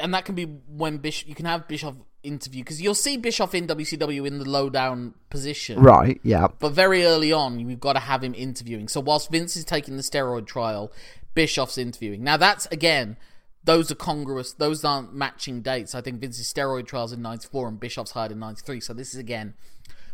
and 0.00 0.12
that 0.14 0.24
can 0.24 0.34
be 0.34 0.44
when 0.44 0.98
Bischoff 0.98 1.28
you 1.28 1.34
can 1.34 1.46
have 1.46 1.68
Bischoff 1.68 1.94
interview 2.26 2.62
because 2.62 2.82
you'll 2.82 2.94
see 2.94 3.16
Bischoff 3.16 3.54
in 3.54 3.66
WCW 3.66 4.26
in 4.26 4.38
the 4.38 4.48
low 4.48 4.68
down 4.68 5.14
position, 5.30 5.80
Right, 5.80 6.20
yeah. 6.22 6.48
But 6.58 6.70
very 6.72 7.04
early 7.04 7.32
on, 7.32 7.60
you've 7.60 7.80
got 7.80 7.92
to 7.94 8.00
have 8.00 8.22
him 8.22 8.34
interviewing. 8.34 8.88
So 8.88 9.00
whilst 9.00 9.30
Vince 9.30 9.56
is 9.56 9.64
taking 9.64 9.96
the 9.96 10.02
steroid 10.02 10.46
trial, 10.46 10.92
Bischoff's 11.34 11.78
interviewing. 11.78 12.24
Now 12.24 12.36
that's 12.36 12.66
again, 12.66 13.16
those 13.64 13.90
are 13.90 13.96
congruous. 13.96 14.52
Those 14.52 14.84
aren't 14.84 15.14
matching 15.14 15.62
dates. 15.62 15.94
I 15.94 16.00
think 16.00 16.20
Vince's 16.20 16.52
steroid 16.52 16.86
trials 16.86 17.12
in 17.12 17.22
'94 17.22 17.68
and 17.68 17.80
Bischoff's 17.80 18.10
hired 18.12 18.32
in 18.32 18.38
'93. 18.38 18.80
So 18.80 18.92
this 18.92 19.14
is 19.14 19.20
again 19.20 19.54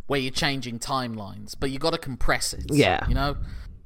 where 0.07 0.21
you're 0.21 0.33
changing 0.33 0.79
timelines, 0.79 1.55
but 1.59 1.71
you've 1.71 1.81
got 1.81 1.93
to 1.93 1.99
compress 1.99 2.53
it. 2.53 2.67
Yeah. 2.71 3.07
you 3.09 3.15
know. 3.15 3.37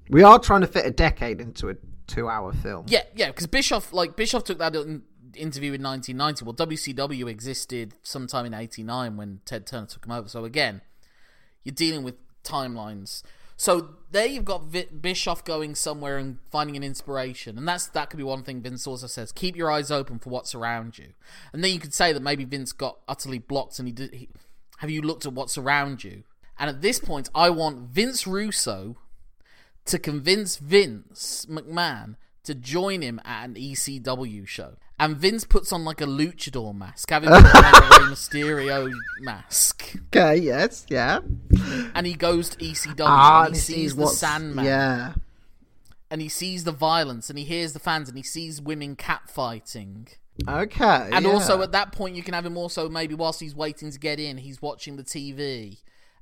We 0.08 0.22
are 0.22 0.38
trying 0.38 0.62
to 0.62 0.66
fit 0.66 0.86
a 0.86 0.90
decade 0.90 1.40
into 1.40 1.68
a 1.68 1.74
two 2.06 2.28
hour 2.28 2.52
film. 2.52 2.86
Yeah, 2.88 3.02
yeah, 3.14 3.28
because 3.28 3.46
Bischoff, 3.46 3.92
like 3.92 4.16
Bischoff, 4.16 4.44
took 4.44 4.58
that 4.58 4.74
in, 4.74 5.02
interview 5.34 5.72
in 5.72 5.82
1990. 5.82 6.44
Well, 6.44 6.54
WCW 6.54 7.28
existed 7.28 7.94
sometime 8.02 8.46
in 8.46 8.54
'89 8.54 9.16
when 9.16 9.40
Ted 9.44 9.66
Turner 9.66 9.86
took 9.86 10.04
him 10.04 10.12
over. 10.12 10.28
So 10.28 10.44
again, 10.44 10.80
you're 11.64 11.74
dealing 11.74 12.02
with 12.02 12.14
timelines. 12.42 13.22
So 13.58 13.90
there 14.10 14.26
you've 14.26 14.44
got 14.44 14.64
Vi- 14.64 14.88
Bischoff 15.00 15.42
going 15.44 15.74
somewhere 15.74 16.18
and 16.18 16.38
finding 16.50 16.76
an 16.76 16.82
inspiration, 16.82 17.56
and 17.56 17.66
that's 17.66 17.86
that 17.88 18.10
could 18.10 18.18
be 18.18 18.22
one 18.22 18.42
thing 18.42 18.60
Vince 18.60 18.86
also 18.86 19.06
says: 19.06 19.32
keep 19.32 19.56
your 19.56 19.70
eyes 19.70 19.90
open 19.90 20.18
for 20.18 20.30
what's 20.30 20.54
around 20.54 20.98
you. 20.98 21.12
And 21.52 21.64
then 21.64 21.72
you 21.72 21.80
could 21.80 21.94
say 21.94 22.12
that 22.12 22.20
maybe 22.20 22.44
Vince 22.44 22.72
got 22.72 22.98
utterly 23.08 23.38
blocked, 23.38 23.78
and 23.78 23.88
he 23.88 23.92
did. 23.92 24.14
He, 24.14 24.28
have 24.78 24.90
you 24.90 25.00
looked 25.00 25.24
at 25.24 25.32
what's 25.32 25.56
around 25.56 26.04
you? 26.04 26.24
And 26.58 26.70
at 26.70 26.82
this 26.82 26.98
point, 26.98 27.28
I 27.34 27.50
want 27.50 27.90
Vince 27.90 28.26
Russo 28.26 28.96
to 29.86 29.98
convince 29.98 30.56
Vince 30.56 31.46
McMahon 31.48 32.16
to 32.44 32.54
join 32.54 33.02
him 33.02 33.20
at 33.24 33.44
an 33.46 33.54
ECW 33.54 34.46
show. 34.46 34.74
And 34.98 35.16
Vince 35.16 35.44
puts 35.44 35.72
on 35.72 35.84
like 35.84 36.00
a 36.00 36.06
luchador 36.06 36.74
mask, 36.74 37.10
having 37.10 37.28
like 37.28 37.44
a 37.44 37.46
Rey 37.48 38.06
Mysterio 38.10 38.90
mask. 39.20 39.94
Okay, 40.06 40.36
yes, 40.36 40.86
yeah. 40.88 41.18
And 41.94 42.06
he 42.06 42.14
goes 42.14 42.48
to 42.50 42.58
ECW 42.58 43.00
Ah, 43.00 43.44
and 43.46 43.54
he 43.54 43.60
sees 43.60 43.94
the 43.94 44.02
what's- 44.02 44.18
Sandman. 44.18 44.64
Yeah. 44.64 45.14
And 46.10 46.20
he 46.22 46.28
sees 46.28 46.64
the 46.64 46.72
violence 46.72 47.28
and 47.28 47.38
he 47.38 47.44
hears 47.44 47.72
the 47.72 47.80
fans 47.80 48.08
and 48.08 48.16
he 48.16 48.22
sees 48.22 48.62
women 48.62 48.94
catfighting. 48.96 50.14
Okay. 50.48 51.08
And 51.12 51.24
yeah. 51.26 51.32
also 51.32 51.62
at 51.62 51.72
that 51.72 51.92
point 51.92 52.14
you 52.14 52.22
can 52.22 52.32
have 52.32 52.46
him 52.46 52.56
also 52.56 52.88
maybe 52.88 53.14
whilst 53.14 53.40
he's 53.40 53.56
waiting 53.56 53.90
to 53.90 53.98
get 53.98 54.20
in, 54.20 54.38
he's 54.38 54.62
watching 54.62 54.96
the 54.96 55.02
TV 55.02 55.78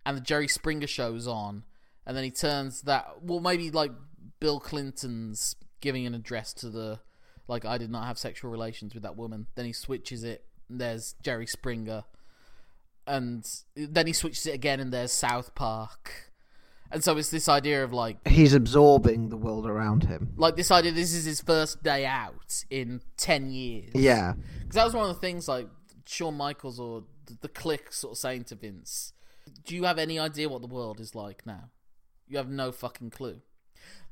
and 0.07 0.16
the 0.16 0.20
Jerry 0.22 0.48
Springer 0.48 0.87
show's 0.87 1.29
on 1.29 1.64
and 2.06 2.16
then 2.16 2.24
he 2.24 2.30
turns 2.30 2.82
that 2.82 3.22
well 3.22 3.40
maybe 3.40 3.70
like 3.70 3.92
Bill 4.40 4.60
Clinton's 4.60 5.56
giving 5.80 6.06
an 6.06 6.14
address 6.14 6.52
to 6.54 6.70
the 6.70 7.00
like 7.46 7.64
I 7.64 7.78
did 7.78 7.90
not 7.90 8.06
have 8.06 8.18
sexual 8.18 8.50
relations 8.50 8.94
with 8.94 9.02
that 9.02 9.16
woman. 9.16 9.46
Then 9.54 9.66
he 9.66 9.72
switches 9.72 10.24
it 10.24 10.44
and 10.68 10.80
there's 10.80 11.14
Jerry 11.22 11.46
Springer 11.46 12.04
and 13.06 13.46
then 13.76 14.06
he 14.06 14.12
switches 14.12 14.46
it 14.46 14.54
again 14.54 14.80
and 14.80 14.92
there's 14.92 15.12
South 15.12 15.54
Park. 15.54 16.30
And 16.90 17.02
so 17.02 17.16
it's 17.18 17.30
this 17.30 17.48
idea 17.48 17.84
of 17.84 17.92
like 17.92 18.26
he's 18.26 18.54
absorbing 18.54 19.28
the 19.28 19.36
world 19.36 19.66
around 19.66 20.04
him. 20.04 20.32
like 20.36 20.56
this 20.56 20.70
idea 20.70 20.92
this 20.92 21.12
is 21.12 21.24
his 21.24 21.40
first 21.40 21.82
day 21.82 22.06
out 22.06 22.64
in 22.70 23.00
10 23.16 23.50
years. 23.50 23.90
Yeah. 23.94 24.34
Because 24.60 24.74
that 24.74 24.84
was 24.84 24.94
one 24.94 25.08
of 25.08 25.14
the 25.14 25.20
things 25.20 25.48
like 25.48 25.68
Shawn 26.06 26.34
Michaels 26.34 26.78
or 26.78 27.04
the, 27.26 27.38
the 27.42 27.48
Kliq 27.48 27.92
sort 27.92 28.12
of 28.12 28.18
saying 28.18 28.44
to 28.44 28.54
Vince, 28.54 29.12
"Do 29.64 29.74
you 29.74 29.84
have 29.84 29.98
any 29.98 30.18
idea 30.18 30.48
what 30.48 30.60
the 30.60 30.68
world 30.68 31.00
is 31.00 31.14
like 31.14 31.46
now? 31.46 31.70
You 32.28 32.37
have 32.38 32.48
no 32.48 32.72
fucking 32.72 33.10
clue." 33.10 33.40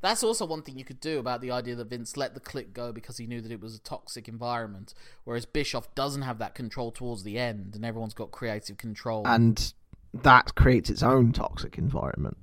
That's 0.02 0.22
also 0.24 0.44
one 0.44 0.62
thing 0.62 0.78
you 0.78 0.84
could 0.84 1.00
do 1.00 1.18
about 1.18 1.40
the 1.40 1.50
idea 1.52 1.76
that 1.76 1.88
Vince 1.88 2.16
let 2.16 2.34
the 2.34 2.40
Kliq 2.40 2.72
go 2.72 2.92
because 2.92 3.18
he 3.18 3.26
knew 3.26 3.40
that 3.40 3.52
it 3.52 3.60
was 3.60 3.76
a 3.76 3.80
toxic 3.80 4.28
environment, 4.28 4.94
whereas 5.24 5.46
Bischoff 5.46 5.94
doesn't 5.94 6.22
have 6.22 6.38
that 6.38 6.54
control 6.54 6.90
towards 6.90 7.22
the 7.22 7.38
end, 7.38 7.74
and 7.76 7.84
everyone's 7.84 8.12
got 8.12 8.32
creative 8.32 8.76
control. 8.76 9.22
And 9.26 9.72
that 10.12 10.54
creates 10.56 10.90
its 10.90 11.02
own 11.02 11.32
toxic 11.32 11.78
environment. 11.78 12.36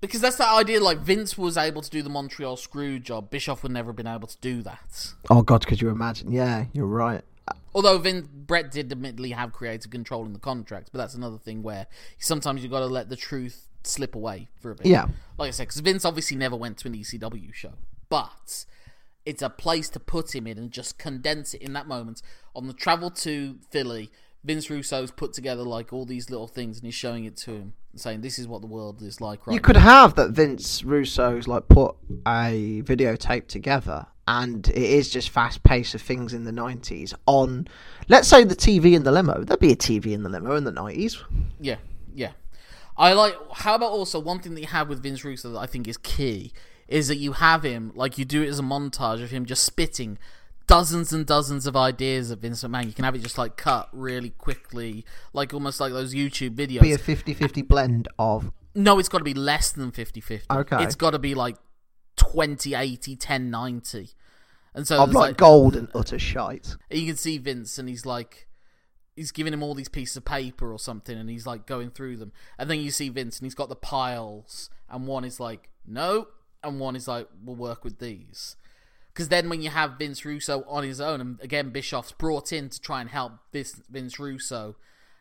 because 0.00 0.20
that's 0.20 0.36
that 0.36 0.50
idea. 0.52 0.80
Like 0.80 0.98
Vince 0.98 1.38
was 1.38 1.56
able 1.56 1.80
to 1.80 1.88
do 1.88 2.02
the 2.02 2.10
Montreal 2.10 2.56
screw 2.56 2.98
job, 2.98 3.30
Bischoff 3.30 3.62
would 3.62 3.72
never 3.72 3.90
have 3.90 3.96
been 3.96 4.06
able 4.06 4.28
to 4.28 4.36
do 4.42 4.60
that. 4.62 5.14
Oh 5.30 5.40
god, 5.42 5.66
could 5.66 5.80
you 5.80 5.88
imagine? 5.88 6.30
Yeah, 6.30 6.66
you're 6.74 6.84
right. 6.86 7.22
Although 7.74 7.98
Vin 7.98 8.28
Brett 8.32 8.70
did 8.70 8.92
admittedly 8.92 9.30
have 9.30 9.52
creative 9.52 9.90
control 9.90 10.26
in 10.26 10.32
the 10.32 10.38
contracts, 10.38 10.90
but 10.90 10.98
that's 10.98 11.14
another 11.14 11.38
thing 11.38 11.62
where 11.62 11.86
sometimes 12.18 12.62
you've 12.62 12.70
got 12.70 12.80
to 12.80 12.86
let 12.86 13.08
the 13.08 13.16
truth 13.16 13.68
slip 13.86 14.14
away 14.14 14.48
for 14.60 14.70
a 14.70 14.74
bit. 14.74 14.86
Yeah. 14.86 15.06
like 15.38 15.48
I 15.48 15.50
said, 15.50 15.68
because 15.68 15.80
Vince 15.80 16.04
obviously 16.04 16.36
never 16.36 16.56
went 16.56 16.78
to 16.78 16.88
an 16.88 16.94
ECW 16.94 17.52
show, 17.54 17.72
but 18.08 18.64
it's 19.24 19.42
a 19.42 19.50
place 19.50 19.88
to 19.90 20.00
put 20.00 20.34
him 20.34 20.46
in 20.46 20.58
and 20.58 20.70
just 20.70 20.98
condense 20.98 21.54
it 21.54 21.62
in 21.62 21.72
that 21.72 21.86
moment. 21.86 22.22
On 22.54 22.66
the 22.66 22.74
travel 22.74 23.10
to 23.10 23.58
Philly, 23.70 24.10
Vince 24.44 24.68
Russo's 24.68 25.10
put 25.10 25.32
together 25.32 25.62
like 25.62 25.92
all 25.92 26.04
these 26.04 26.30
little 26.30 26.46
things 26.46 26.78
and 26.78 26.84
he's 26.84 26.94
showing 26.94 27.24
it 27.24 27.36
to 27.38 27.52
him, 27.52 27.72
saying 27.96 28.20
this 28.20 28.38
is 28.38 28.46
what 28.46 28.60
the 28.60 28.66
world 28.66 29.00
is 29.02 29.20
like 29.20 29.46
right 29.46 29.54
You 29.54 29.60
could 29.60 29.76
have 29.76 30.14
that 30.16 30.30
Vince 30.30 30.82
Russo's 30.84 31.48
like 31.48 31.68
put 31.68 31.96
a 32.26 32.82
videotape 32.82 33.46
together 33.46 34.06
and 34.28 34.68
it 34.68 34.76
is 34.76 35.10
just 35.10 35.30
fast 35.30 35.62
pace 35.62 35.94
of 35.94 36.00
things 36.02 36.32
in 36.32 36.44
the 36.44 36.50
90s 36.50 37.14
on 37.26 37.68
let's 38.08 38.28
say 38.28 38.44
the 38.44 38.56
TV 38.56 38.94
in 38.94 39.04
the 39.04 39.12
limo. 39.12 39.44
There'd 39.44 39.60
be 39.60 39.72
a 39.72 39.76
TV 39.76 40.12
in 40.12 40.22
the 40.22 40.28
limo 40.28 40.56
in 40.56 40.64
the 40.64 40.72
90s. 40.72 41.22
Yeah, 41.60 41.76
yeah. 42.14 42.32
I 42.96 43.12
like. 43.12 43.34
How 43.52 43.74
about 43.74 43.90
also 43.90 44.18
one 44.18 44.40
thing 44.40 44.54
that 44.54 44.60
you 44.60 44.68
have 44.68 44.88
with 44.88 45.02
Vince 45.02 45.24
Russo 45.24 45.50
that 45.52 45.58
I 45.58 45.66
think 45.66 45.88
is 45.88 45.96
key 45.96 46.52
is 46.86 47.08
that 47.08 47.16
you 47.16 47.32
have 47.32 47.62
him 47.62 47.92
like 47.94 48.18
you 48.18 48.24
do 48.24 48.42
it 48.42 48.48
as 48.48 48.58
a 48.58 48.62
montage 48.62 49.22
of 49.22 49.30
him 49.30 49.46
just 49.46 49.64
spitting 49.64 50.18
dozens 50.66 51.12
and 51.12 51.26
dozens 51.26 51.66
of 51.66 51.76
ideas 51.76 52.30
of 52.30 52.40
Vince 52.40 52.62
McMahon. 52.62 52.86
You 52.86 52.92
can 52.92 53.04
have 53.04 53.14
it 53.14 53.22
just 53.22 53.38
like 53.38 53.56
cut 53.56 53.88
really 53.92 54.30
quickly, 54.30 55.04
like 55.32 55.52
almost 55.52 55.80
like 55.80 55.92
those 55.92 56.14
YouTube 56.14 56.54
videos. 56.54 56.80
Be 56.80 56.92
a 56.92 56.98
50-50 56.98 57.66
blend 57.66 58.08
of 58.18 58.52
no, 58.74 58.98
it's 58.98 59.08
got 59.08 59.18
to 59.18 59.24
be 59.24 59.34
less 59.34 59.70
than 59.70 59.92
50-50. 59.92 60.42
Okay. 60.50 60.82
It's 60.82 60.96
got 60.96 61.10
to 61.10 61.18
be 61.18 61.34
like 61.34 61.56
20 62.16 62.74
80 62.74 63.16
10 63.16 63.50
90. 63.50 64.10
And 64.74 64.88
so 64.88 65.02
of 65.02 65.10
there's, 65.10 65.14
like 65.14 65.36
gold 65.36 65.76
and 65.76 65.88
utter 65.94 66.18
shite. 66.18 66.76
you 66.90 67.06
can 67.06 67.16
see 67.16 67.38
Vince 67.38 67.78
and 67.78 67.88
he's 67.88 68.04
like 68.04 68.48
he's 69.16 69.32
giving 69.32 69.52
him 69.52 69.62
all 69.62 69.74
these 69.74 69.88
pieces 69.88 70.16
of 70.16 70.24
paper 70.24 70.72
or 70.72 70.78
something 70.78 71.16
and 71.16 71.30
he's 71.30 71.46
like 71.46 71.66
going 71.66 71.90
through 71.90 72.16
them. 72.16 72.32
And 72.58 72.70
then 72.70 72.80
you 72.80 72.90
see 72.90 73.08
Vince 73.08 73.38
and 73.38 73.46
he's 73.46 73.54
got 73.54 73.68
the 73.68 73.76
piles 73.76 74.70
and 74.88 75.06
one 75.06 75.24
is 75.24 75.40
like, 75.40 75.70
no, 75.86 76.28
and 76.62 76.80
one 76.80 76.96
is 76.96 77.08
like, 77.08 77.28
we'll 77.44 77.56
work 77.56 77.84
with 77.84 77.98
these. 77.98 78.56
Because 79.12 79.28
then 79.28 79.48
when 79.48 79.62
you 79.62 79.70
have 79.70 79.92
Vince 79.98 80.24
Russo 80.24 80.64
on 80.66 80.82
his 80.82 81.00
own, 81.00 81.20
and 81.20 81.40
again 81.40 81.70
Bischoff's 81.70 82.12
brought 82.12 82.52
in 82.52 82.68
to 82.68 82.80
try 82.80 83.00
and 83.00 83.10
help 83.10 83.32
this 83.52 83.80
Vince 83.88 84.18
Russo, 84.18 84.74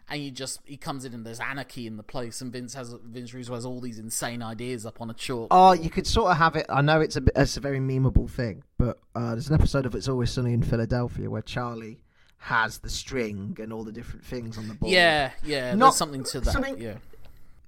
and 0.10 0.22
you 0.22 0.32
just 0.32 0.60
he 0.66 0.78
comes 0.78 1.06
in 1.06 1.14
and 1.14 1.26
there's 1.26 1.39
anarchy 1.39 1.86
in 1.86 1.98
the 1.98 2.04
place, 2.04 2.41
and 2.41 2.52
Vince 2.52 2.74
has 2.74 2.96
Vince 3.06 3.34
Russo 3.34 3.54
has 3.54 3.66
all 3.66 3.80
these 3.80 4.00
insane 4.00 4.41
ideas 4.41 4.86
up 4.86 5.00
on 5.00 5.12
a 5.12 5.14
chalk. 5.14 5.48
Oh, 5.52 5.74
you 5.74 5.91
could 5.91 6.08
sort 6.08 6.32
of 6.32 6.38
have 6.38 6.56
it. 6.56 6.66
I 6.70 6.82
know 6.82 7.02
it's 7.02 7.16
a 7.18 7.22
it's 7.36 7.56
a 7.56 7.60
very 7.60 7.80
memeable 7.80 8.30
thing, 8.30 8.64
but 8.80 9.00
uh, 9.16 9.32
there's 9.32 9.50
an 9.50 9.56
episode 9.56 9.86
of 9.86 9.94
It's 9.94 10.10
Always 10.10 10.32
Sunny 10.32 10.54
in 10.54 10.64
Philadelphia 10.64 11.30
where 11.30 11.44
Charlie 11.44 12.00
has 12.44 12.80
the 12.80 12.89
string 12.89 13.58
and 13.62 13.72
all 13.72 13.84
the 13.86 13.91
different 13.91 14.26
things 14.26 14.58
on 14.58 14.68
the 14.68 14.74
board. 14.74 14.91
yeah, 14.91 15.32
yeah, 15.44 15.74
Not 15.76 15.96
something 15.96 16.24
to 16.26 16.41
that. 16.41 16.52
something- 16.52 16.78
Yeah. 16.78 16.98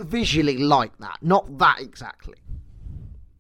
visually 0.02 0.58
like 0.58 0.98
that, 1.00 1.18
not 1.22 1.58
that 1.60 1.80
exactly. 1.80 2.36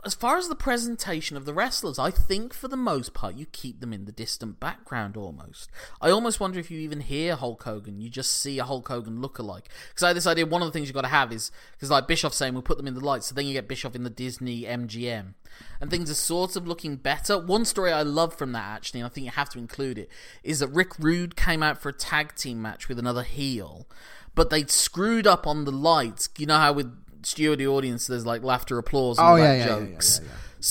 As 0.05 0.13
far 0.13 0.37
as 0.37 0.47
the 0.47 0.55
presentation 0.55 1.35
of 1.35 1.45
the 1.45 1.53
wrestlers, 1.53 1.97
I 1.97 2.11
think 2.11 2.53
for 2.53 2.67
the 2.67 2.77
most 2.77 3.13
part 3.15 3.35
you 3.35 3.47
keep 3.47 3.79
them 3.79 3.91
in 3.91 4.05
the 4.05 4.11
distant 4.11 4.59
background 4.59 5.17
almost. 5.17 5.71
I 5.99 6.11
almost 6.11 6.39
wonder 6.39 6.59
if 6.59 6.69
you 6.69 6.79
even 6.79 7.01
hear 7.01 7.35
Hulk 7.35 7.63
Hogan, 7.63 7.99
you 7.99 8.09
just 8.09 8.31
see 8.31 8.59
a 8.59 8.63
Hulk 8.63 8.87
Hogan 8.87 9.19
look-alike. 9.19 9.67
Because 9.89 10.03
I 10.03 10.07
had 10.07 10.17
this 10.17 10.27
idea, 10.27 10.45
one 10.45 10.61
of 10.61 10.67
the 10.67 10.71
things 10.71 10.87
you've 10.87 10.95
got 10.95 11.01
to 11.01 11.07
have 11.07 11.31
is, 11.31 11.51
because 11.71 11.89
like 11.89 12.07
Bischoff 12.07 12.35
saying 12.35 12.53
we'll 12.53 12.61
put 12.61 12.77
them 12.77 12.87
in 12.87 12.93
the 12.93 13.03
lights, 13.03 13.25
so 13.25 13.35
then 13.35 13.47
you 13.47 13.53
get 13.53 13.67
Bischoff 13.67 13.95
in 13.95 14.03
the 14.03 14.09
Disney 14.11 14.61
MGM. 14.61 15.33
And 15.81 15.89
things 15.89 16.11
are 16.11 16.15
sort 16.15 16.55
of 16.55 16.67
looking 16.67 16.97
better. 16.97 17.39
One 17.39 17.65
story 17.65 17.91
I 17.91 18.03
love 18.03 18.35
from 18.35 18.51
that 18.51 18.75
actually, 18.75 18.99
and 18.99 19.07
I 19.07 19.09
think 19.09 19.25
you 19.25 19.31
have 19.31 19.49
to 19.49 19.59
include 19.59 19.97
it, 19.97 20.09
is 20.43 20.59
that 20.59 20.67
Rick 20.67 20.99
Rude 20.99 21.35
came 21.35 21.63
out 21.63 21.81
for 21.81 21.89
a 21.89 21.93
tag 21.93 22.35
team 22.35 22.61
match 22.61 22.87
with 22.87 22.99
another 22.99 23.23
heel, 23.23 23.87
but 24.35 24.49
they'd 24.49 24.69
screwed 24.69 25.25
up 25.25 25.47
on 25.47 25.65
the 25.65 25.71
lights. 25.71 26.29
You 26.37 26.45
know 26.45 26.57
how 26.57 26.73
with 26.73 26.93
studio 27.25 27.55
the 27.55 27.67
audience 27.67 28.07
there's 28.07 28.25
like 28.25 28.43
laughter, 28.43 28.77
applause, 28.77 29.17
and 29.17 29.27
Oh, 29.27 29.35
yeah, 29.35 29.53
yeah, 29.55 29.65
jokes 29.65 30.21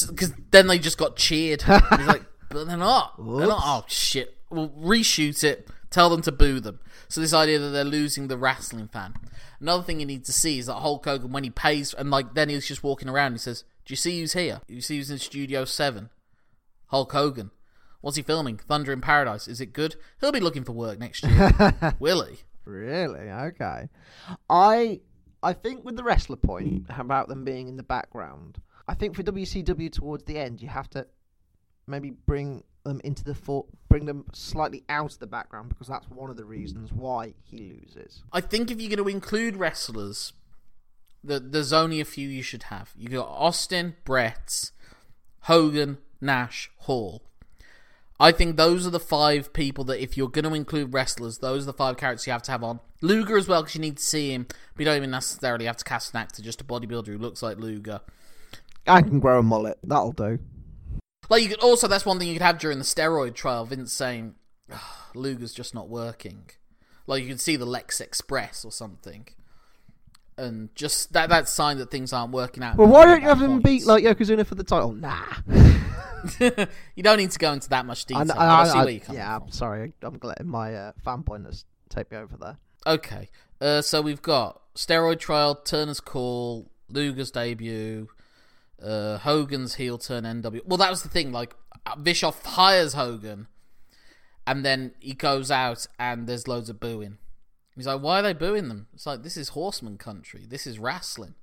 because 0.03 0.33
then 0.51 0.67
they 0.67 0.79
just 0.79 0.99
got 0.99 1.17
cheered. 1.17 1.63
He's 1.63 2.07
like, 2.07 2.25
but 2.49 2.67
they're 2.67 2.77
not. 2.77 3.15
They're 3.19 3.47
not. 3.47 3.63
Oh 3.63 3.85
shit! 3.89 4.37
We'll 4.51 4.71
reshoot 4.71 5.43
it. 5.45 5.69
Tell 5.91 6.11
them 6.11 6.23
to 6.23 6.33
boo 6.33 6.59
them. 6.61 6.81
So 7.09 7.21
this 7.21 7.33
idea 7.33 7.59
that 7.61 7.69
they're 7.69 7.85
losing 7.85 8.27
the 8.29 8.37
wrestling 8.39 8.89
fan. 8.89 9.15
Another 9.61 9.85
thing 9.85 10.01
you 10.01 10.07
need 10.07 10.25
to 10.25 10.33
see 10.33 10.59
is 10.59 10.67
that 10.67 10.75
Hulk 10.75 11.05
Hogan 11.05 11.33
when 11.33 11.45
he 11.45 11.51
pays 11.51 11.95
and 11.95 12.11
like 12.11 12.35
then 12.35 12.49
he's 12.49 12.67
just 12.67 12.83
walking 12.83 13.09
around. 13.09 13.33
He 13.33 13.39
says, 13.39 13.63
"Do 13.85 13.93
you 13.93 13.97
see 13.97 14.21
who's 14.21 14.33
here? 14.33 14.61
Do 14.67 14.75
you 14.75 14.81
see 14.81 14.97
who's 14.97 15.11
in 15.11 15.19
Studio 15.19 15.65
Seven? 15.65 16.11
Hulk 16.89 17.13
Hogan. 17.13 17.51
What's 18.01 18.17
he 18.17 18.23
filming? 18.23 18.59
Thunder 18.59 18.93
in 18.93 19.01
Paradise. 19.01 19.49
Is 19.49 19.61
it 19.61 19.73
good? 19.73 19.97
He'll 20.21 20.33
be 20.33 20.41
looking 20.41 20.65
for 20.65 20.73
work 20.73 20.99
next 20.99 21.25
year. 21.25 21.53
Will 21.99 22.25
he? 22.25 22.39
Really? 22.65 23.31
Okay. 23.31 23.89
I 24.51 25.01
I 25.45 25.53
think 25.53 25.85
with 25.85 25.97
the 25.97 26.03
wrestler 26.03 26.37
point 26.37 26.87
about 26.89 27.29
them 27.29 27.45
being 27.45 27.69
in 27.69 27.77
the 27.77 27.83
background, 27.83 28.61
I 28.89 28.95
think 28.95 29.15
for 29.15 29.23
WCW 29.23 29.93
towards 29.93 30.25
the 30.25 30.39
end, 30.39 30.63
you 30.63 30.69
have 30.69 30.89
to 30.91 31.07
maybe 31.87 32.11
bring 32.11 32.65
them 32.85 33.01
into 33.05 33.25
the 33.25 33.35
for- 33.35 33.67
bring 33.89 34.07
them 34.07 34.25
slightly 34.33 34.85
out 34.89 35.13
of 35.13 35.19
the 35.19 35.27
background 35.27 35.69
because 35.69 35.87
that's 35.87 36.09
one 36.09 36.31
of 36.31 36.37
the 36.37 36.45
reasons 36.45 36.93
why 36.93 37.35
he 37.43 37.59
loses. 37.59 38.23
I 38.33 38.41
think 38.41 38.71
if 38.71 38.81
you're 38.81 38.95
going 38.95 39.07
to 39.07 39.15
include 39.15 39.57
wrestlers, 39.57 40.33
the, 41.23 41.41
there's 41.41 41.73
only 41.73 42.01
a 42.01 42.05
few 42.05 42.29
you 42.29 42.43
should 42.43 42.65
have. 42.65 42.93
You 42.97 43.09
got 43.09 43.29
Austin, 43.29 43.97
Brett, 44.05 44.71
Hogan, 45.41 45.99
Nash, 46.21 46.71
Hall. 46.79 47.23
I 48.21 48.31
think 48.31 48.57
those 48.57 48.87
are 48.87 48.91
the 48.91 49.01
five 49.01 49.53
people 49.53 49.85
that 49.85 50.03
if 50.03 50.17
you're 50.17 50.29
going 50.29 50.45
to 50.45 50.55
include 50.55 50.95
wrestlers, 50.95 51.39
those 51.39 51.65
are 51.65 51.67
the 51.67 51.73
five 51.73 51.97
characters 51.97 52.27
you 52.27 52.33
have 52.33 52.43
to 52.45 52.53
have 52.53 52.63
on. 52.63 52.81
Luger 53.01 53.37
as 53.37 53.49
well 53.49 53.63
because 53.63 53.75
you 53.75 53.81
need 53.81 53.97
to 53.97 54.03
see 54.03 54.33
him. 54.33 54.47
But 54.49 54.81
you 54.81 54.85
don't 54.85 54.97
even 54.97 55.11
necessarily 55.11 55.65
have 55.65 55.77
to 55.79 55.85
cast 55.85 56.15
an 56.15 56.21
actor, 56.21 56.43
just 56.43 56.61
a 56.61 56.65
bodybuilder 56.65 57.09
who 57.09 57.19
looks 57.19 57.43
like 57.43 57.59
Luger. 57.59 58.01
I 58.87 59.03
can 59.03 59.19
grow 59.19 59.41
a 59.41 59.43
mullet. 59.43 59.79
That'll 59.83 60.13
do. 60.13 60.39
Like 61.29 61.43
you 61.43 61.49
could 61.49 61.61
also 61.61 61.89
that's 61.89 62.05
one 62.05 62.19
thing 62.19 62.29
you 62.29 62.35
could 62.35 62.43
have 62.43 62.59
during 62.59 62.79
the 62.79 62.85
steroid 62.85 63.35
trial. 63.35 63.65
Vince 63.65 63.93
saying, 63.93 64.35
"Ah, 64.71 65.09
"Luger's 65.15 65.55
just 65.55 65.75
not 65.75 65.89
working." 65.89 66.51
Like 67.07 67.23
you 67.23 67.29
could 67.29 67.41
see 67.41 67.57
the 67.57 67.67
Lex 67.67 68.01
Express 68.01 68.65
or 68.65 68.71
something, 68.71 69.29
and 70.37 70.75
just 70.75 71.13
that 71.13 71.29
that 71.29 71.49
sign 71.49 71.79
that 71.79 71.91
things 71.91 72.13
aren't 72.13 72.33
working 72.33 72.63
out. 72.63 72.77
Well, 72.77 72.89
why 72.89 73.05
don't 73.05 73.23
you 73.23 73.29
have 73.29 73.41
him 73.41 73.61
beat 73.61 73.87
like 73.87 74.05
Yokozuna 74.05 74.47
for 74.47 74.55
the 74.55 74.65
title? 74.65 74.93
Nah. 74.93 75.23
you 76.97 77.03
don't 77.03 77.19
need 77.19 77.31
to 77.31 77.39
go 77.39 77.53
into 77.53 77.69
that 77.71 77.87
much 77.87 78.07
detail. 78.07 78.33
I, 78.33 78.45
I- 78.45 78.63
I, 78.63 78.65
see 78.65 78.79
where 78.79 78.89
you're 78.91 79.01
coming 79.01 79.21
yeah, 79.21 79.39
from. 79.39 79.47
I'm 79.47 79.53
sorry. 79.53 79.93
I'm 80.03 80.19
letting 80.23 80.49
my 80.49 80.75
uh, 80.75 80.93
fan 81.05 81.23
pointers 81.23 81.65
take 81.89 82.11
me 82.11 82.17
over 82.17 82.37
there. 82.37 82.59
Okay, 82.87 83.31
uh, 83.61 83.81
so 83.81 84.03
we've 84.03 84.23
got 84.23 84.61
steroid 84.75 85.19
trial, 85.19 85.55
Turner's 85.55 86.01
call, 86.01 86.71
Luger's 86.91 87.31
debut, 87.31 88.09
uh, 88.83 89.19
Hogan's 89.19 89.77
heel 89.77 89.99
turn 89.99 90.25
NW. 90.25 90.61
Well, 90.67 90.77
that 90.79 90.91
was 90.91 91.03
the 91.03 91.09
thing. 91.09 91.33
Like 91.33 91.55
Bischoff 92.03 92.45
hires 92.45 92.95
Hogan, 92.95 93.47
and 94.47 94.65
then 94.65 94.93
he 95.01 95.15
goes 95.15 95.51
out 95.51 95.87
and 95.99 96.27
there's 96.27 96.47
loads 96.47 96.69
of 96.69 96.81
booing. 96.81 97.19
He's 97.77 97.87
like, 97.87 98.01
"Why 98.01 98.21
are 98.21 98.23
they 98.23 98.33
booing 98.33 98.69
them?" 98.69 98.89
It's 98.95 99.07
like 99.07 99.23
this 99.23 99.37
is 99.37 99.51
horseman 99.51 99.99
country. 99.99 100.47
This 100.47 100.67
is 100.67 100.79
wrestling. 100.79 101.35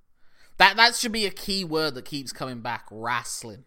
That 0.57 0.77
that 0.77 0.95
should 0.95 1.11
be 1.11 1.25
a 1.25 1.31
key 1.31 1.63
word 1.63 1.95
that 1.95 2.05
keeps 2.05 2.31
coming 2.31 2.61
back. 2.61 2.85
Wrestling. 2.91 3.65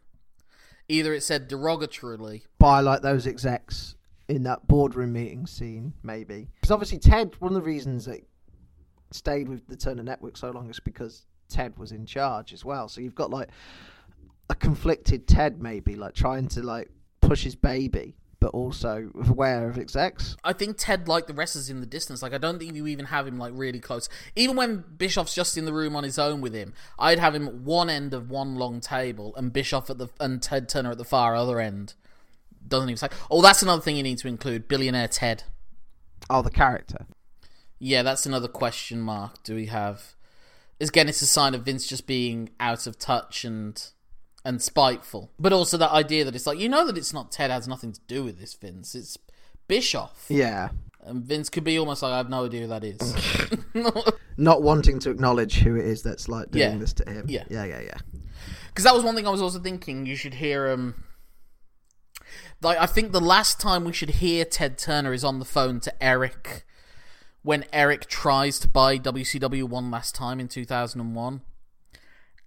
Either 0.89 1.15
it 1.15 1.23
said 1.23 1.49
derogatorily. 1.49 2.43
by 2.59 2.81
like 2.81 3.03
those 3.03 3.27
execs 3.27 3.97
in 4.29 4.43
that 4.45 4.67
boardroom 4.67 5.13
meeting 5.13 5.47
scene, 5.47 5.95
maybe. 6.03 6.49
Because 6.55 6.71
obviously 6.71 6.99
Ted, 6.99 7.35
one 7.41 7.53
of 7.53 7.55
the 7.55 7.67
reasons 7.67 8.07
that 8.07 8.21
stayed 9.11 9.49
with 9.49 9.67
the 9.67 9.77
Turner 9.77 10.03
Network 10.03 10.37
so 10.37 10.51
long 10.51 10.69
is 10.71 10.81
because 10.81 11.27
Ted 11.49 11.77
was 11.79 11.93
in 11.93 12.07
charge 12.07 12.53
as 12.53 12.65
well. 12.65 12.89
So 12.89 13.01
you've 13.01 13.15
got 13.15 13.31
like 13.31 13.49
a 14.51 14.55
conflicted 14.55 15.27
Ted, 15.27 15.63
maybe 15.63 15.95
like 15.95 16.15
trying 16.15 16.49
to 16.49 16.63
like 16.63 16.91
push 17.21 17.45
his 17.45 17.55
baby, 17.55 18.17
but 18.45 18.51
also 18.51 19.11
aware 19.27 19.71
of 19.71 19.79
execs. 19.79 20.37
I 20.45 20.53
think 20.53 20.77
Ted 20.77 21.09
like 21.09 21.27
the 21.27 21.33
wrestlers 21.33 21.71
in 21.71 21.81
the 21.81 21.87
distance. 21.87 22.21
Like 22.21 22.35
I 22.35 22.39
don't 22.39 22.59
think 22.59 22.75
you 22.75 22.87
even 22.87 23.07
have 23.07 23.27
him 23.27 23.39
like 23.39 23.55
really 23.57 23.81
close. 23.81 24.07
Even 24.37 24.55
when 24.55 24.85
Bischoff's 24.99 25.35
just 25.35 25.57
in 25.57 25.65
the 25.65 25.73
room 25.73 25.97
on 25.97 26.05
his 26.05 26.19
own 26.19 26.43
with 26.43 26.53
him, 26.53 26.75
I'd 26.99 27.19
have 27.19 27.35
him 27.35 27.49
at 27.49 27.55
one 27.55 27.89
end 27.89 28.13
of 28.13 28.29
one 28.29 28.57
long 28.57 28.83
table 28.83 29.35
and 29.37 29.51
Bischoff 29.51 29.89
at 29.89 29.97
the 29.97 30.09
and 30.21 30.43
Ted 30.43 30.69
Turner 30.69 30.91
at 30.91 30.99
the 30.99 31.07
far 31.07 31.35
other 31.35 31.59
end. 31.59 31.95
Doesn't 32.69 32.91
even 32.91 32.99
say. 32.99 33.09
Oh, 33.31 33.41
that's 33.41 33.63
another 33.63 33.81
thing 33.81 33.97
you 33.97 34.03
need 34.03 34.19
to 34.19 34.29
include: 34.29 34.69
billionaire 34.69 35.09
Ted. 35.09 35.45
Oh, 36.29 36.43
the 36.43 36.51
character. 36.51 37.07
Yeah, 37.79 38.03
that's 38.03 38.27
another 38.27 38.49
question 38.49 39.01
mark. 39.01 39.43
Do 39.43 39.55
we 39.55 39.67
have? 39.67 40.17
Is 40.79 40.91
again, 40.91 41.09
it's 41.09 41.23
a 41.23 41.27
sign 41.27 41.55
of 41.55 41.63
Vince 41.63 41.87
just 41.87 42.07
being 42.07 42.51
out 42.61 42.87
of 42.87 42.99
touch 42.99 43.47
and 43.47 43.83
and 44.45 44.61
spiteful, 44.61 45.31
but 45.39 45.53
also 45.53 45.77
that 45.79 45.91
idea 45.93 46.25
that 46.25 46.35
it's 46.35 46.47
like 46.47 46.59
you 46.59 46.69
know 46.69 46.87
that 46.87 46.99
it's 46.99 47.13
not 47.13 47.33
Ted 47.33 47.51
has 47.51 47.67
nothing 47.69 47.93
to 47.93 48.01
do 48.07 48.23
with 48.25 48.39
this, 48.39 48.55
Vince. 48.55 48.95
It's 48.95 49.17
Bischoff, 49.69 50.27
Yeah. 50.29 50.69
and 51.03 51.25
Vince 51.25 51.49
could 51.49 51.65
be 51.65 51.79
almost 51.79 52.03
like 52.03 52.13
I 52.13 52.19
have 52.19 52.29
no 52.29 52.45
idea 52.45 52.63
who 52.63 52.67
that 52.69 52.85
is. 52.85 54.13
Not 54.37 54.63
wanting 54.63 54.99
to 54.99 55.11
acknowledge 55.11 55.61
who 55.61 55.77
it 55.77 55.85
is 55.87 56.03
that's 56.03 56.29
like 56.29 56.51
doing 56.51 56.73
Yeah. 56.73 56.79
this 56.79 56.93
to 56.95 57.11
him. 57.11 57.25
Yeah. 57.29 57.45
Yeah, 57.49 57.65
yeah, 57.65 57.81
yeah. 57.81 57.99
because 58.69 58.85
that 58.85 58.95
was 58.95 59.03
one 59.05 59.15
thing 59.15 59.27
I 59.27 59.31
was 59.31 59.41
also 59.41 59.59
thinking. 59.61 60.05
You 60.07 60.17
should 60.17 60.35
hear 60.35 60.69
um, 60.69 61.05
like 62.61 62.79
I 62.79 62.87
think 62.87 63.13
the 63.13 63.21
last 63.21 63.61
time 63.61 63.85
we 63.85 63.93
should 63.93 64.11
hear 64.11 64.45
Ted 64.45 64.77
Turner 64.77 65.13
is 65.13 65.25
on 65.25 65.39
the 65.39 65.45
phone 65.45 65.81
to 65.81 66.03
Eric 66.03 66.65
when 67.43 67.65
Eric 67.73 68.07
tries 68.09 68.59
to 68.61 68.69
buy 68.69 68.99
WCW 68.99 69.65
one 69.65 69.91
last 69.91 70.15
time 70.15 70.41
in 70.41 70.49
two 70.49 70.65
thousand 70.65 71.01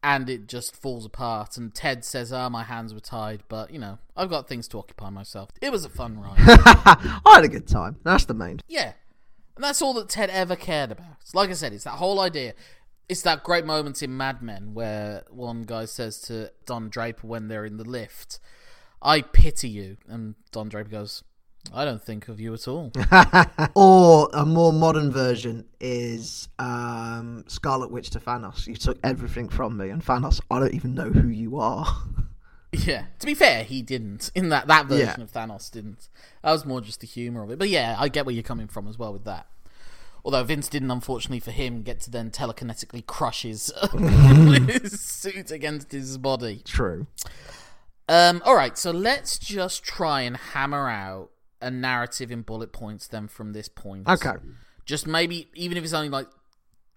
and 0.03 0.29
it 0.29 0.47
just 0.47 0.75
falls 0.75 1.05
apart. 1.05 1.57
And 1.57 1.73
Ted 1.73 2.05
says, 2.05 2.31
"Ah, 2.31 2.49
my 2.49 2.63
hands 2.63 2.93
were 2.93 2.99
tied, 2.99 3.43
but 3.47 3.71
you 3.71 3.79
know 3.79 3.97
I've 4.15 4.29
got 4.29 4.47
things 4.47 4.67
to 4.69 4.77
occupy 4.79 5.09
myself." 5.09 5.49
It 5.61 5.71
was 5.71 5.85
a 5.85 5.89
fun 5.89 6.19
ride. 6.19 6.35
I 6.39 7.21
had 7.35 7.43
a 7.43 7.47
good 7.49 7.67
time. 7.67 7.97
That's 8.03 8.25
the 8.25 8.33
main. 8.33 8.61
yeah, 8.67 8.93
And 9.55 9.63
that's 9.63 9.81
all 9.81 9.93
that 9.95 10.09
Ted 10.09 10.29
ever 10.29 10.55
cared 10.55 10.91
about. 10.91 11.17
Like 11.33 11.49
I 11.49 11.53
said, 11.53 11.73
it's 11.73 11.83
that 11.85 11.91
whole 11.91 12.19
idea. 12.19 12.53
It's 13.09 13.21
that 13.21 13.43
great 13.43 13.65
moment 13.65 14.03
in 14.03 14.15
Mad 14.17 14.41
Men 14.41 14.73
where 14.73 15.23
one 15.29 15.63
guy 15.63 15.85
says 15.85 16.19
to 16.23 16.51
Don 16.65 16.89
Draper 16.89 17.25
when 17.25 17.47
they're 17.47 17.65
in 17.65 17.77
the 17.77 17.85
lift, 17.85 18.39
I 19.01 19.21
pity 19.21 19.69
you. 19.69 19.97
And 20.09 20.35
Don 20.51 20.67
Draper 20.67 20.89
goes, 20.89 21.23
I 21.73 21.85
don't 21.85 22.01
think 22.01 22.27
of 22.27 22.39
you 22.39 22.53
at 22.53 22.67
all. 22.67 22.91
Or 23.75 24.29
a 24.33 24.45
more 24.45 24.73
modern 24.73 25.11
version 25.11 25.65
is 25.79 26.49
um, 26.59 27.43
Scarlet 27.47 27.91
Witch 27.91 28.09
to 28.11 28.19
Thanos. 28.19 28.65
You 28.67 28.75
took 28.75 28.97
everything 29.03 29.49
from 29.49 29.77
me, 29.77 29.89
and 29.89 30.03
Thanos, 30.03 30.41
I 30.49 30.59
don't 30.59 30.73
even 30.73 30.95
know 30.95 31.09
who 31.09 31.27
you 31.27 31.57
are. 31.57 31.85
yeah. 32.71 33.05
To 33.19 33.25
be 33.25 33.33
fair, 33.33 33.63
he 33.63 33.81
didn't. 33.81 34.31
In 34.33 34.49
that, 34.49 34.67
that 34.67 34.87
version 34.87 35.15
Yeah. 35.19 35.23
of 35.23 35.31
Thanos 35.31 35.69
didn't. 35.71 36.09
That 36.43 36.51
was 36.51 36.65
more 36.65 36.81
just 36.81 37.01
the 37.01 37.07
humour 37.07 37.43
of 37.43 37.51
it. 37.51 37.59
But 37.59 37.69
yeah, 37.69 37.95
I 37.99 38.07
get 38.09 38.25
where 38.25 38.33
you're 38.33 38.43
coming 38.43 38.67
from 38.67 38.87
as 38.87 38.97
well 38.97 39.13
with 39.13 39.25
that. 39.25 39.47
Although 40.25 40.43
Vince 40.43 40.67
didn't, 40.67 40.91
unfortunately 40.91 41.39
for 41.39 41.51
him, 41.51 41.83
get 41.83 41.99
to 42.01 42.11
then 42.11 42.31
telekinetically 42.31 43.05
crush 43.05 43.43
his, 43.43 43.71
his 44.81 44.99
suit 44.99 45.51
against 45.51 45.91
his 45.91 46.17
body. 46.17 46.61
True. 46.65 47.07
Um, 48.09 48.41
all 48.45 48.55
right, 48.55 48.77
so 48.77 48.91
let's 48.91 49.37
just 49.37 49.83
try 49.83 50.21
and 50.21 50.35
hammer 50.37 50.89
out 50.89 51.29
a 51.61 51.71
narrative 51.71 52.31
in 52.31 52.41
bullet 52.41 52.71
points 52.71 53.07
then 53.07 53.27
from 53.27 53.53
this 53.53 53.67
point. 53.67 54.07
Okay. 54.07 54.33
Just 54.85 55.07
maybe, 55.07 55.49
even 55.55 55.77
if 55.77 55.83
it's 55.83 55.93
only 55.93 56.09
like 56.09 56.27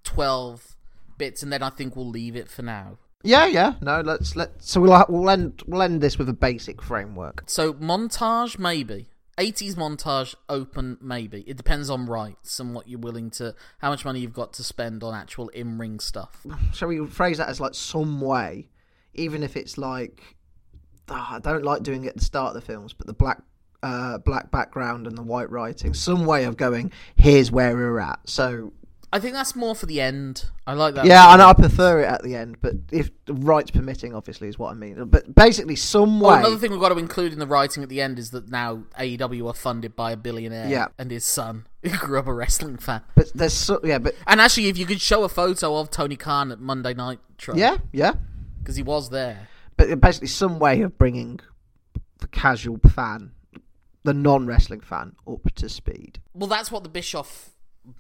12 0.04 0.76
bits, 1.18 1.42
and 1.42 1.52
then 1.52 1.62
I 1.62 1.70
think 1.70 1.96
we'll 1.96 2.08
leave 2.08 2.36
it 2.36 2.48
for 2.48 2.62
now. 2.62 2.98
Yeah, 3.22 3.46
yeah. 3.46 3.74
No, 3.80 4.00
let's 4.00 4.34
let. 4.34 4.62
So 4.62 4.80
we'll 4.80 5.04
we'll 5.08 5.28
end 5.28 5.62
we'll 5.66 5.82
end 5.82 6.00
this 6.00 6.16
with 6.16 6.28
a 6.30 6.34
basic 6.34 6.80
framework. 6.80 7.42
So, 7.46 7.74
montage, 7.74 8.58
maybe. 8.58 9.08
80s 9.36 9.74
montage, 9.74 10.34
open, 10.48 10.98
maybe. 11.00 11.42
It 11.46 11.56
depends 11.56 11.88
on 11.88 12.06
rights 12.06 12.60
and 12.60 12.74
what 12.74 12.88
you're 12.88 13.00
willing 13.00 13.30
to, 13.32 13.54
how 13.78 13.88
much 13.88 14.04
money 14.04 14.20
you've 14.20 14.34
got 14.34 14.52
to 14.54 14.64
spend 14.64 15.02
on 15.02 15.14
actual 15.14 15.48
in 15.48 15.78
ring 15.78 15.98
stuff. 15.98 16.46
Shall 16.74 16.88
we 16.88 17.06
phrase 17.06 17.38
that 17.38 17.48
as 17.48 17.58
like 17.58 17.74
some 17.74 18.20
way, 18.20 18.68
even 19.14 19.42
if 19.42 19.56
it's 19.56 19.78
like 19.78 20.36
ah, 21.10 21.36
I 21.36 21.38
don't 21.38 21.64
like 21.64 21.82
doing 21.82 22.04
it 22.04 22.08
at 22.08 22.16
the 22.16 22.24
start 22.24 22.54
of 22.54 22.60
the 22.60 22.66
films, 22.66 22.92
but 22.92 23.06
the 23.06 23.12
black 23.12 23.42
uh, 23.82 24.18
black 24.18 24.50
background 24.50 25.06
and 25.06 25.16
the 25.16 25.22
white 25.22 25.50
writing, 25.50 25.94
some 25.94 26.26
way 26.26 26.44
of 26.44 26.56
going. 26.56 26.92
Here's 27.16 27.50
where 27.50 27.74
we're 27.74 27.98
at. 28.00 28.20
So 28.28 28.72
I 29.12 29.18
think 29.18 29.34
that's 29.34 29.56
more 29.56 29.74
for 29.74 29.86
the 29.86 30.00
end. 30.00 30.44
I 30.66 30.74
like 30.74 30.94
that. 30.94 31.04
yeah, 31.04 31.32
and 31.32 31.42
I 31.42 31.52
prefer 31.52 32.00
it 32.00 32.04
at 32.06 32.22
the 32.22 32.36
end, 32.36 32.58
but 32.60 32.74
if 32.92 33.10
rights 33.28 33.72
permitting, 33.72 34.14
obviously, 34.14 34.46
is 34.46 34.56
what 34.58 34.70
I 34.70 34.74
mean. 34.74 35.02
But 35.06 35.34
basically, 35.34 35.74
some 35.74 36.22
Oh, 36.22 36.28
way. 36.28 36.38
another 36.38 36.58
thing 36.58 36.70
we've 36.70 36.78
got 36.80 36.90
to 36.90 36.98
include 36.98 37.32
in 37.32 37.40
the 37.40 37.46
writing 37.46 37.82
at 37.82 37.88
the 37.88 38.00
end 38.00 38.20
is 38.20 38.30
that 38.30 38.48
now 38.50 38.84
AEW 38.98 39.48
are 39.48 39.54
funded 39.54 39.96
by 39.96 40.12
a 40.12 40.16
billionaire 40.16 40.68
Yeah. 40.68 40.88
and 40.96 41.10
his 41.10 41.24
son, 41.24 41.66
who 41.82 41.96
grew 41.96 42.20
up 42.20 42.28
a 42.28 42.32
wrestling 42.32 42.76
fan. 42.76 43.00
But 43.16 43.32
there's 43.34 43.52
so, 43.54 43.80
yeah, 43.82 43.98
but 43.98 44.14
And 44.28 44.40
actually, 44.40 44.68
if 44.68 44.78
you 44.78 44.86
could 44.86 45.00
show 45.00 45.24
a 45.24 45.28
photo 45.28 45.76
of 45.78 45.90
Tony 45.90 46.16
Khan 46.16 46.52
at 46.52 46.60
Monday 46.60 46.94
Night 46.94 47.18
Nitro, 47.30 47.56
yeah, 47.56 47.78
yeah. 47.92 48.12
because 48.60 48.76
he 48.76 48.82
was 48.84 49.10
there. 49.10 49.48
But 49.76 50.00
basically, 50.00 50.28
some 50.28 50.58
way 50.60 50.82
of 50.82 50.96
bringing 50.98 51.40
the 52.18 52.28
casual 52.28 52.78
fan, 52.94 53.32
the 54.02 54.14
non 54.14 54.46
wrestling 54.46 54.80
fan, 54.80 55.16
up 55.26 55.54
to 55.54 55.68
speed. 55.68 56.20
Well, 56.34 56.48
that's 56.48 56.70
what 56.70 56.82
the 56.82 56.88
Bischoff 56.88 57.50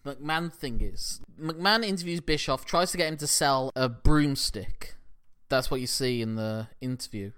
McMahon 0.04 0.52
thing 0.52 0.80
is. 0.80 1.20
McMahon 1.40 1.84
interviews 1.84 2.20
Bischoff, 2.20 2.64
tries 2.64 2.90
to 2.92 2.98
get 2.98 3.08
him 3.08 3.16
to 3.18 3.26
sell 3.26 3.70
a 3.74 3.88
broomstick. 3.88 4.94
That's 5.48 5.70
what 5.70 5.80
you 5.80 5.86
see 5.86 6.22
in 6.22 6.36
the 6.36 6.68
interview. 6.80 7.32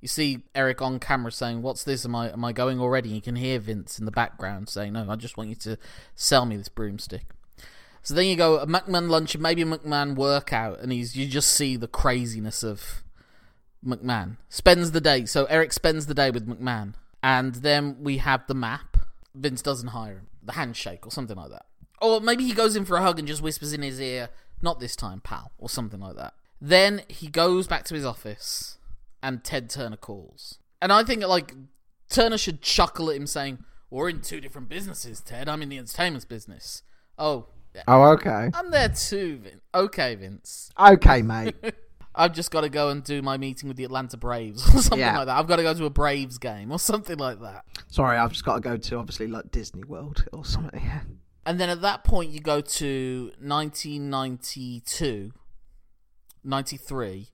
You 0.00 0.08
see 0.08 0.44
Eric 0.54 0.80
on 0.80 0.98
camera 0.98 1.30
saying, 1.30 1.60
"What's 1.60 1.84
this? 1.84 2.06
Am 2.06 2.14
I 2.14 2.32
am 2.32 2.44
I 2.44 2.52
going 2.52 2.80
already?" 2.80 3.10
You 3.10 3.20
can 3.20 3.36
hear 3.36 3.58
Vince 3.58 3.98
in 3.98 4.06
the 4.06 4.10
background 4.10 4.68
saying, 4.68 4.94
"No, 4.94 5.06
I 5.10 5.16
just 5.16 5.36
want 5.36 5.50
you 5.50 5.56
to 5.56 5.78
sell 6.14 6.46
me 6.46 6.56
this 6.56 6.70
broomstick." 6.70 7.26
So 8.02 8.14
then 8.14 8.24
you 8.24 8.34
go 8.34 8.58
a 8.58 8.66
McMahon 8.66 9.10
lunch 9.10 9.34
and 9.34 9.42
maybe 9.42 9.60
a 9.60 9.66
McMahon 9.66 10.16
workout, 10.16 10.80
and 10.80 10.90
he's 10.90 11.16
you 11.16 11.26
just 11.26 11.50
see 11.50 11.76
the 11.76 11.88
craziness 11.88 12.62
of 12.62 13.02
McMahon. 13.84 14.38
Spends 14.48 14.92
the 14.92 15.02
day. 15.02 15.26
So 15.26 15.44
Eric 15.46 15.74
spends 15.74 16.06
the 16.06 16.14
day 16.14 16.30
with 16.30 16.48
McMahon, 16.48 16.94
and 17.22 17.56
then 17.56 17.96
we 18.00 18.18
have 18.18 18.46
the 18.46 18.54
map. 18.54 18.96
Vince 19.34 19.62
doesn't 19.62 19.88
hire 19.88 20.14
him. 20.14 20.26
The 20.42 20.52
handshake 20.52 21.06
or 21.06 21.10
something 21.10 21.36
like 21.36 21.50
that. 21.50 21.66
Or 22.00 22.20
maybe 22.20 22.44
he 22.44 22.52
goes 22.54 22.76
in 22.76 22.84
for 22.84 22.96
a 22.96 23.02
hug 23.02 23.18
and 23.18 23.28
just 23.28 23.42
whispers 23.42 23.72
in 23.72 23.82
his 23.82 24.00
ear, 24.00 24.30
"Not 24.62 24.80
this 24.80 24.96
time, 24.96 25.20
pal," 25.20 25.52
or 25.58 25.68
something 25.68 26.00
like 26.00 26.16
that. 26.16 26.34
Then 26.60 27.02
he 27.08 27.28
goes 27.28 27.66
back 27.66 27.84
to 27.84 27.94
his 27.94 28.04
office, 28.04 28.78
and 29.22 29.44
Ted 29.44 29.68
Turner 29.70 29.96
calls. 29.96 30.58
And 30.80 30.92
I 30.92 31.04
think 31.04 31.22
like 31.24 31.54
Turner 32.08 32.38
should 32.38 32.62
chuckle 32.62 33.10
at 33.10 33.16
him, 33.16 33.26
saying, 33.26 33.64
"We're 33.90 34.08
in 34.08 34.22
two 34.22 34.40
different 34.40 34.68
businesses, 34.68 35.20
Ted. 35.20 35.48
I'm 35.48 35.62
in 35.62 35.68
the 35.68 35.78
entertainment 35.78 36.28
business." 36.28 36.82
Oh, 37.18 37.46
Oh, 37.86 38.02
okay. 38.12 38.50
I'm 38.52 38.70
there 38.72 38.88
too, 38.88 39.38
Vince. 39.38 39.60
Okay, 39.72 40.16
Vince. 40.16 40.70
Okay, 40.78 41.22
mate. 41.22 41.54
I've 42.14 42.32
just 42.32 42.50
got 42.50 42.62
to 42.62 42.68
go 42.68 42.88
and 42.88 43.04
do 43.04 43.22
my 43.22 43.36
meeting 43.36 43.68
with 43.68 43.76
the 43.76 43.84
Atlanta 43.84 44.16
Braves 44.16 44.62
or 44.74 44.78
something 44.82 44.98
Yeah. 44.98 45.18
like 45.18 45.26
that. 45.26 45.38
I've 45.38 45.46
got 45.46 45.56
to 45.56 45.62
go 45.62 45.72
to 45.74 45.84
a 45.84 45.90
Braves 45.90 46.38
game 46.38 46.72
or 46.72 46.78
something 46.78 47.18
like 47.18 47.40
that. 47.40 47.64
Sorry, 47.88 48.16
I've 48.18 48.32
just 48.32 48.44
got 48.44 48.54
to 48.56 48.60
go 48.60 48.76
to 48.76 48.96
obviously 48.98 49.26
like 49.28 49.50
Disney 49.50 49.84
World 49.84 50.24
or 50.32 50.44
something. 50.44 50.80
Yeah. 50.82 51.00
And 51.46 51.58
then 51.58 51.70
at 51.70 51.80
that 51.80 52.04
point, 52.04 52.30
you 52.30 52.38
go 52.40 52.60
to 52.60 53.32
1992, 53.40 55.32
93. 56.44 57.28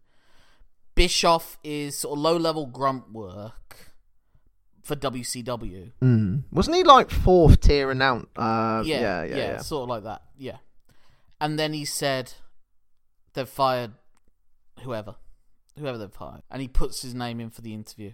Bischoff 0.94 1.58
is 1.62 1.98
sort 1.98 2.16
of 2.16 2.22
low 2.22 2.36
level 2.36 2.66
grunt 2.66 3.12
work 3.12 3.92
for 4.82 4.94
WCW. 4.96 5.90
Mm. 6.00 6.44
Wasn't 6.52 6.76
he 6.76 6.84
like 6.84 7.10
fourth 7.10 7.60
tier 7.60 7.90
announced? 7.90 8.28
Uh, 8.36 8.82
yeah, 8.86 9.00
yeah, 9.00 9.24
yeah, 9.24 9.36
yeah. 9.36 9.56
sort 9.58 9.82
of 9.82 9.88
like 9.88 10.04
that. 10.04 10.22
Yeah. 10.38 10.58
And 11.40 11.58
then 11.58 11.72
he 11.72 11.84
said 11.84 12.32
they've 13.34 13.48
fired 13.48 13.92
whoever, 14.82 15.16
whoever 15.78 15.98
they've 15.98 16.14
hired, 16.14 16.42
and 16.50 16.62
he 16.62 16.68
puts 16.68 17.02
his 17.02 17.14
name 17.14 17.40
in 17.40 17.50
for 17.50 17.62
the 17.62 17.74
interview, 17.74 18.12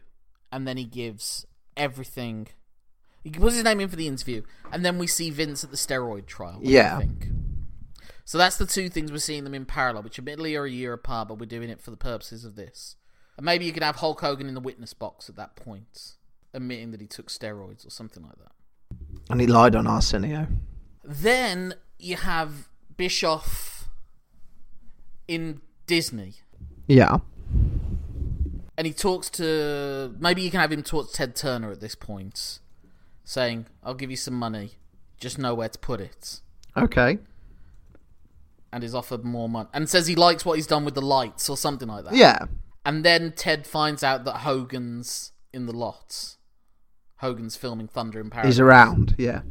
and 0.51 0.67
then 0.67 0.77
he 0.77 0.85
gives 0.85 1.47
everything. 1.77 2.49
He 3.23 3.31
puts 3.31 3.55
his 3.55 3.65
name 3.65 3.81
in 3.81 3.89
for 3.89 3.97
the 3.97 4.07
interview, 4.09 4.43
and 4.73 4.85
then 4.85 4.99
we 4.99 5.07
see 5.07 5.31
Vince 5.31 5.63
at 5.65 5.71
the 5.71 5.77
steroid 5.77 6.27
trial. 6.27 6.55
what 6.55 6.65
do 6.65 6.69
you 6.71 6.77
Yeah. 6.77 6.99
think? 6.99 7.29
So 8.25 8.39
that's 8.39 8.57
the 8.57 8.67
two 8.67 8.89
things 8.89 9.11
we're 9.11 9.19
seeing 9.19 9.45
them 9.45 9.55
in 9.55 9.65
parallel, 9.67 10.05
which 10.05 10.19
admittedly 10.19 10.55
are 10.57 10.65
a 10.65 10.71
year 10.71 10.93
apart, 10.93 11.29
but 11.29 11.39
we're 11.39 11.47
doing 11.47 11.69
it 11.69 11.81
for 11.81 11.91
the 11.91 11.97
purposes 11.97 12.45
of 12.45 12.55
this. 12.57 12.97
And 13.37 13.45
maybe 13.45 13.65
you 13.65 13.73
could 13.73 13.83
have 13.83 13.97
Hulk 13.97 14.21
Hogan 14.21 14.47
in 14.49 14.55
the 14.55 14.61
witness 14.61 14.95
box 14.95 15.29
at 15.29 15.37
that 15.37 15.57
point, 15.57 16.17
admitting 16.55 16.93
that 16.93 17.01
he 17.01 17.07
took 17.07 17.29
steroids 17.29 17.87
or 17.87 17.91
something 17.91 18.23
like 18.23 18.37
that. 18.39 18.53
And 19.31 19.41
he 19.41 19.47
lied 19.47 19.75
on 19.75 19.87
Arsenio. 19.87 20.47
Then 21.03 21.75
you 21.99 22.17
have 22.17 22.69
Bischoff 22.97 23.89
in 25.27 25.61
Disney, 25.87 26.35
Yeah. 26.93 27.19
and 28.77 28.87
he 28.87 28.93
talks 28.93 29.31
to. 29.31 30.15
Maybe 30.19 30.43
you 30.43 30.51
can 30.51 30.61
have 30.61 30.73
him 30.73 30.83
talk 30.83 31.09
to 31.09 31.13
Ted 31.13 31.37
Turner 31.37 31.71
at 31.71 31.81
this 31.81 31.95
point, 31.95 32.59
saying, 33.25 33.67
"I'll 33.83 33.95
give 33.95 34.11
you 34.11 34.17
some 34.17 34.35
money, 34.35 34.73
just 35.19 35.39
know 35.39 35.55
where 35.55 35.69
to 35.69 35.79
put 35.79 36.01
it." 36.01 36.41
Okay. 36.77 37.19
And 38.73 38.83
is 38.83 38.95
offered 38.95 39.25
more 39.25 39.49
money, 39.49 39.69
and 39.73 39.89
says 39.89 40.07
he 40.07 40.15
likes 40.15 40.45
what 40.45 40.55
he's 40.55 40.67
done 40.67 40.85
with 40.85 40.95
the 40.95 41.03
lights 41.03 41.49
or 41.49 41.57
something 41.57 41.89
like 41.89 42.05
that. 42.05 42.15
Yeah. 42.15 42.47
And 42.85 43.05
then 43.05 43.33
Ted 43.37 43.67
finds 43.67 44.03
out 44.03 44.25
that 44.25 44.39
Hogan's 44.39 45.33
in 45.53 45.67
the 45.67 45.73
lot. 45.73 46.37
Hogan's 47.19 47.55
filming 47.55 47.87
Thunder 47.87 48.19
in 48.19 48.31
Paradise. 48.31 48.55
He's 48.55 48.61
around. 48.61 49.15
Yeah. 49.19 49.43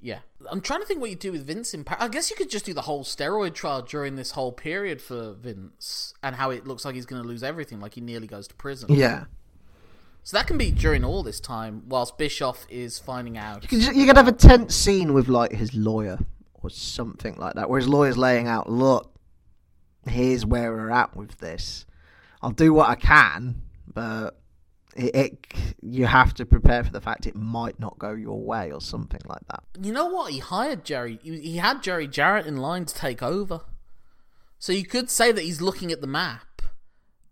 Yeah. 0.00 0.20
I'm 0.50 0.60
trying 0.60 0.80
to 0.80 0.86
think 0.86 1.00
what 1.00 1.10
you 1.10 1.16
do 1.16 1.32
with 1.32 1.46
Vince 1.46 1.74
in 1.74 1.82
Paris. 1.84 2.04
I 2.04 2.08
guess 2.08 2.30
you 2.30 2.36
could 2.36 2.50
just 2.50 2.64
do 2.64 2.72
the 2.72 2.82
whole 2.82 3.02
steroid 3.02 3.54
trial 3.54 3.82
during 3.82 4.14
this 4.16 4.30
whole 4.30 4.52
period 4.52 5.02
for 5.02 5.32
Vince 5.32 6.14
and 6.22 6.36
how 6.36 6.50
it 6.50 6.66
looks 6.66 6.84
like 6.84 6.94
he's 6.94 7.06
going 7.06 7.20
to 7.20 7.26
lose 7.26 7.42
everything, 7.42 7.80
like 7.80 7.94
he 7.94 8.00
nearly 8.00 8.26
goes 8.26 8.46
to 8.48 8.54
prison. 8.54 8.92
Yeah. 8.92 9.24
So 10.22 10.36
that 10.36 10.46
can 10.46 10.58
be 10.58 10.70
during 10.70 11.04
all 11.04 11.22
this 11.22 11.40
time, 11.40 11.82
whilst 11.88 12.18
Bischoff 12.18 12.66
is 12.68 12.98
finding 12.98 13.38
out. 13.38 13.62
You 13.62 13.68
could, 13.68 13.96
you 13.96 14.06
could 14.06 14.16
have 14.16 14.28
a 14.28 14.32
tense 14.32 14.74
scene 14.74 15.14
with 15.14 15.26
like 15.26 15.52
his 15.52 15.74
lawyer 15.74 16.18
or 16.54 16.70
something 16.70 17.36
like 17.36 17.54
that, 17.54 17.70
where 17.70 17.80
his 17.80 17.88
lawyer's 17.88 18.18
laying 18.18 18.46
out, 18.46 18.70
look, 18.70 19.12
here's 20.06 20.44
where 20.44 20.72
we're 20.72 20.90
at 20.90 21.16
with 21.16 21.38
this. 21.38 21.86
I'll 22.42 22.50
do 22.50 22.72
what 22.72 22.88
I 22.88 22.94
can, 22.94 23.62
but 23.92 24.37
it, 24.98 25.14
it 25.14 25.46
you 25.80 26.06
have 26.06 26.34
to 26.34 26.44
prepare 26.44 26.84
for 26.84 26.90
the 26.90 27.00
fact 27.00 27.26
it 27.26 27.36
might 27.36 27.78
not 27.78 27.98
go 27.98 28.12
your 28.12 28.40
way 28.40 28.72
or 28.72 28.80
something 28.80 29.20
like 29.26 29.46
that. 29.48 29.62
You 29.80 29.92
know 29.92 30.06
what? 30.06 30.32
He 30.32 30.40
hired 30.40 30.84
Jerry. 30.84 31.18
He 31.22 31.40
he 31.40 31.56
had 31.56 31.82
Jerry 31.82 32.08
Jarrett 32.08 32.46
in 32.46 32.56
line 32.56 32.84
to 32.84 32.94
take 32.94 33.22
over. 33.22 33.60
So 34.58 34.72
you 34.72 34.84
could 34.84 35.08
say 35.08 35.30
that 35.30 35.42
he's 35.42 35.60
looking 35.60 35.92
at 35.92 36.00
the 36.00 36.08
map, 36.08 36.62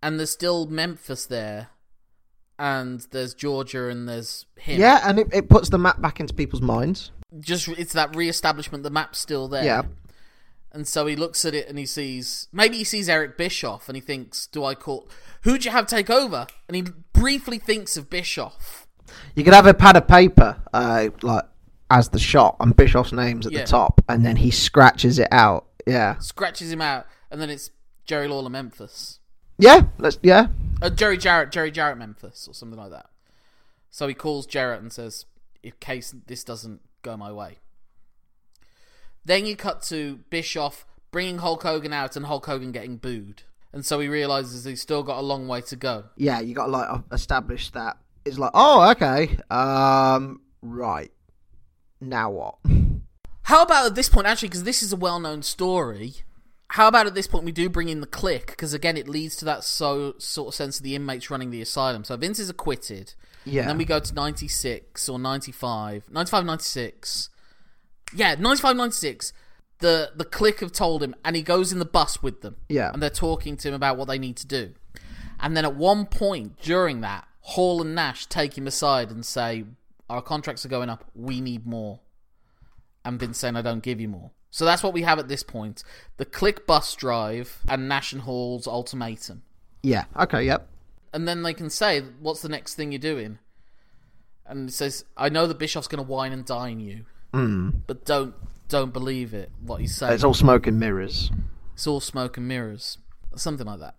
and 0.03 0.19
there's 0.19 0.31
still 0.31 0.67
Memphis 0.67 1.27
there, 1.27 1.71
and 2.59 3.01
there's 3.11 3.35
Georgia, 3.35 3.89
and 3.89 4.09
there's 4.09 4.47
him. 4.57 4.81
Yeah, 4.81 5.01
and 5.05 5.19
it, 5.19 5.29
it 5.33 5.49
puts 5.49 5.69
the 5.69 5.79
map 5.79 6.01
back 6.01 6.21
into 6.21 6.35
people's 6.35 6.63
minds. 6.63 7.11
just 7.41 7.69
it's 7.69 7.93
that 7.95 8.15
re-establishment. 8.15 8.85
The 8.85 8.91
map's 8.91 9.19
still 9.19 9.49
there. 9.49 9.65
Yeah. 9.65 9.83
And 10.73 10.87
so 10.87 11.07
he 11.07 11.17
looks 11.17 11.47
at 11.47 11.55
it 11.55 11.71
and 11.71 11.79
he 11.79 11.87
sees 11.87 12.49
maybe 12.53 12.77
he 12.77 12.85
sees 12.85 13.09
Eric 13.09 13.39
Bischoff 13.39 13.89
and 13.89 13.97
he 13.97 14.01
thinks, 14.03 14.47
"Do 14.47 14.63
I 14.63 14.75
call? 14.75 15.09
Who'd 15.43 15.65
you 15.65 15.71
have 15.71 15.87
take 15.87 16.11
over?" 16.11 16.47
And 16.69 16.77
he 16.77 16.85
briefly 17.17 17.59
thinks 17.59 17.97
of 17.97 18.09
Bischoff. 18.11 18.87
You 19.35 19.45
could 19.45 19.55
have 19.55 19.67
a 19.67 19.75
pad 19.75 19.97
of 19.97 20.07
paper, 20.09 20.61
uh, 20.73 21.09
like 21.23 21.45
as 21.91 22.09
the 22.11 22.19
shot, 22.19 22.57
and 22.61 22.75
Bischoff's 22.75 23.13
name's 23.13 23.47
at 23.47 23.53
Yeah. 23.53 23.61
the 23.63 23.67
top, 23.67 24.01
and 24.09 24.25
then 24.25 24.37
he 24.37 24.51
scratches 24.51 25.19
it 25.19 25.29
out. 25.31 25.67
Yeah, 25.87 26.19
Scratches 26.19 26.73
him 26.73 26.81
out, 26.83 27.07
and 27.31 27.41
then 27.41 27.49
it's 27.51 27.71
Jerry 28.05 28.27
Lawler 28.29 28.51
Memphis. 28.51 29.21
yeah, 29.59 29.83
let's 29.99 30.19
yeah. 30.23 30.49
Uh, 30.83 30.91
Jerry 30.91 31.17
Jarrett, 31.17 31.53
Jerry 31.53 31.71
Jarrett 31.71 31.97
Memphis, 31.99 32.49
or 32.49 32.55
something 32.55 32.79
like 32.79 32.91
that. 32.91 33.09
So 33.91 34.09
he 34.09 34.15
calls 34.15 34.47
Jarrett 34.47 34.81
and 34.83 34.93
says, 34.93 35.25
"In 35.63 35.73
case 35.81 36.13
this 36.27 36.43
doesn't 36.45 36.81
go 37.03 37.17
my 37.17 37.31
way." 37.33 37.59
Then 39.25 39.47
you 39.47 39.57
cut 39.57 39.83
to 39.85 40.21
Bischoff 40.31 40.85
bringing 41.11 41.39
Hulk 41.39 41.63
Hogan 41.63 41.93
out 41.93 42.17
and 42.17 42.27
Hulk 42.27 42.47
Hogan 42.47 42.73
getting 42.73 42.97
booed, 42.97 43.43
and 43.73 43.85
so 43.85 44.01
he 44.01 44.09
realizes 44.09 44.65
he's 44.65 44.81
still 44.81 45.03
got 45.03 45.19
a 45.19 45.23
long 45.23 45.49
way 45.49 45.61
to 45.63 45.77
go. 45.77 46.05
yeah, 46.17 46.41
you 46.41 46.55
got 46.55 46.67
to 46.67 46.73
like 46.73 47.01
establish 47.13 47.71
that 47.71 47.97
it's 48.27 48.39
like, 48.39 48.51
oh, 48.55 48.91
okay, 48.91 49.39
um, 49.51 50.41
right. 50.61 51.13
Now 52.01 52.31
what? 52.31 52.57
How 53.43 53.63
about 53.63 53.87
at 53.87 53.95
this 53.95 54.09
point, 54.09 54.27
actually, 54.27 54.49
because 54.49 54.65
this 54.65 54.83
is 54.83 54.93
a 54.93 54.97
well-known 54.97 55.43
story. 55.43 56.15
How 56.71 56.89
about 56.89 57.07
at 57.07 57.15
this 57.15 57.29
point 57.29 57.45
we 57.45 57.53
do 57.53 57.69
bring 57.71 57.89
in 57.89 58.01
the 58.01 58.09
Kliq 58.09 58.47
because 58.47 58.75
again 58.75 58.97
it 58.97 59.07
leads 59.07 59.37
to 59.37 59.45
that 59.45 59.63
so 59.63 60.15
sort 60.19 60.49
of 60.49 60.55
sense 60.55 60.79
of 60.79 60.83
the 60.83 60.97
inmates 60.97 61.31
running 61.31 61.51
the 61.53 61.63
asylum. 61.63 62.03
So 62.03 62.17
Vince 62.17 62.41
is 62.41 62.51
acquitted. 62.51 63.15
Yeah, 63.45 63.63
And 63.63 63.71
then 63.71 63.79
we 63.79 63.85
go 63.85 64.01
to 64.01 64.13
96 64.13 65.09
or 65.09 65.21
95. 65.21 66.11
95, 66.11 66.45
96. 66.45 67.31
Yeah, 68.13 68.35
95, 68.35 68.75
96. 68.77 69.33
The, 69.79 70.11
the 70.15 70.25
Kliq 70.25 70.61
have 70.61 70.73
told 70.73 71.03
him, 71.03 71.15
and 71.25 71.37
he 71.37 71.43
goes 71.43 71.73
in 71.73 71.79
the 71.79 71.85
bus 71.85 72.23
with 72.23 72.41
them. 72.41 72.57
Yeah. 72.69 72.91
And 72.93 73.03
they're 73.03 73.11
talking 73.11 73.57
to 73.59 73.69
him 73.69 73.75
about 73.75 73.97
what 73.97 74.09
they 74.09 74.19
need 74.19 74.37
to 74.39 74.47
do. 74.47 74.73
And 75.39 75.57
then 75.57 75.65
at 75.65 75.75
one 75.75 76.07
point 76.07 76.59
during 76.61 77.03
that, 77.03 77.27
Hall 77.41 77.83
and 77.83 77.95
Nash 77.95 78.27
take 78.27 78.57
him 78.57 78.67
aside 78.67 79.11
and 79.11 79.25
say, 79.25 79.65
Our 80.09 80.23
contracts 80.23 80.65
are 80.65 80.71
going 80.71 80.89
up. 80.89 81.05
We 81.15 81.41
need 81.41 81.67
more. 81.67 82.01
And 83.05 83.21
Vince 83.21 83.39
saying, 83.39 83.55
I 83.55 83.63
don't 83.63 83.83
give 83.83 84.01
you 84.01 84.09
more. 84.09 84.31
So 84.51 84.65
that's 84.65 84.83
what 84.83 84.95
we 84.95 85.03
have 85.03 85.19
at 85.19 85.29
this 85.29 85.43
point 85.43 85.85
the 86.17 86.25
Kliq 86.25 86.65
bus 86.67 86.95
drive 86.95 87.61
and 87.69 87.89
Nash 87.89 88.13
and 88.13 88.23
Hall's 88.23 88.67
ultimatum 88.67 89.43
yeah, 89.87 90.07
okay, 90.19 90.43
yep. 90.43 90.69
and 91.13 91.29
then 91.29 91.45
they 91.45 91.55
can 91.55 91.71
say, 91.71 92.01
"What's 92.19 92.43
the 92.43 92.49
next 92.49 92.75
thing 92.75 92.91
you're 92.91 92.99
doing?" 92.99 93.39
And 94.45 94.69
it 94.69 94.73
says, 94.73 95.05
"I 95.17 95.29
know 95.29 95.47
that 95.47 95.61
Bischoff's 95.61 95.87
going 95.87 96.05
to 96.05 96.11
wine 96.11 96.33
and 96.33 96.45
dine 96.45 96.81
you, 96.81 97.05
mm. 97.33 97.83
but 97.87 98.05
don't 98.05 98.35
don't 98.69 98.93
believe 98.93 99.35
it. 99.35 99.51
What 99.61 99.81
he's 99.81 99.95
saying. 99.95 100.15
It's 100.15 100.25
all 100.25 100.35
smoke 100.35 100.67
and 100.67 100.79
mirrors. 100.79 101.31
It's 101.75 101.87
all 101.87 102.01
smoke 102.01 102.37
and 102.37 102.49
mirrors, 102.49 102.99
something 103.37 103.67
like 103.67 103.81
that." 103.81 103.97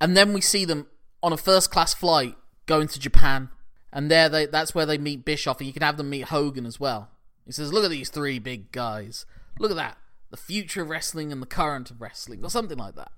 And 0.00 0.16
then 0.16 0.32
we 0.32 0.40
see 0.40 0.64
them 0.64 0.86
on 1.22 1.32
a 1.32 1.36
first 1.36 1.70
class 1.70 1.94
flight 1.94 2.36
going 2.66 2.88
to 2.88 3.00
Japan, 3.00 3.50
and 3.92 4.10
there 4.10 4.28
they 4.28 4.46
that's 4.46 4.74
where 4.74 4.86
they 4.86 4.98
meet 4.98 5.24
Bischoff, 5.24 5.58
and 5.58 5.66
you 5.66 5.72
can 5.72 5.82
have 5.82 5.96
them 5.96 6.10
meet 6.10 6.24
Hogan 6.24 6.66
as 6.66 6.80
well. 6.80 7.10
He 7.44 7.52
says, 7.52 7.72
"Look 7.72 7.84
at 7.84 7.90
these 7.90 8.10
three 8.10 8.38
big 8.38 8.72
guys. 8.72 9.26
Look 9.58 9.70
at 9.70 9.76
that. 9.76 9.98
The 10.30 10.36
future 10.36 10.82
of 10.82 10.90
wrestling 10.90 11.32
and 11.32 11.40
the 11.40 11.46
current 11.46 11.90
of 11.90 12.00
wrestling, 12.00 12.44
or 12.44 12.50
something 12.50 12.78
like 12.78 12.96
that." 12.96 13.12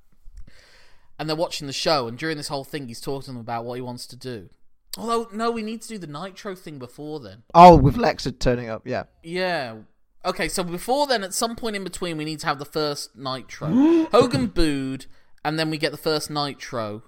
and 1.18 1.28
they're 1.28 1.36
watching 1.36 1.66
the 1.66 1.72
show, 1.72 2.06
and 2.06 2.16
during 2.16 2.36
this 2.36 2.48
whole 2.48 2.64
thing, 2.64 2.86
he's 2.86 3.00
talking 3.00 3.22
to 3.22 3.30
them 3.32 3.40
about 3.40 3.64
what 3.64 3.74
he 3.74 3.80
wants 3.80 4.06
to 4.06 4.16
do. 4.16 4.48
Although, 4.96 5.28
no, 5.32 5.50
we 5.50 5.62
need 5.62 5.82
to 5.82 5.88
do 5.88 5.98
the 5.98 6.06
Nitro 6.06 6.54
thing 6.54 6.78
before 6.78 7.20
then. 7.20 7.42
Oh, 7.54 7.76
with 7.76 7.96
Lexa 7.96 8.38
turning 8.38 8.68
up, 8.68 8.86
yeah. 8.86 9.04
Yeah. 9.22 9.76
Okay, 10.24 10.48
so 10.48 10.64
before 10.64 11.06
then, 11.06 11.22
at 11.22 11.32
some 11.32 11.54
point 11.54 11.76
in 11.76 11.84
between, 11.84 12.16
we 12.16 12.24
need 12.24 12.40
to 12.40 12.46
have 12.46 12.58
the 12.58 12.64
first 12.64 13.16
Nitro. 13.16 13.68
Hogan 14.12 14.48
booed, 14.48 15.06
and 15.44 15.58
then 15.58 15.70
we 15.70 15.78
get 15.78 15.92
the 15.92 15.98
first 15.98 16.30
Nitro. 16.30 17.02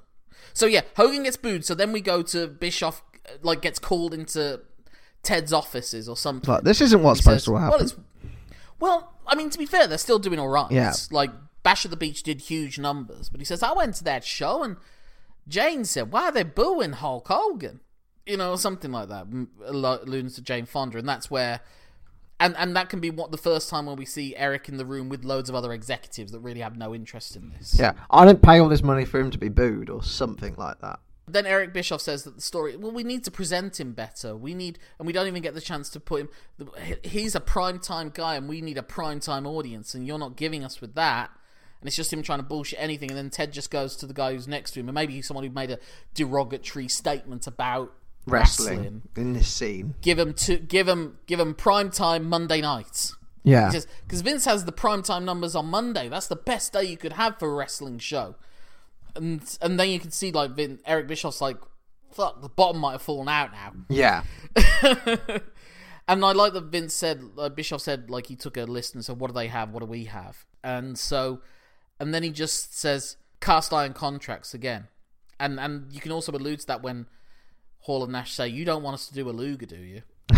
So 0.52 0.66
yeah, 0.66 0.82
Hogan 0.96 1.24
gets 1.24 1.36
booed. 1.36 1.64
So 1.64 1.74
then 1.74 1.92
we 1.92 2.00
go 2.00 2.22
to 2.22 2.46
Bischoff, 2.46 3.02
uh, 3.26 3.32
like 3.42 3.62
gets 3.62 3.78
called 3.78 4.14
into 4.14 4.60
Ted's 5.22 5.52
offices 5.52 6.08
or 6.08 6.16
something. 6.16 6.46
But 6.46 6.64
this 6.64 6.80
isn't 6.80 7.02
what's 7.02 7.20
He 7.20 7.24
supposed 7.24 7.44
says, 7.44 7.52
to 7.52 7.56
happen. 7.58 7.70
Well, 7.70 7.80
it's, 7.82 7.96
well, 8.78 9.12
I 9.26 9.34
mean, 9.34 9.50
to 9.50 9.58
be 9.58 9.66
fair, 9.66 9.86
they're 9.86 9.98
still 9.98 10.18
doing 10.18 10.38
all 10.38 10.48
right. 10.48 10.70
Yeah. 10.70 10.92
Like 11.10 11.30
Bash 11.62 11.84
at 11.84 11.90
the 11.90 11.96
Beach 11.96 12.22
did 12.22 12.42
huge 12.42 12.78
numbers, 12.78 13.28
but 13.28 13.40
he 13.40 13.44
says 13.44 13.62
I 13.62 13.72
went 13.72 13.96
to 13.96 14.04
that 14.04 14.24
show 14.24 14.62
and 14.62 14.76
Jane 15.48 15.84
said, 15.84 16.12
"Why 16.12 16.24
are 16.24 16.32
they 16.32 16.44
booing 16.44 16.92
Hulk 16.92 17.26
Hogan?" 17.28 17.80
You 18.24 18.36
know, 18.36 18.54
something 18.54 18.92
like 18.92 19.08
that, 19.08 19.26
alluding 19.66 20.30
to 20.30 20.42
Jane 20.42 20.66
Fonda, 20.66 20.98
and 20.98 21.08
that's 21.08 21.28
where. 21.30 21.60
And, 22.40 22.56
and 22.56 22.74
that 22.74 22.88
can 22.88 23.00
be 23.00 23.10
what 23.10 23.30
the 23.30 23.38
first 23.38 23.68
time 23.68 23.84
when 23.86 23.96
we 23.96 24.06
see 24.06 24.34
Eric 24.34 24.68
in 24.70 24.78
the 24.78 24.86
room 24.86 25.10
with 25.10 25.24
loads 25.24 25.50
of 25.50 25.54
other 25.54 25.74
executives 25.74 26.32
that 26.32 26.40
really 26.40 26.60
have 26.60 26.76
no 26.76 26.94
interest 26.94 27.36
in 27.36 27.50
this. 27.50 27.78
yeah, 27.78 27.92
I 28.10 28.24
didn't 28.24 28.40
pay 28.40 28.58
all 28.58 28.68
this 28.68 28.82
money 28.82 29.04
for 29.04 29.20
him 29.20 29.30
to 29.30 29.38
be 29.38 29.50
booed 29.50 29.90
or 29.90 30.02
something 30.02 30.54
like 30.56 30.80
that. 30.80 31.00
Then 31.28 31.46
Eric 31.46 31.72
Bischoff 31.72 32.00
says 32.00 32.24
that 32.24 32.36
the 32.36 32.40
story. 32.40 32.76
Well, 32.76 32.92
we 32.92 33.04
need 33.04 33.24
to 33.24 33.30
present 33.30 33.78
him 33.78 33.92
better. 33.92 34.34
We 34.34 34.54
need, 34.54 34.78
and 34.98 35.06
we 35.06 35.12
don't 35.12 35.28
even 35.28 35.42
get 35.42 35.54
the 35.54 35.60
chance 35.60 35.88
to 35.90 36.00
put 36.00 36.22
him. 36.22 36.28
He's 37.04 37.34
a 37.34 37.40
prime 37.40 37.78
time 37.78 38.10
guy, 38.12 38.36
and 38.36 38.48
we 38.48 38.60
need 38.60 38.78
a 38.78 38.82
prime 38.82 39.20
time 39.20 39.46
audience, 39.46 39.94
and 39.94 40.06
you're 40.06 40.18
not 40.18 40.36
giving 40.36 40.64
us 40.64 40.80
with 40.80 40.94
that. 40.94 41.30
And 41.80 41.86
it's 41.86 41.96
just 41.96 42.12
him 42.12 42.22
trying 42.22 42.40
to 42.40 42.44
bullshit 42.44 42.80
anything. 42.80 43.10
And 43.10 43.16
then 43.16 43.30
Ted 43.30 43.52
just 43.52 43.70
goes 43.70 43.96
to 43.96 44.06
the 44.06 44.12
guy 44.12 44.32
who's 44.32 44.48
next 44.48 44.72
to 44.72 44.80
him, 44.80 44.88
and 44.88 44.94
maybe 44.94 45.12
he's 45.12 45.26
someone 45.26 45.44
who 45.44 45.50
made 45.50 45.70
a 45.70 45.78
derogatory 46.14 46.88
statement 46.88 47.46
about 47.46 47.94
Wrestling, 48.26 48.78
wrestling. 48.78 49.02
in 49.16 49.32
this 49.32 49.48
scene. 49.48 49.94
Give 50.02 50.18
him 50.18 50.34
to 50.34 50.58
give 50.58 50.88
him 50.88 51.18
give 51.26 51.40
him 51.40 51.54
prime 51.54 51.90
time 51.90 52.28
Monday 52.28 52.60
nights. 52.60 53.16
Yeah. 53.42 53.72
Because 54.02 54.20
Vince 54.20 54.44
has 54.44 54.64
the 54.66 54.72
prime 54.72 55.02
time 55.02 55.24
numbers 55.24 55.54
on 55.54 55.66
Monday. 55.66 56.08
That's 56.08 56.26
the 56.26 56.36
best 56.36 56.72
day 56.72 56.84
you 56.84 56.96
could 56.96 57.14
have 57.14 57.38
for 57.38 57.50
a 57.50 57.54
wrestling 57.54 57.98
show. 57.98 58.36
And 59.16 59.42
and 59.60 59.80
then 59.80 59.88
you 59.88 59.98
can 59.98 60.10
see 60.10 60.30
like 60.30 60.52
Vin, 60.52 60.80
Eric 60.86 61.08
Bischoff's 61.08 61.40
like, 61.40 61.56
fuck, 62.12 62.42
the 62.42 62.48
bottom 62.48 62.80
might 62.80 62.92
have 62.92 63.02
fallen 63.02 63.28
out 63.28 63.50
now. 63.52 63.72
yeah. 63.88 64.24
And 66.10 66.24
I 66.24 66.32
like 66.32 66.54
that 66.54 66.64
Vince 66.64 66.92
said, 66.92 67.22
uh, 67.38 67.48
Bischoff 67.50 67.82
said, 67.82 68.10
like 68.10 68.26
he 68.26 68.34
took 68.34 68.56
a 68.56 68.64
list 68.64 68.96
and 68.96 69.04
said, 69.04 69.20
"What 69.20 69.28
do 69.28 69.34
they 69.34 69.46
have? 69.46 69.70
What 69.70 69.78
do 69.78 69.86
we 69.86 70.06
have?" 70.06 70.44
And 70.64 70.98
so, 70.98 71.40
and 72.00 72.12
then 72.12 72.24
he 72.24 72.30
just 72.30 72.76
says, 72.76 73.16
"Cast 73.40 73.72
iron 73.72 73.92
contracts 73.92 74.52
again." 74.52 74.88
And 75.38 75.60
and 75.60 75.92
you 75.92 76.00
can 76.00 76.10
also 76.10 76.32
allude 76.32 76.58
to 76.60 76.66
that 76.66 76.82
when 76.82 77.06
Hall 77.80 78.02
and 78.02 78.12
Nash 78.12 78.32
say, 78.32 78.48
"You 78.48 78.64
don't 78.64 78.82
want 78.82 78.94
us 78.94 79.08
to 79.08 79.14
do 79.14 79.28
a 79.28 79.32
Luger, 79.32 79.66
do 79.66 79.76
you?" 79.76 80.02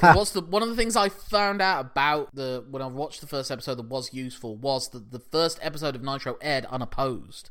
What's 0.00 0.30
the 0.30 0.40
one 0.40 0.62
of 0.62 0.68
the 0.68 0.76
things 0.76 0.94
I 0.94 1.08
found 1.08 1.60
out 1.60 1.80
about 1.80 2.34
the 2.34 2.64
when 2.70 2.80
I 2.80 2.86
watched 2.86 3.20
the 3.20 3.26
first 3.26 3.50
episode 3.50 3.74
that 3.76 3.88
was 3.88 4.14
useful 4.14 4.54
was 4.56 4.88
that 4.90 5.10
the 5.10 5.18
first 5.18 5.58
episode 5.62 5.96
of 5.96 6.02
Nitro 6.02 6.36
aired 6.40 6.64
unopposed, 6.66 7.50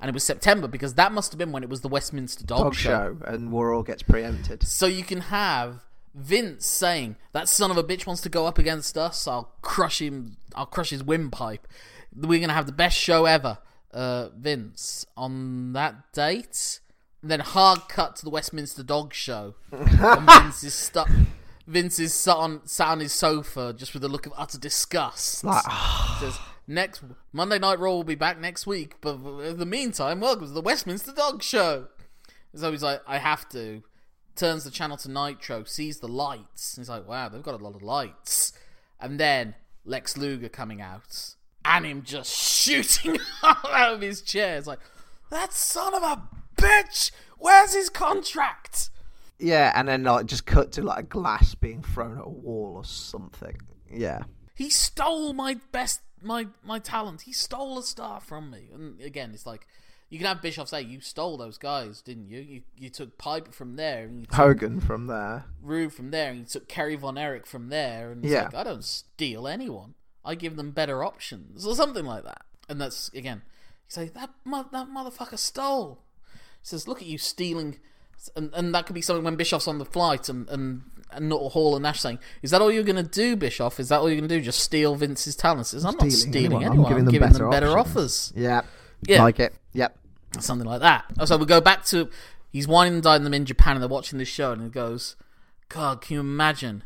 and 0.00 0.08
it 0.08 0.14
was 0.14 0.22
September 0.24 0.68
because 0.68 0.94
that 0.94 1.10
must 1.12 1.32
have 1.32 1.38
been 1.38 1.50
when 1.52 1.62
it 1.64 1.68
was 1.68 1.80
the 1.80 1.88
Westminster 1.88 2.44
Dog, 2.44 2.58
Dog 2.58 2.74
show, 2.76 3.16
and 3.26 3.50
War 3.50 3.72
all 3.72 3.82
gets 3.82 4.02
preempted. 4.04 4.62
so 4.62 4.86
you 4.86 5.02
can 5.02 5.20
have 5.22 5.80
Vince 6.14 6.64
saying 6.64 7.16
that 7.32 7.48
son 7.48 7.70
of 7.70 7.76
a 7.76 7.82
bitch 7.82 8.06
wants 8.06 8.22
to 8.22 8.28
go 8.28 8.46
up 8.46 8.58
against 8.58 8.96
us. 8.96 9.26
I'll 9.26 9.52
crush 9.62 10.00
him. 10.00 10.36
I'll 10.54 10.66
crush 10.66 10.90
his 10.90 11.02
windpipe. 11.02 11.66
We're 12.14 12.40
gonna 12.40 12.52
have 12.52 12.66
the 12.66 12.72
best 12.72 12.96
show 12.96 13.24
ever, 13.24 13.58
uh, 13.92 14.28
Vince. 14.36 15.06
On 15.16 15.72
that 15.72 16.12
date, 16.12 16.78
and 17.22 17.30
then 17.30 17.40
hard 17.40 17.88
cut 17.88 18.16
to 18.16 18.24
the 18.24 18.30
Westminster 18.30 18.82
Dog 18.82 19.14
Show. 19.14 19.54
and 19.70 20.28
Vince 20.28 20.64
is 20.64 20.74
stuck. 20.74 21.08
Vince 21.66 21.98
is 22.00 22.12
sat 22.12 22.36
on 22.36 22.60
sat 22.66 22.88
on 22.88 23.00
his 23.00 23.12
sofa 23.12 23.72
just 23.72 23.94
with 23.94 24.02
a 24.04 24.08
look 24.08 24.26
of 24.26 24.32
utter 24.36 24.58
disgust. 24.58 25.44
Like, 25.44 25.64
Says 26.20 26.38
next 26.66 27.02
Monday 27.32 27.58
Night 27.58 27.78
Raw 27.78 27.90
will 27.92 28.04
be 28.04 28.16
back 28.16 28.40
next 28.40 28.66
week, 28.66 28.96
but 29.00 29.14
in 29.14 29.58
the 29.58 29.66
meantime, 29.66 30.20
welcome 30.20 30.46
to 30.46 30.52
the 30.52 30.60
Westminster 30.60 31.12
Dog 31.12 31.42
Show. 31.42 31.86
So 32.54 32.70
he's 32.70 32.82
like, 32.82 33.00
I 33.06 33.18
have 33.18 33.48
to. 33.50 33.82
Turns 34.34 34.64
the 34.64 34.70
channel 34.70 34.96
to 34.98 35.10
Nitro, 35.10 35.64
sees 35.64 35.98
the 36.00 36.08
lights. 36.08 36.76
He's 36.76 36.88
like, 36.88 37.06
wow, 37.06 37.28
they've 37.28 37.42
got 37.42 37.60
a 37.60 37.62
lot 37.62 37.74
of 37.74 37.82
lights. 37.82 38.54
And 38.98 39.20
then 39.20 39.54
Lex 39.84 40.16
Luger 40.16 40.48
coming 40.48 40.80
out, 40.80 41.34
and 41.64 41.84
him 41.84 42.02
just 42.02 42.30
shooting 42.34 43.18
out 43.42 43.92
of 43.94 44.00
his 44.00 44.22
chair. 44.22 44.56
It's 44.56 44.66
like, 44.66 44.78
that 45.30 45.52
son 45.52 45.94
of 45.94 46.02
a 46.02 46.22
bitch! 46.56 47.10
Where's 47.38 47.74
his 47.74 47.88
contract? 47.88 48.90
yeah, 49.38 49.72
and 49.74 49.88
then 49.88 50.04
like 50.04 50.26
just 50.26 50.46
cut 50.46 50.70
to 50.72 50.82
like 50.82 50.98
a 51.00 51.02
glass 51.06 51.54
being 51.56 51.82
thrown 51.82 52.18
at 52.18 52.24
a 52.24 52.28
wall 52.28 52.74
or 52.76 52.84
something. 52.84 53.56
Yeah. 53.90 54.22
He 54.54 54.70
stole 54.70 55.32
my 55.32 55.56
best, 55.72 56.00
my 56.22 56.46
my 56.64 56.78
talent. 56.78 57.22
He 57.22 57.32
stole 57.32 57.78
a 57.78 57.82
star 57.82 58.20
from 58.20 58.50
me. 58.50 58.68
And 58.72 59.00
again, 59.00 59.32
it's 59.34 59.44
like 59.46 59.66
you 60.10 60.18
can 60.18 60.28
have 60.28 60.40
Bischoff 60.42 60.68
say, 60.68 60.82
"You 60.82 61.00
stole 61.00 61.36
those 61.38 61.58
guys, 61.58 62.02
didn't 62.02 62.28
you? 62.28 62.38
You 62.40 62.62
you 62.76 62.90
took 62.90 63.18
Piper 63.18 63.50
from 63.50 63.74
there, 63.76 64.04
and 64.04 64.20
you 64.20 64.26
took 64.26 64.34
Hogan 64.36 64.80
from 64.80 65.08
there. 65.08 65.46
Rube 65.60 65.90
from 65.90 66.10
there, 66.12 66.30
and 66.30 66.38
you 66.40 66.44
took 66.44 66.68
Kerry 66.68 66.94
Von 66.94 67.18
Erich 67.18 67.46
from 67.46 67.68
there." 67.70 68.12
And 68.12 68.22
it's 68.24 68.32
Yeah. 68.32 68.44
like, 68.44 68.54
I 68.54 68.62
don't 68.64 68.84
steal 68.84 69.48
anyone. 69.48 69.94
I 70.24 70.36
give 70.36 70.54
them 70.54 70.70
better 70.70 71.02
options, 71.02 71.66
or 71.66 71.74
something 71.74 72.04
like 72.04 72.22
that. 72.24 72.42
And 72.68 72.80
that's 72.80 73.08
again, 73.14 73.42
you 73.46 73.88
say 73.88 74.04
that 74.10 74.30
that 74.44 74.70
motherfucker 74.88 75.38
stole. 75.38 76.04
Says, 76.62 76.88
"Look 76.88 77.00
at 77.00 77.06
you 77.06 77.18
stealing." 77.18 77.78
And, 78.36 78.52
and 78.54 78.72
that 78.74 78.86
could 78.86 78.94
be 78.94 79.02
something 79.02 79.24
when 79.24 79.34
Bischoff's 79.34 79.66
on 79.66 79.78
the 79.78 79.84
flight 79.84 80.28
and, 80.28 80.48
and, 80.48 80.82
and 81.10 81.28
not 81.28 81.40
Hall 81.50 81.74
and 81.74 81.82
Nash 81.82 82.00
saying, 82.00 82.20
Is 82.40 82.52
that 82.52 82.60
all 82.60 82.70
you're 82.70 82.84
going 82.84 82.94
to 82.94 83.02
do, 83.02 83.34
Bischoff? 83.34 83.80
Is 83.80 83.88
that 83.88 83.98
all 83.98 84.08
you're 84.08 84.16
going 84.16 84.28
to 84.28 84.38
do? 84.38 84.40
Just 84.40 84.60
steal 84.60 84.94
Vince's 84.94 85.34
talents? 85.34 85.70
Says, 85.70 85.84
I'm 85.84 85.96
not 85.96 86.12
Stealing 86.12 86.32
stealing 86.32 86.46
anyone. 86.46 86.62
anyone. 86.62 86.78
I'm 86.78 86.84
I'm 86.84 86.88
giving 86.88 87.04
giving, 87.12 87.28
them 87.28 87.32
them 87.32 87.50
better 87.50 87.66
better 87.66 87.78
options." 87.78 87.96
offers. 87.96 88.32
Yeah. 88.36 88.62
Yeah. 89.08 89.24
Like 89.24 89.40
it. 89.40 89.54
Yep. 89.72 89.98
Something 90.38 90.68
like 90.68 90.80
that. 90.82 91.04
Oh, 91.18 91.24
so 91.24 91.36
we 91.36 91.46
go 91.46 91.60
back 91.60 91.84
to 91.86 92.08
he's 92.52 92.68
whining 92.68 92.94
and 92.94 93.02
dining 93.02 93.24
them 93.24 93.34
in 93.34 93.44
Japan 93.44 93.74
and 93.74 93.82
they're 93.82 93.88
watching 93.88 94.20
this 94.20 94.28
show 94.28 94.52
and 94.52 94.62
he 94.62 94.68
goes, 94.68 95.16
God, 95.68 96.00
can 96.00 96.14
you 96.14 96.20
imagine 96.20 96.84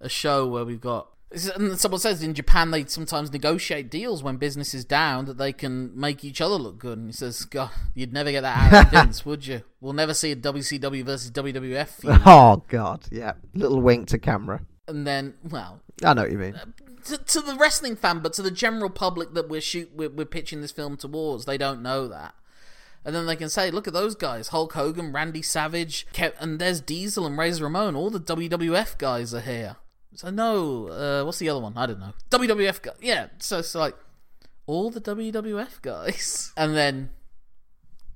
a 0.00 0.08
show 0.08 0.46
where 0.46 0.64
we've 0.64 0.80
got. 0.80 1.08
And 1.54 1.78
someone 1.78 2.00
says 2.00 2.22
in 2.22 2.34
Japan 2.34 2.70
they 2.70 2.84
sometimes 2.84 3.32
negotiate 3.32 3.90
deals 3.90 4.22
when 4.22 4.36
business 4.36 4.72
is 4.74 4.84
down 4.84 5.24
that 5.24 5.38
they 5.38 5.52
can 5.52 5.98
make 5.98 6.24
each 6.24 6.40
other 6.40 6.54
look 6.54 6.78
good. 6.78 6.98
And 6.98 7.08
he 7.08 7.12
says, 7.12 7.44
"God, 7.44 7.70
you'd 7.94 8.12
never 8.12 8.30
get 8.30 8.42
that 8.42 8.72
out 8.74 8.84
of 8.86 8.90
Vince, 8.92 9.26
would 9.26 9.46
you? 9.46 9.62
We'll 9.80 9.92
never 9.92 10.14
see 10.14 10.30
a 10.32 10.36
WCW 10.36 11.04
versus 11.04 11.30
WWF 11.32 11.88
feud." 11.88 12.20
Oh 12.26 12.62
God, 12.68 13.06
yeah. 13.10 13.32
Little 13.54 13.80
wink 13.80 14.08
to 14.08 14.18
camera. 14.18 14.60
and 14.86 15.04
then, 15.06 15.34
well, 15.42 15.80
I 16.04 16.14
know 16.14 16.22
what 16.22 16.30
you 16.30 16.38
mean. 16.38 16.54
Uh, 16.54 16.66
to, 17.06 17.18
to 17.18 17.40
the 17.40 17.56
wrestling 17.56 17.96
fan, 17.96 18.20
but 18.20 18.32
to 18.34 18.42
the 18.42 18.50
general 18.50 18.90
public 18.90 19.34
that 19.34 19.48
we're 19.48 19.60
shoot 19.60 19.90
we're, 19.94 20.10
we're 20.10 20.26
pitching 20.26 20.60
this 20.60 20.72
film 20.72 20.96
towards, 20.96 21.44
they 21.44 21.58
don't 21.58 21.82
know 21.82 22.06
that. 22.08 22.34
And 23.04 23.14
then 23.14 23.26
they 23.26 23.36
can 23.36 23.48
say, 23.48 23.70
"Look 23.72 23.86
at 23.88 23.94
those 23.94 24.14
guys: 24.14 24.48
Hulk 24.48 24.72
Hogan, 24.74 25.12
Randy 25.12 25.42
Savage, 25.42 26.06
Kev- 26.12 26.34
and 26.40 26.60
there's 26.60 26.80
Diesel 26.80 27.26
and 27.26 27.36
Razor 27.36 27.64
Ramon. 27.64 27.96
All 27.96 28.10
the 28.10 28.20
WWF 28.20 28.96
guys 28.96 29.34
are 29.34 29.40
here." 29.40 29.76
So 30.16 30.30
no, 30.30 30.88
uh, 30.88 31.24
what's 31.24 31.38
the 31.38 31.50
other 31.50 31.60
one? 31.60 31.74
I 31.76 31.86
don't 31.86 32.00
know. 32.00 32.14
WWF 32.30 32.82
guy, 32.82 32.92
yeah. 33.00 33.28
So 33.38 33.58
it's 33.58 33.74
like 33.74 33.94
all 34.66 34.90
the 34.90 35.00
WWF 35.00 35.82
guys, 35.82 36.52
and 36.56 36.74
then 36.74 37.10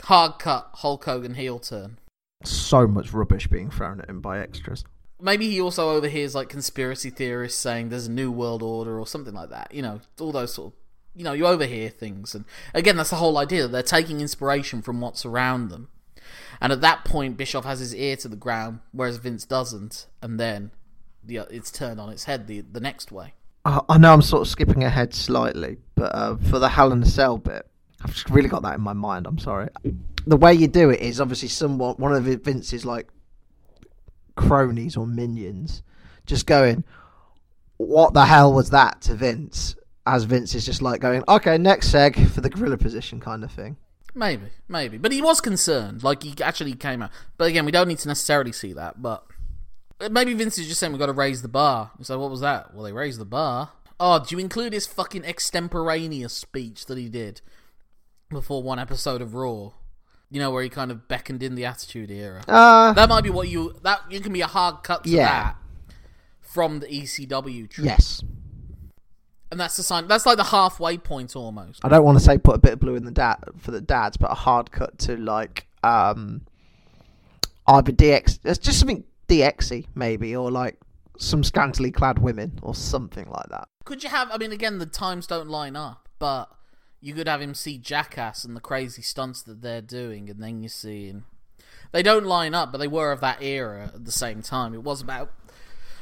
hard 0.02 0.38
cut 0.38 0.70
Hulk 0.74 1.04
Hogan 1.04 1.34
heel 1.34 1.58
turn. 1.58 1.98
So 2.42 2.86
much 2.86 3.12
rubbish 3.12 3.48
being 3.48 3.70
thrown 3.70 4.00
at 4.00 4.08
him 4.08 4.22
by 4.22 4.40
extras. 4.40 4.82
Maybe 5.20 5.50
he 5.50 5.60
also 5.60 5.90
overhears 5.90 6.34
like 6.34 6.48
conspiracy 6.48 7.10
theorists 7.10 7.60
saying 7.60 7.90
there's 7.90 8.06
a 8.06 8.10
new 8.12 8.32
world 8.32 8.62
order 8.62 8.98
or 8.98 9.06
something 9.06 9.34
like 9.34 9.50
that. 9.50 9.74
You 9.74 9.82
know, 9.82 10.00
all 10.18 10.32
those 10.32 10.54
sort 10.54 10.72
of, 10.72 10.78
you 11.14 11.22
know, 11.22 11.34
you 11.34 11.46
overhear 11.46 11.90
things. 11.90 12.34
And 12.34 12.46
again, 12.72 12.96
that's 12.96 13.10
the 13.10 13.16
whole 13.16 13.36
idea. 13.36 13.68
They're 13.68 13.82
taking 13.82 14.22
inspiration 14.22 14.80
from 14.80 15.02
what's 15.02 15.26
around 15.26 15.68
them. 15.68 15.88
And 16.62 16.72
at 16.72 16.80
that 16.80 17.04
point, 17.04 17.36
Bischoff 17.36 17.66
has 17.66 17.80
his 17.80 17.94
ear 17.94 18.16
to 18.16 18.28
the 18.28 18.36
ground, 18.36 18.80
whereas 18.92 19.18
Vince 19.18 19.44
doesn't. 19.44 20.06
And 20.22 20.40
then 20.40 20.70
the, 21.24 21.40
it's 21.50 21.70
turned 21.70 22.00
on 22.00 22.10
its 22.10 22.24
head 22.24 22.46
the, 22.46 22.60
the 22.60 22.80
next 22.80 23.12
way. 23.12 23.34
I 23.64 23.80
I 23.88 23.98
know 23.98 24.12
I'm 24.12 24.22
sort 24.22 24.42
of 24.42 24.48
skipping 24.48 24.84
ahead 24.84 25.14
slightly, 25.14 25.78
but 25.94 26.14
uh, 26.14 26.36
for 26.36 26.58
the 26.58 26.68
Hell 26.68 26.92
in 26.92 27.02
a 27.02 27.06
Cell 27.06 27.38
bit, 27.38 27.66
I've 28.02 28.12
just 28.12 28.30
really 28.30 28.48
got 28.48 28.62
that 28.62 28.74
in 28.74 28.80
my 28.80 28.92
mind. 28.92 29.26
I'm 29.26 29.38
sorry. 29.38 29.68
The 30.26 30.36
way 30.36 30.54
you 30.54 30.68
do 30.68 30.90
it 30.90 31.00
is 31.00 31.20
obviously 31.20 31.48
someone, 31.48 31.96
one 31.96 32.12
of 32.12 32.24
Vince's 32.24 32.84
like 32.84 33.08
cronies 34.36 34.96
or 34.96 35.06
minions, 35.06 35.82
just 36.26 36.46
going, 36.46 36.84
"What 37.76 38.14
the 38.14 38.24
hell 38.24 38.52
was 38.52 38.70
that?" 38.70 39.02
to 39.02 39.14
Vince, 39.14 39.76
as 40.06 40.24
Vince 40.24 40.54
is 40.54 40.64
just 40.64 40.82
like 40.82 41.00
going, 41.00 41.22
"Okay, 41.28 41.58
next 41.58 41.92
seg 41.92 42.28
for 42.30 42.40
the 42.40 42.50
gorilla 42.50 42.78
position," 42.78 43.20
kind 43.20 43.44
of 43.44 43.50
thing. 43.50 43.76
Maybe, 44.14 44.46
maybe. 44.68 44.98
But 44.98 45.12
he 45.12 45.22
was 45.22 45.40
concerned. 45.40 46.02
Like, 46.02 46.22
he 46.22 46.34
actually 46.42 46.74
came 46.74 47.02
out. 47.02 47.10
But 47.38 47.48
again, 47.48 47.64
we 47.64 47.72
don't 47.72 47.88
need 47.88 47.98
to 48.00 48.08
necessarily 48.08 48.52
see 48.52 48.72
that. 48.72 49.00
But 49.00 49.24
maybe 50.10 50.34
Vince 50.34 50.58
is 50.58 50.66
just 50.68 50.80
saying 50.80 50.92
we've 50.92 51.00
got 51.00 51.06
to 51.06 51.12
raise 51.12 51.42
the 51.42 51.48
bar. 51.48 51.90
So 52.02 52.18
what 52.18 52.30
was 52.30 52.40
that? 52.40 52.74
Well, 52.74 52.84
they 52.84 52.92
raised 52.92 53.20
the 53.20 53.24
bar. 53.24 53.70
Oh, 53.98 54.18
do 54.24 54.34
you 54.34 54.40
include 54.40 54.72
his 54.72 54.86
fucking 54.86 55.24
extemporaneous 55.24 56.32
speech 56.32 56.86
that 56.86 56.96
he 56.96 57.08
did 57.08 57.40
before 58.30 58.62
one 58.62 58.78
episode 58.78 59.20
of 59.20 59.34
Raw? 59.34 59.72
You 60.30 60.38
know, 60.40 60.50
where 60.52 60.62
he 60.62 60.68
kind 60.68 60.90
of 60.90 61.08
beckoned 61.08 61.42
in 61.42 61.54
the 61.56 61.64
Attitude 61.66 62.10
Era. 62.10 62.42
Uh, 62.46 62.92
that 62.92 63.08
might 63.08 63.24
be 63.24 63.30
what 63.30 63.48
you... 63.48 63.74
That 63.82 64.00
You 64.08 64.20
can 64.20 64.32
be 64.32 64.40
a 64.42 64.46
hard 64.46 64.82
cut 64.84 65.04
to 65.04 65.10
Yeah. 65.10 65.26
that 65.26 65.56
from 66.40 66.78
the 66.80 66.86
ECW 66.86 67.68
trip. 67.68 67.84
yes. 67.86 68.22
And 69.50 69.58
that's 69.58 69.76
the 69.76 69.82
sign... 69.82 70.06
That's 70.06 70.24
like 70.26 70.36
the 70.36 70.44
halfway 70.44 70.96
point, 70.98 71.34
almost. 71.34 71.84
I 71.84 71.88
don't 71.88 72.04
want 72.04 72.16
to 72.16 72.24
say 72.24 72.38
put 72.38 72.54
a 72.54 72.58
bit 72.58 72.74
of 72.74 72.80
blue 72.80 72.94
in 72.94 73.04
the 73.04 73.10
dad 73.10 73.38
for 73.58 73.72
the 73.72 73.80
dads, 73.80 74.16
but 74.16 74.30
a 74.30 74.34
hard 74.34 74.70
cut 74.70 74.98
to 75.00 75.16
like 75.16 75.66
um 75.82 76.42
either 77.66 77.90
DX. 77.92 78.38
It's 78.44 78.58
just 78.58 78.78
something 78.78 79.02
DXy 79.30 79.86
maybe, 79.94 80.34
or 80.34 80.50
like 80.50 80.76
some 81.18 81.44
scantily 81.44 81.90
clad 81.90 82.18
women 82.18 82.58
or 82.62 82.74
something 82.74 83.28
like 83.30 83.48
that. 83.50 83.68
Could 83.84 84.02
you 84.02 84.10
have? 84.10 84.30
I 84.32 84.38
mean, 84.38 84.52
again, 84.52 84.78
the 84.78 84.86
times 84.86 85.26
don't 85.26 85.48
line 85.48 85.76
up, 85.76 86.08
but 86.18 86.50
you 87.00 87.14
could 87.14 87.28
have 87.28 87.40
him 87.40 87.54
see 87.54 87.78
Jackass 87.78 88.44
and 88.44 88.56
the 88.56 88.60
crazy 88.60 89.02
stunts 89.02 89.42
that 89.42 89.62
they're 89.62 89.82
doing, 89.82 90.28
and 90.28 90.42
then 90.42 90.62
you 90.62 90.68
see 90.68 91.08
seeing 91.08 91.24
they 91.92 92.02
don't 92.02 92.24
line 92.24 92.54
up, 92.54 92.72
but 92.72 92.78
they 92.78 92.88
were 92.88 93.12
of 93.12 93.20
that 93.20 93.42
era 93.42 93.90
at 93.94 94.04
the 94.04 94.12
same 94.12 94.42
time. 94.42 94.74
It 94.74 94.82
was 94.82 95.00
about 95.00 95.32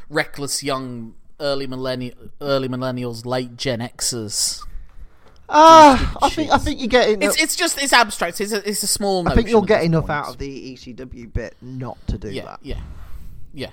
reckless 0.08 0.62
young 0.62 1.14
early 1.40 1.66
millennial, 1.66 2.14
early 2.40 2.68
millennials, 2.68 3.24
late 3.24 3.56
Gen 3.56 3.80
Xers. 3.80 4.62
Ah, 5.50 6.14
I 6.20 6.28
think 6.28 6.50
I 6.50 6.58
think 6.58 6.78
you 6.78 6.88
get 6.88 7.08
enough. 7.08 7.30
It's 7.30 7.42
it's 7.42 7.56
just 7.56 7.82
it's 7.82 7.94
abstract. 7.94 8.40
It's 8.40 8.52
a 8.52 8.68
it's 8.68 8.82
a 8.82 8.86
small. 8.86 9.26
I 9.26 9.34
think 9.34 9.48
you'll 9.48 9.62
get 9.62 9.82
enough 9.82 10.06
point. 10.06 10.18
out 10.18 10.28
of 10.28 10.38
the 10.38 10.74
ECW 10.74 11.32
bit 11.32 11.56
not 11.62 11.96
to 12.08 12.18
do 12.18 12.30
yeah, 12.30 12.44
that. 12.44 12.58
yeah, 12.62 12.80
yeah. 13.58 13.70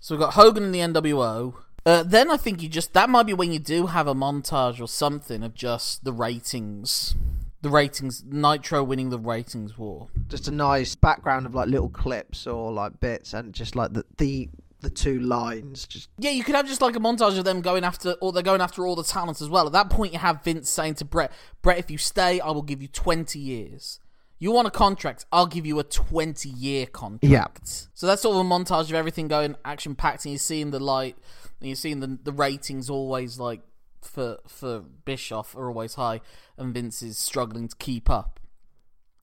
So 0.00 0.14
we've 0.14 0.20
got 0.20 0.34
Hogan 0.34 0.64
and 0.64 0.74
the 0.74 0.80
NWO. 0.80 1.54
Uh, 1.84 2.02
then 2.02 2.30
I 2.30 2.36
think 2.36 2.62
you 2.62 2.68
just 2.68 2.92
that 2.92 3.10
might 3.10 3.24
be 3.24 3.34
when 3.34 3.52
you 3.52 3.58
do 3.58 3.86
have 3.86 4.06
a 4.06 4.14
montage 4.14 4.80
or 4.80 4.86
something 4.86 5.42
of 5.42 5.54
just 5.54 6.04
the 6.04 6.12
ratings, 6.12 7.16
the 7.60 7.70
ratings, 7.70 8.22
Nitro 8.24 8.84
winning 8.84 9.10
the 9.10 9.18
ratings 9.18 9.76
war. 9.76 10.08
Just 10.28 10.46
a 10.46 10.52
nice 10.52 10.94
background 10.94 11.46
of 11.46 11.54
like 11.54 11.68
little 11.68 11.88
clips 11.88 12.46
or 12.46 12.72
like 12.72 13.00
bits, 13.00 13.32
and 13.32 13.52
just 13.52 13.74
like 13.74 13.94
the 13.94 14.04
the 14.18 14.48
the 14.80 14.90
two 14.90 15.18
lines. 15.20 15.86
Just 15.86 16.08
Yeah, 16.18 16.30
you 16.30 16.44
could 16.44 16.54
have 16.54 16.68
just 16.68 16.82
like 16.82 16.94
a 16.94 17.00
montage 17.00 17.38
of 17.38 17.44
them 17.44 17.62
going 17.62 17.82
after, 17.82 18.12
or 18.20 18.32
they're 18.32 18.42
going 18.42 18.60
after 18.60 18.86
all 18.86 18.94
the 18.94 19.04
talents 19.04 19.40
as 19.40 19.48
well. 19.48 19.66
At 19.66 19.72
that 19.72 19.90
point, 19.90 20.12
you 20.12 20.18
have 20.20 20.44
Vince 20.44 20.68
saying 20.70 20.94
to 20.96 21.04
Brett, 21.04 21.32
"Brett, 21.62 21.78
if 21.78 21.90
you 21.90 21.98
stay, 21.98 22.38
I 22.38 22.50
will 22.50 22.62
give 22.62 22.82
you 22.82 22.88
twenty 22.88 23.38
years. 23.38 23.98
You 24.42 24.50
want 24.50 24.66
a 24.66 24.72
contract? 24.72 25.24
I'll 25.30 25.46
give 25.46 25.66
you 25.66 25.78
a 25.78 25.84
twenty-year 25.84 26.86
contract." 26.86 27.24
Yeah. 27.24 27.46
So 27.94 28.08
that's 28.08 28.22
sort 28.22 28.34
of 28.34 28.44
a 28.44 28.48
montage 28.48 28.88
of 28.88 28.94
everything 28.94 29.28
going 29.28 29.54
action 29.64 29.94
packed, 29.94 30.24
and 30.24 30.32
you're 30.32 30.40
seeing 30.40 30.72
the 30.72 30.80
light, 30.80 31.16
and 31.60 31.68
you're 31.68 31.76
seeing 31.76 32.00
the 32.00 32.18
the 32.20 32.32
ratings 32.32 32.90
always 32.90 33.38
like 33.38 33.60
for 34.00 34.38
for 34.48 34.80
Bischoff 34.80 35.54
are 35.54 35.68
always 35.68 35.94
high, 35.94 36.22
and 36.58 36.74
Vince 36.74 37.02
is 37.02 37.18
struggling 37.18 37.68
to 37.68 37.76
keep 37.76 38.10
up. 38.10 38.40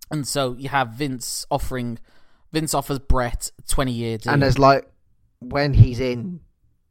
And 0.09 0.25
so 0.25 0.55
you 0.57 0.69
have 0.69 0.91
Vince 0.91 1.45
offering, 1.51 1.99
Vince 2.53 2.73
offers 2.73 2.99
Brett 2.99 3.51
twenty-year 3.67 4.19
deal. 4.19 4.31
and 4.31 4.41
there's 4.41 4.57
like 4.57 4.89
when 5.39 5.73
he's 5.73 5.99
in 5.99 6.39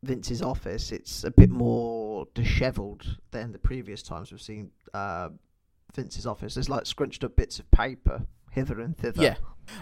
Vince's 0.03 0.43
office, 0.43 0.93
it's 0.93 1.25
a 1.25 1.31
bit 1.31 1.49
more 1.49 2.29
dishevelled 2.35 3.17
than 3.31 3.53
the 3.53 3.59
previous 3.59 4.03
times 4.03 4.31
we've 4.31 4.43
seen 4.43 4.71
uh, 4.93 5.31
Vince's 5.95 6.27
office. 6.27 6.55
There's 6.55 6.69
like 6.69 6.87
scrunched 6.87 7.25
up 7.25 7.37
bits 7.37 7.59
of 7.59 7.71
paper 7.71 8.23
hither 8.51 8.81
and 8.81 8.97
thither. 8.97 9.23
Yeah. 9.23 9.37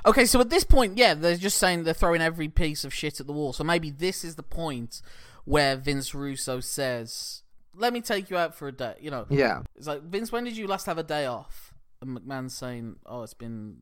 Okay, 0.05 0.25
so 0.27 0.41
at 0.41 0.51
this 0.51 0.65
point, 0.65 0.99
yeah, 0.99 1.15
they're 1.15 1.37
just 1.37 1.59
saying 1.59 1.85
they're 1.85 1.95
throwing 1.95 2.21
every 2.21 2.49
piece 2.49 2.85
of 2.85 2.93
shit 2.93 3.21
at 3.21 3.27
the 3.27 3.33
wall. 3.33 3.53
So 3.53 3.63
maybe 3.65 3.91
this 3.91 4.25
is 4.25 4.35
the 4.35 4.43
point 4.43 5.01
where 5.45 5.77
Vince 5.77 6.15
Russo 6.15 6.59
says, 6.61 7.43
"Let 7.75 7.93
me 7.93 8.01
take 8.01 8.29
you 8.31 8.37
out 8.37 8.55
for 8.55 8.67
a 8.69 8.73
day." 8.73 8.95
You 9.01 9.11
know, 9.13 9.27
Yeah. 9.31 9.63
it's 9.77 9.87
like 9.87 10.03
Vince, 10.03 10.33
when 10.33 10.45
did 10.45 10.57
you 10.57 10.67
last 10.67 10.87
have 10.87 10.99
a 10.99 11.03
day 11.05 11.27
off? 11.27 11.73
And 12.03 12.19
McMahon's 12.19 12.55
saying, 12.57 12.97
"Oh, 13.07 13.23
it's 13.23 13.35
been 13.35 13.79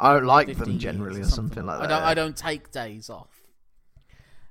I 0.00 0.12
don't 0.14 0.24
like 0.24 0.56
them 0.56 0.78
generally 0.78 1.16
years 1.16 1.28
or 1.28 1.30
something 1.32 1.66
like 1.66 1.78
I 1.78 1.82
that. 1.82 1.88
don't. 1.88 2.02
I 2.02 2.14
don't 2.14 2.36
take 2.36 2.70
days 2.70 3.10
off." 3.10 3.42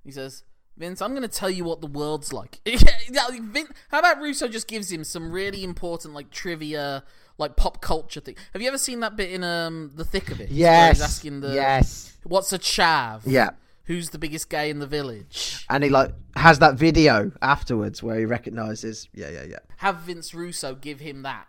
He 0.04 0.12
says. 0.12 0.44
Vince, 0.78 1.02
I'm 1.02 1.12
going 1.12 1.22
to 1.22 1.28
tell 1.28 1.50
you 1.50 1.64
what 1.64 1.82
the 1.82 1.88
world's 1.88 2.34
like. 2.34 2.60
Yeah, 2.66 3.26
like, 3.30 3.42
Vin- 3.44 3.68
How 3.90 4.00
about 4.00 4.20
Russo 4.22 4.48
just 4.48 4.68
gives 4.68 4.92
him 4.92 5.04
some 5.04 5.32
really 5.32 5.64
important, 5.64 6.14
like 6.16 6.32
trivia, 6.32 7.04
like 7.38 7.56
pop 7.56 7.82
culture 7.82 8.20
thing? 8.20 8.36
Have 8.54 8.62
you 8.62 8.68
ever 8.68 8.78
seen 8.78 9.02
that 9.02 9.16
bit 9.16 9.32
in 9.32 9.44
um 9.44 9.92
the 9.96 10.04
thick 10.06 10.32
of 10.32 10.40
it? 10.42 10.50
Yes. 10.50 10.98
he's 10.98 11.04
asking 11.04 11.42
the 11.42 11.54
Yes. 11.54 12.14
What's 12.24 12.52
a 12.54 12.60
chav? 12.60 13.22
Yeah. 13.26 13.52
Who's 13.86 14.12
the 14.12 14.18
biggest 14.18 14.50
gay 14.50 14.70
in 14.70 14.80
the 14.80 14.88
village? 14.88 15.66
And 15.70 15.84
he 15.84 15.90
like 15.90 16.12
has 16.36 16.60
that 16.60 16.76
video 16.76 17.32
afterwards 17.42 18.02
where 18.02 18.18
he 18.18 18.26
recognises. 18.26 19.10
Yeah, 19.14 19.30
yeah, 19.30 19.44
yeah. 19.44 19.60
Have 19.78 19.98
Vince 19.98 20.34
Russo 20.34 20.74
give 20.74 21.02
him 21.02 21.22
that 21.24 21.48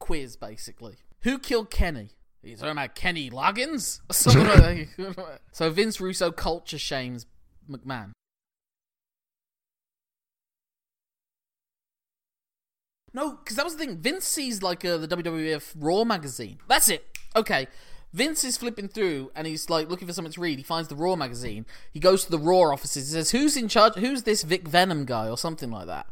quiz, 0.00 0.36
basically. 0.36 0.96
Who 1.20 1.38
killed 1.38 1.70
Kenny? 1.70 2.10
He's 2.42 2.58
talking 2.58 2.72
about 2.72 2.94
Kenny 2.94 3.30
Loggins? 3.30 4.00
Something 4.12 4.46
like 4.46 4.96
that. 4.96 5.40
so 5.52 5.70
Vince 5.70 6.00
Russo 6.00 6.30
culture 6.30 6.78
shames 6.78 7.26
McMahon. 7.70 8.10
No, 13.16 13.36
because 13.36 13.56
that 13.56 13.64
was 13.64 13.76
the 13.76 13.84
thing. 13.84 13.96
Vince 13.96 14.26
sees 14.26 14.62
like 14.62 14.84
uh, 14.84 14.98
the 14.98 15.08
WWF 15.08 15.72
Raw 15.74 16.04
magazine. 16.04 16.58
That's 16.68 16.90
it. 16.90 17.18
Okay. 17.34 17.66
Vince 18.12 18.44
is 18.44 18.58
flipping 18.58 18.88
through 18.88 19.32
and 19.34 19.46
he's 19.46 19.70
like 19.70 19.88
looking 19.88 20.06
for 20.06 20.12
something 20.12 20.32
to 20.32 20.40
read. 20.40 20.58
He 20.58 20.62
finds 20.62 20.88
the 20.88 20.96
Raw 20.96 21.16
magazine. 21.16 21.64
He 21.90 21.98
goes 21.98 22.26
to 22.26 22.30
the 22.30 22.38
Raw 22.38 22.72
offices. 22.72 23.08
He 23.08 23.14
says, 23.14 23.30
"Who's 23.30 23.56
in 23.56 23.68
charge? 23.68 23.94
Who's 23.94 24.24
this 24.24 24.42
Vic 24.42 24.68
Venom 24.68 25.06
guy 25.06 25.30
or 25.30 25.38
something 25.38 25.70
like 25.70 25.86
that?" 25.86 26.06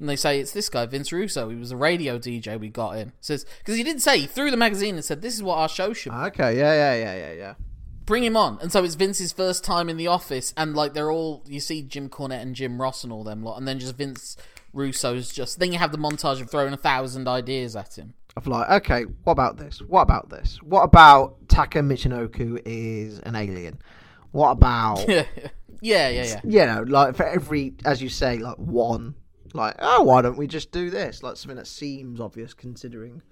And 0.00 0.08
they 0.08 0.16
say 0.16 0.40
it's 0.40 0.50
this 0.50 0.68
guy, 0.68 0.84
Vince 0.86 1.12
Russo. 1.12 1.48
He 1.48 1.54
was 1.54 1.70
a 1.70 1.76
radio 1.76 2.18
DJ 2.18 2.58
we 2.58 2.68
got 2.68 2.98
in. 2.98 3.12
Says 3.20 3.46
because 3.58 3.76
he 3.76 3.84
didn't 3.84 4.02
say 4.02 4.18
he 4.18 4.26
threw 4.26 4.50
the 4.50 4.56
magazine 4.56 4.96
and 4.96 5.04
said, 5.04 5.22
"This 5.22 5.34
is 5.34 5.42
what 5.44 5.58
our 5.58 5.68
show 5.68 5.92
should 5.92 6.10
be." 6.10 6.18
Okay. 6.18 6.58
Yeah, 6.58 6.74
yeah, 6.74 6.94
yeah, 6.94 7.16
yeah, 7.16 7.32
yeah. 7.34 7.54
Bring 8.04 8.24
him 8.24 8.36
on. 8.36 8.58
And 8.60 8.72
so 8.72 8.82
it's 8.82 8.96
Vince's 8.96 9.32
first 9.32 9.62
time 9.62 9.88
in 9.88 9.96
the 9.96 10.08
office, 10.08 10.52
and 10.56 10.74
like 10.74 10.92
they're 10.92 11.12
all 11.12 11.44
you 11.46 11.60
see 11.60 11.82
Jim 11.82 12.08
Cornette 12.08 12.42
and 12.42 12.56
Jim 12.56 12.80
Ross 12.80 13.04
and 13.04 13.12
all 13.12 13.22
them 13.22 13.44
lot, 13.44 13.58
and 13.58 13.68
then 13.68 13.78
just 13.78 13.96
Vince 13.96 14.36
Russo's 14.78 15.32
just. 15.32 15.58
Then 15.58 15.72
you 15.72 15.78
have 15.78 15.92
the 15.92 15.98
montage 15.98 16.40
of 16.40 16.50
throwing 16.50 16.72
a 16.72 16.76
thousand 16.78 17.26
ideas 17.28 17.76
at 17.76 17.96
him. 17.98 18.14
Of 18.36 18.46
like, 18.46 18.70
okay, 18.70 19.02
what 19.24 19.32
about 19.32 19.56
this? 19.58 19.80
What 19.82 20.02
about 20.02 20.30
this? 20.30 20.58
What 20.62 20.82
about 20.82 21.48
Taka 21.48 21.80
Michinoku 21.80 22.60
is 22.64 23.18
an 23.20 23.34
alien? 23.34 23.78
What 24.30 24.50
about 24.52 25.08
Yeah, 25.08 25.24
Yeah, 25.80 26.08
yeah, 26.08 26.24
yeah. 26.24 26.40
you 26.44 26.66
know, 26.66 26.82
like 26.86 27.16
for 27.16 27.24
every, 27.26 27.74
as 27.84 28.00
you 28.02 28.08
say, 28.08 28.38
like 28.38 28.56
one, 28.58 29.14
like 29.54 29.76
oh, 29.80 30.02
why 30.02 30.22
don't 30.22 30.36
we 30.38 30.46
just 30.46 30.70
do 30.72 30.90
this? 30.90 31.22
Like 31.22 31.36
something 31.36 31.56
that 31.56 31.66
seems 31.66 32.20
obvious 32.20 32.54
considering 32.54 33.22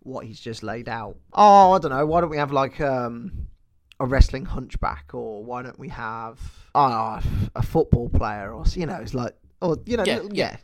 what 0.00 0.26
he's 0.26 0.38
just 0.40 0.62
laid 0.62 0.88
out. 0.88 1.16
Oh, 1.32 1.72
I 1.72 1.78
don't 1.78 1.90
know. 1.90 2.04
Why 2.06 2.20
don't 2.20 2.30
we 2.30 2.36
have 2.36 2.52
like 2.52 2.80
um 2.80 3.48
a 4.00 4.06
wrestling 4.06 4.44
hunchback, 4.44 5.14
or 5.14 5.42
why 5.44 5.62
don't 5.62 5.78
we 5.78 5.88
have 5.88 6.38
uh, 6.74 7.20
a 7.54 7.62
football 7.62 8.08
player, 8.08 8.52
or 8.52 8.64
you 8.74 8.86
know, 8.86 8.96
it's 8.96 9.14
like, 9.14 9.34
or 9.62 9.76
you 9.86 9.96
know, 9.96 10.04
Yeah, 10.04 10.16
little- 10.16 10.36
yeah. 10.36 10.56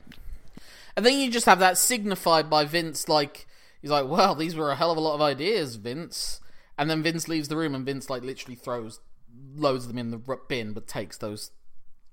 And 0.97 1.07
then 1.07 1.19
you 1.19 1.31
just 1.31 1.47
have 1.47 1.59
that 1.61 1.79
signified 1.79 2.51
by 2.51 2.65
Vince, 2.65 3.09
like 3.09 3.47
he's 3.81 3.91
like, 3.91 4.09
"Well, 4.09 4.35
these 4.35 4.55
were 4.55 4.71
a 4.71 4.77
hell 4.77 4.91
of 4.91 4.97
a 4.97 5.01
lot 5.01 5.15
of 5.15 5.21
ideas, 5.21 5.77
Vince." 5.77 6.41
And 6.77 6.89
then 6.89 7.03
Vince 7.03 7.29
leaves 7.29 7.49
the 7.49 7.57
room, 7.57 7.75
and 7.75 7.85
Vince 7.85 8.11
like 8.11 8.23
literally 8.23 8.57
throws 8.57 9.01
loads 9.55 9.85
of 9.85 9.89
them 9.89 9.99
in 9.99 10.11
the 10.11 10.39
bin, 10.49 10.73
but 10.73 10.87
takes 10.87 11.17
those 11.17 11.51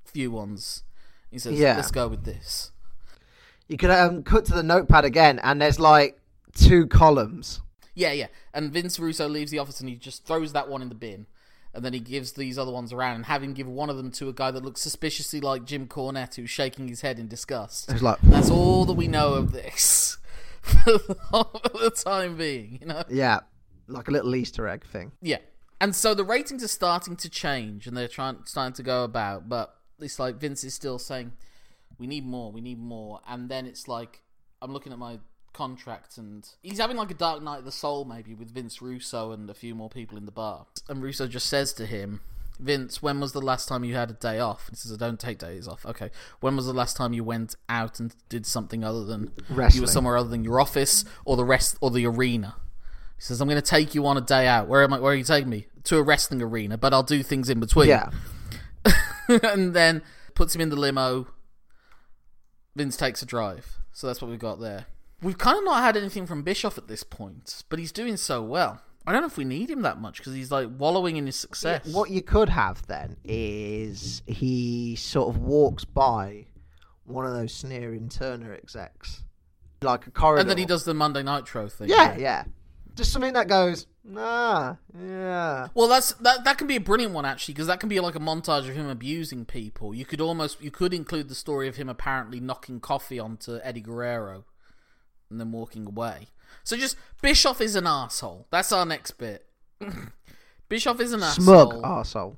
few 0.05 0.32
ones. 0.32 0.84
He 1.32 1.39
says, 1.39 1.59
Yeah. 1.59 1.75
"Let's 1.75 1.91
go 1.91 2.07
with 2.07 2.23
this." 2.23 2.71
You 3.67 3.78
could 3.78 3.89
um, 3.89 4.23
cut 4.23 4.45
to 4.45 4.53
the 4.53 4.63
notepad 4.63 5.05
again, 5.05 5.39
and 5.39 5.61
there's 5.61 5.80
like 5.80 6.19
two 6.53 6.88
columns. 6.88 7.61
Yeah, 7.95 8.11
yeah. 8.11 8.28
And 8.53 8.71
Vince 8.71 8.99
Russo 8.99 9.28
leaves 9.28 9.51
the 9.51 9.59
office, 9.59 9.80
and 9.80 9.89
he 9.89 9.95
just 9.95 10.25
throws 10.25 10.53
that 10.53 10.69
one 10.69 10.82
in 10.82 10.89
the 10.89 10.95
bin, 10.95 11.25
and 11.78 11.86
then 11.86 11.93
he 11.93 11.99
gives 11.99 12.32
these 12.32 12.57
other 12.57 12.71
ones 12.71 12.91
around, 12.91 13.17
and 13.17 13.25
have 13.28 13.43
him 13.43 13.53
give 13.53 13.67
one 13.67 13.91
of 13.91 13.97
them 13.97 14.09
to 14.13 14.28
a 14.30 14.34
guy 14.34 14.49
that 14.49 14.65
looks 14.65 14.82
suspiciously 14.82 15.39
like 15.39 15.63
Jim 15.63 15.88
Cornette, 15.88 16.34
who's 16.34 16.49
shaking 16.49 16.88
his 16.88 17.01
head 17.01 17.19
in 17.19 17.28
disgust. 17.28 17.91
It's 17.91 18.01
like, 18.01 18.17
That's 18.23 18.49
all 18.49 18.84
that 18.86 18.93
we 18.93 19.07
know 19.07 19.36
of 19.36 19.51
this 19.51 20.17
for 20.61 20.97
the 21.75 21.91
time 22.03 22.36
being, 22.36 22.80
you 22.82 22.88
know? 22.88 23.03
yeah, 23.09 23.41
like 23.88 24.07
a 24.07 24.11
little 24.11 24.36
Easter 24.36 24.67
egg 24.67 24.86
thing. 24.88 25.11
Yeah. 25.21 25.38
And 25.80 25.95
so 25.95 26.15
the 26.15 26.23
ratings 26.23 26.63
are 26.63 26.67
starting 26.67 27.15
to 27.17 27.30
change 27.30 27.86
and 27.86 27.95
they're 27.95 28.07
trying 28.07 28.38
starting 28.45 28.73
to 28.73 28.84
go 28.84 29.03
about, 29.03 29.47
but 29.47 29.75
it's 29.99 30.17
like 30.17 30.38
Vince 30.38 30.63
is 30.63 30.73
still 30.73 30.97
saying, 30.97 31.34
We 31.99 32.07
need 32.07 32.25
more, 32.25 32.51
we 32.51 32.59
need 32.59 32.80
more 32.80 33.21
and 33.28 33.49
then 33.49 33.67
it's 33.67 33.88
like 33.88 34.23
I'm 34.63 34.73
looking 34.73 34.91
at 34.91 34.97
my 34.97 35.19
contract 35.58 36.18
and 36.18 36.47
he's 36.62 36.78
having 36.78 36.97
like 36.97 37.10
a 37.10 37.16
dark 37.16 37.41
night 37.41 37.60
of 37.60 37.66
the 37.66 37.72
soul 37.72 38.05
maybe 38.05 38.36
with 38.36 38.53
Vince 38.53 38.80
Russo 38.80 39.32
and 39.32 39.49
a 39.49 39.55
few 39.55 39.74
more 39.74 39.89
people 39.89 40.18
in 40.18 40.26
the 40.26 40.32
bar. 40.32 40.68
And 40.88 41.01
Russo 41.01 41.28
just 41.28 41.47
says 41.47 41.74
to 41.74 41.88
him, 41.88 42.22
Vince, 42.60 43.01
when 43.01 43.20
was 43.20 43.34
the 43.34 43.41
last 43.41 43.68
time 43.68 43.84
you 43.84 43.95
had 43.95 44.12
a 44.12 44.14
day 44.14 44.39
off? 44.39 44.68
And 44.68 44.78
he 44.78 44.80
says, 44.80 44.93
I 44.93 44.97
don't 44.97 45.20
take 45.20 45.39
days 45.39 45.68
off. 45.68 45.86
Okay. 45.86 46.12
When 46.39 46.55
was 46.55 46.66
the 46.66 46.74
last 46.74 46.95
time 46.95 47.14
you 47.14 47.24
went 47.24 47.55
out 47.70 47.99
and 47.99 48.16
did 48.30 48.45
something 48.45 48.84
other 48.84 49.03
than 49.03 49.32
you 49.49 49.82
were 49.82 49.88
somewhere 49.88 50.18
other 50.18 50.30
than 50.30 50.43
your 50.43 50.60
office 50.60 51.03
or 51.26 51.36
the 51.36 51.45
rest 51.45 51.78
or 51.82 51.91
the 51.91 52.05
arena? 52.05 52.55
He 53.16 53.22
says, 53.22 53.41
"I'm 53.41 53.47
going 53.47 53.62
to 53.62 53.68
take 53.68 53.95
you 53.95 54.05
on 54.05 54.16
a 54.18 54.22
day 54.22 54.47
out. 54.47 54.68
Where 54.68 54.84
am 54.84 54.93
I? 54.93 54.99
Where 54.99 55.12
are 55.12 55.16
you 55.16 55.24
taking 55.24 55.49
me? 55.49 55.68
To 55.86 55.97
a 55.97 56.03
wrestling 56.03 56.41
arena, 56.41 56.78
but 56.78 56.93
I'll 56.93 57.03
do 57.03 57.24
things 57.24 57.49
in 57.49 57.60
between." 57.60 57.89
Yeah, 57.89 58.12
and 59.28 59.74
then 59.74 60.03
puts 60.36 60.53
him 60.53 60.62
in 60.62 60.70
the 60.70 60.76
limo. 60.76 61.28
Vince 62.76 62.95
takes 62.95 63.24
a 63.24 63.26
drive. 63.26 63.78
So 63.91 64.05
that's 64.05 64.22
what 64.22 64.30
we've 64.30 64.39
got 64.39 64.60
there. 64.60 64.86
We've 65.22 65.38
kind 65.38 65.57
of 65.57 65.63
not 65.63 65.82
had 65.82 65.97
anything 65.97 66.28
from 66.28 66.43
Bischoff 66.43 66.78
at 66.78 66.88
this 66.88 67.03
point, 67.03 67.63
but 67.70 67.80
he's 67.80 67.91
doing 67.91 68.18
so 68.18 68.41
well. 68.43 68.82
I 69.05 69.13
don't 69.13 69.22
know 69.22 69.28
if 69.28 69.38
we 69.38 69.45
need 69.45 69.70
him 69.70 69.82
that 69.84 69.99
much 70.01 70.18
because 70.18 70.34
he's 70.34 70.51
like 70.51 70.68
wallowing 70.78 71.15
in 71.15 71.26
his 71.26 71.38
success. 71.38 71.86
What 71.88 72.09
you 72.09 72.22
could 72.22 72.49
have 72.49 72.86
then 72.88 73.15
is 73.24 74.22
he 74.28 74.95
sort 74.97 75.30
of 75.34 75.41
walks 75.41 75.86
by 75.86 76.45
one 77.05 77.26
of 77.26 77.34
those 77.34 77.53
sneering 77.53 78.09
Turner 78.09 78.53
execs, 78.53 79.24
like 79.82 80.07
a 80.07 80.11
corridor. 80.11 80.41
and 80.41 80.49
then 80.49 80.57
he 80.57 80.65
does 80.65 80.84
the 80.84 80.93
Monday 80.93 81.24
Nitro 81.24 81.70
thing. 81.70 81.88
Yeah, 81.88 82.18
yeah. 82.18 82.43
Just 82.95 83.13
something 83.13 83.34
that 83.34 83.47
goes, 83.47 83.88
nah, 84.03 84.76
yeah. 84.99 85.68
Well, 85.74 85.88
that's 85.88 86.13
that. 86.15 86.43
That 86.43 86.57
can 86.57 86.68
be 86.68 86.76
a 86.76 86.82
brilliant 86.82 87.13
one 87.13 87.26
actually, 87.26 87.53
because 87.53 87.68
that 87.68 87.80
can 87.80 87.88
be 87.89 87.99
like 87.99 88.15
a 88.15 88.20
montage 88.20 88.68
of 88.68 88.76
him 88.76 88.89
abusing 88.89 89.45
people. 89.45 89.93
You 89.95 90.03
could 90.03 90.20
almost 90.20 90.61
you 90.61 90.72
could 90.72 90.93
include 90.93 91.30
the 91.30 91.36
story 91.36 91.68
of 91.68 91.78
him 91.78 91.88
apparently 91.89 92.39
knocking 92.39 92.80
coffee 92.80 93.20
onto 93.20 93.59
Eddie 93.63 93.82
Guerrero, 93.82 94.45
and 95.30 95.39
then 95.39 95.51
walking 95.51 95.86
away. 95.86 96.28
So 96.63 96.78
just 96.78 96.97
Bischoff 97.21 97.61
is 97.61 97.75
an 97.75 97.88
asshole. 97.88 98.47
That's 98.51 98.71
our 98.71 98.86
next 98.86 99.11
bit. 99.11 99.45
Bischoff 100.69 100.99
is 100.99 101.13
an 101.13 101.21
Smug 101.21 101.75
asshole. 101.75 101.82
arsehole, 101.84 102.36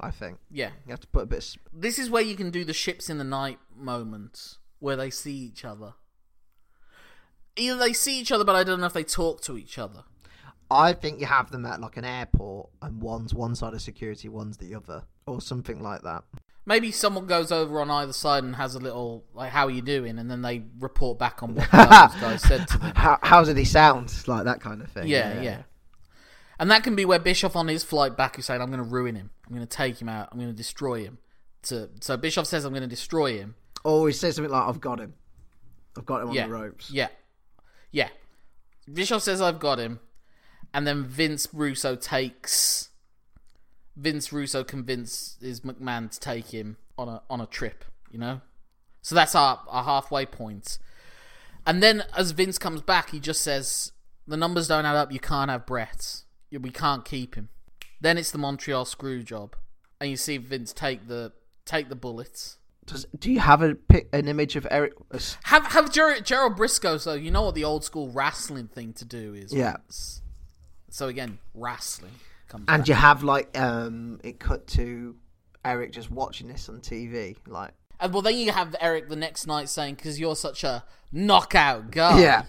I 0.00 0.10
think. 0.10 0.38
Yeah, 0.50 0.70
You 0.86 0.90
have 0.90 1.00
to 1.00 1.06
put 1.08 1.24
a 1.24 1.26
bit 1.26 1.38
of. 1.44 1.56
this 1.72 1.98
is 1.98 2.10
where 2.10 2.22
you 2.22 2.36
can 2.36 2.50
do 2.50 2.64
the 2.64 2.72
ships 2.72 3.10
in 3.10 3.18
the 3.18 3.24
night 3.24 3.58
moments 3.76 4.58
where 4.78 4.96
they 4.96 5.10
see 5.10 5.34
each 5.34 5.64
other. 5.64 5.94
Either 7.56 7.76
they 7.78 7.92
see 7.92 8.18
each 8.20 8.32
other, 8.32 8.44
but 8.44 8.56
I 8.56 8.64
don't 8.64 8.80
know 8.80 8.86
if 8.86 8.92
they 8.92 9.04
talk 9.04 9.40
to 9.42 9.58
each 9.58 9.78
other. 9.78 10.04
I 10.70 10.94
think 10.94 11.20
you 11.20 11.26
have 11.26 11.50
them 11.50 11.66
at 11.66 11.80
like 11.80 11.96
an 11.98 12.04
airport, 12.04 12.70
and 12.80 13.02
one's 13.02 13.34
one 13.34 13.54
side 13.54 13.74
of 13.74 13.82
security, 13.82 14.28
one's 14.28 14.56
the 14.56 14.74
other, 14.74 15.04
or 15.26 15.40
something 15.42 15.82
like 15.82 16.02
that. 16.02 16.24
Maybe 16.64 16.92
someone 16.92 17.26
goes 17.26 17.50
over 17.50 17.80
on 17.80 17.90
either 17.90 18.12
side 18.12 18.44
and 18.44 18.54
has 18.54 18.74
a 18.74 18.78
little 18.78 19.24
like, 19.34 19.50
"How 19.50 19.66
are 19.66 19.70
you 19.70 19.82
doing?" 19.82 20.18
and 20.18 20.30
then 20.30 20.42
they 20.42 20.62
report 20.78 21.18
back 21.18 21.42
on 21.42 21.54
what 21.54 21.68
those 21.72 22.20
guys 22.20 22.42
said 22.42 22.68
to 22.68 22.78
them. 22.78 22.92
How 22.94 23.18
how 23.22 23.44
did 23.44 23.56
he 23.56 23.64
sound? 23.64 24.12
Like 24.28 24.44
that 24.44 24.60
kind 24.60 24.80
of 24.80 24.90
thing. 24.90 25.08
Yeah, 25.08 25.40
yeah. 25.40 25.62
And 26.58 26.70
that 26.70 26.84
can 26.84 26.94
be 26.94 27.04
where 27.04 27.18
Bischoff 27.18 27.56
on 27.56 27.66
his 27.66 27.82
flight 27.82 28.16
back 28.16 28.38
is 28.38 28.46
saying, 28.46 28.60
"I'm 28.60 28.68
going 28.68 28.78
to 28.78 28.88
ruin 28.88 29.16
him. 29.16 29.30
I'm 29.46 29.54
going 29.54 29.66
to 29.66 29.76
take 29.76 30.00
him 30.00 30.08
out. 30.08 30.28
I'm 30.30 30.38
going 30.38 30.50
to 30.50 30.56
destroy 30.56 31.02
him." 31.02 31.18
To 31.64 31.90
so 32.00 32.16
Bischoff 32.16 32.46
says, 32.46 32.64
"I'm 32.64 32.72
going 32.72 32.82
to 32.82 32.88
destroy 32.88 33.36
him." 33.38 33.56
Or 33.82 34.06
he 34.06 34.12
says 34.12 34.36
something 34.36 34.52
like, 34.52 34.68
"I've 34.68 34.80
got 34.80 35.00
him. 35.00 35.14
I've 35.98 36.06
got 36.06 36.22
him 36.22 36.28
on 36.28 36.34
yeah, 36.34 36.46
the 36.46 36.52
ropes." 36.52 36.90
yeah, 36.92 37.08
yeah. 37.90 38.08
Bischoff 38.92 39.22
says, 39.22 39.40
"I've 39.40 39.58
got 39.58 39.80
him," 39.80 39.98
and 40.72 40.86
then 40.86 41.04
Vince 41.04 41.48
Russo 41.52 41.96
takes. 41.96 42.90
Vince 43.96 44.32
Russo 44.32 44.64
convinces 44.64 45.60
McMahon 45.60 46.10
to 46.10 46.20
take 46.20 46.46
him 46.46 46.76
on 46.96 47.08
a 47.08 47.22
on 47.28 47.40
a 47.40 47.46
trip. 47.46 47.84
You 48.10 48.18
know, 48.18 48.40
so 49.00 49.14
that's 49.14 49.34
our 49.34 49.60
our 49.68 49.84
halfway 49.84 50.26
point. 50.26 50.78
And 51.66 51.82
then 51.82 52.04
as 52.16 52.32
Vince 52.32 52.58
comes 52.58 52.82
back, 52.82 53.10
he 53.10 53.20
just 53.20 53.40
says, 53.40 53.92
"The 54.26 54.36
numbers 54.36 54.68
don't 54.68 54.84
add 54.84 54.96
up. 54.96 55.12
You 55.12 55.20
can't 55.20 55.50
have 55.50 55.66
Brett. 55.66 56.22
We 56.50 56.70
can't 56.70 57.04
keep 57.04 57.34
him." 57.34 57.48
Then 58.00 58.18
it's 58.18 58.30
the 58.30 58.38
Montreal 58.38 58.84
screw 58.84 59.22
job, 59.22 59.56
and 60.00 60.10
you 60.10 60.16
see 60.16 60.36
Vince 60.38 60.72
take 60.72 61.08
the 61.08 61.32
take 61.64 61.88
the 61.88 61.96
bullets. 61.96 62.58
Does, 62.84 63.06
do 63.16 63.30
you 63.30 63.38
have 63.38 63.62
a 63.62 63.76
an 64.12 64.26
image 64.26 64.56
of 64.56 64.66
Eric? 64.70 64.94
Have 65.44 65.66
have 65.66 65.92
Ger- 65.92 66.20
Gerald 66.20 66.56
Brisco. 66.56 66.98
So 66.98 67.14
you 67.14 67.30
know 67.30 67.42
what 67.42 67.54
the 67.54 67.64
old 67.64 67.84
school 67.84 68.10
wrestling 68.10 68.68
thing 68.68 68.92
to 68.94 69.04
do 69.04 69.34
is. 69.34 69.54
Yeah. 69.54 69.76
So 70.90 71.08
again, 71.08 71.38
wrestling 71.54 72.12
comes. 72.52 72.64
And 72.68 72.82
back. 72.82 72.88
you 72.88 72.94
have 72.94 73.22
like 73.22 73.58
um, 73.58 74.20
it 74.22 74.38
cut 74.38 74.66
to 74.68 75.16
Eric 75.64 75.92
just 75.92 76.10
watching 76.10 76.48
this 76.48 76.68
on 76.68 76.80
TV, 76.80 77.36
like 77.46 77.72
and 77.98 78.12
well, 78.12 78.22
then 78.22 78.36
you 78.36 78.52
have 78.52 78.74
Eric 78.80 79.08
the 79.08 79.16
next 79.16 79.46
night 79.46 79.68
saying, 79.68 79.94
"Because 79.94 80.20
you're 80.20 80.36
such 80.36 80.64
a 80.64 80.84
knockout 81.12 81.90
guy." 81.90 82.20
yeah, 82.20 82.44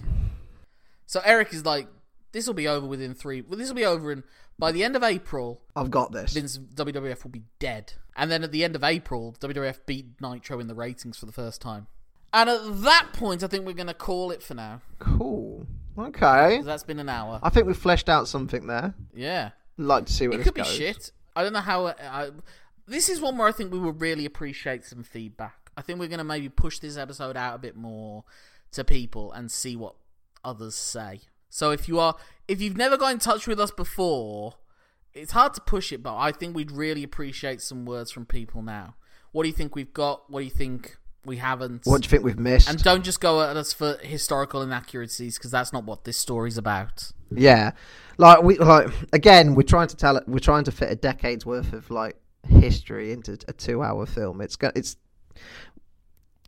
So 1.06 1.22
Eric 1.24 1.54
is 1.54 1.66
like, 1.66 1.88
"This 2.32 2.48
will 2.48 2.54
be 2.54 2.68
over 2.68 2.86
within 2.86 3.14
three. 3.14 3.42
Well, 3.42 3.58
this 3.58 3.68
will 3.68 3.76
be 3.76 3.86
over 3.86 4.12
in 4.12 4.24
by 4.58 4.72
the 4.72 4.84
end 4.84 4.96
of 4.96 5.04
April. 5.04 5.62
I've 5.76 5.92
got 5.92 6.12
this. 6.12 6.34
Vince 6.34 6.58
WWF 6.58 7.24
will 7.24 7.32
be 7.32 7.44
dead. 7.60 7.94
And 8.16 8.30
then 8.30 8.44
at 8.44 8.52
the 8.52 8.64
end 8.64 8.76
of 8.76 8.84
April, 8.84 9.36
WWF 9.40 9.80
beat 9.86 10.22
Nitro 10.22 10.60
in 10.60 10.68
the 10.68 10.76
ratings 10.76 11.18
for 11.18 11.26
the 11.26 11.32
first 11.32 11.62
time. 11.62 11.88
And 12.32 12.50
at 12.50 12.82
that 12.82 13.10
point, 13.14 13.44
I 13.44 13.48
think 13.48 13.66
we're 13.66 13.74
going 13.74 13.88
to 13.88 13.94
call 13.94 14.32
it 14.32 14.42
for 14.42 14.54
now. 14.54 14.82
Cool. 15.00 15.68
Okay. 15.98 16.62
That's 16.64 16.84
been 16.84 17.00
an 17.00 17.10
hour. 17.10 17.40
I 17.44 17.50
think 17.50 17.68
we've 17.68 17.78
fleshed 17.78 18.10
out 18.10 18.28
something 18.28 18.68
there. 18.68 18.94
Yeah. 19.14 19.52
Like 19.78 20.06
to 20.06 20.14
see 20.14 20.28
where 20.28 20.36
It 20.36 20.44
this 20.44 20.46
could 20.46 20.56
be 20.56 20.64
shit. 20.64 21.12
I 21.36 21.44
don't 21.44 21.54
know 21.54 21.60
how. 21.60 21.88
I, 21.88 22.30
this 22.86 23.10
is 23.10 23.20
one 23.22 23.38
where 23.38 23.48
I 23.48 23.52
think 23.52 23.72
we 23.72 23.80
would 23.80 24.02
really 24.02 24.26
appreciate 24.26 24.86
some 24.86 25.04
feedback. 25.04 25.72
I 25.76 25.82
think 25.82 26.00
we're 26.00 26.08
going 26.08 26.20
to 26.20 26.24
maybe 26.24 26.50
push 26.50 26.80
this 26.80 26.98
episode 26.98 27.36
out 27.36 27.56
a 27.56 27.58
bit 27.58 27.76
more 27.76 28.24
to 28.74 28.84
people 28.84 29.32
and 29.32 29.52
see 29.52 29.76
what 29.76 29.96
others 30.44 30.76
say. 30.76 31.22
So 31.50 31.72
if 31.72 31.88
you 31.88 32.00
are, 32.00 32.16
if 32.48 32.62
you've 32.62 32.78
never 32.78 32.98
got 32.98 33.12
in 33.12 33.20
touch 33.20 33.48
with 33.48 33.60
us 33.60 33.72
before, 33.72 34.56
it's 35.14 35.32
hard 35.32 35.54
to 35.56 35.62
push 35.62 35.92
it, 35.92 36.04
but 36.04 36.16
I 36.16 36.32
think 36.32 36.56
we'd 36.56 36.72
really 36.72 37.04
appreciate 37.04 37.62
some 37.62 37.86
words 37.86 38.12
from 38.12 38.26
people 38.26 38.62
now. 38.62 38.96
What 39.32 39.44
do 39.44 39.50
you 39.50 39.54
think 39.54 39.76
we've 39.76 39.94
got? 39.94 40.30
What 40.30 40.40
do 40.40 40.46
you 40.46 40.52
think 40.52 40.98
we 41.26 41.38
haven't? 41.38 41.82
What 41.86 42.02
do 42.02 42.06
you 42.06 42.10
think 42.10 42.24
we've 42.24 42.40
missed? 42.40 42.70
and 42.70 42.82
don't 42.84 43.04
just 43.04 43.22
go 43.22 43.42
at 43.42 43.56
us 43.58 43.74
for 43.74 43.98
historical 44.02 44.62
inaccuracies 44.62 45.38
because 45.38 45.52
that's 45.52 45.74
not 45.74 45.84
what 45.86 46.04
this 46.04 46.18
story's 46.18 46.58
about. 46.58 47.12
Yeah, 47.36 47.72
like 48.18 48.44
we 48.44 48.58
like 48.58 48.90
again, 49.12 49.56
we're 49.56 49.64
trying 49.64 49.88
to 49.88 49.96
tell 49.96 50.18
it. 50.18 50.24
We're 50.28 50.40
trying 50.40 50.66
to 50.66 50.72
fit 50.72 50.92
a 50.92 50.96
decade's 50.96 51.46
worth 51.46 51.74
of 51.74 51.90
like 51.90 52.18
history 52.48 53.12
into 53.12 53.38
a 53.48 53.54
two-hour 53.54 54.06
film. 54.06 54.42
It's 54.42 54.58
it's 54.76 54.98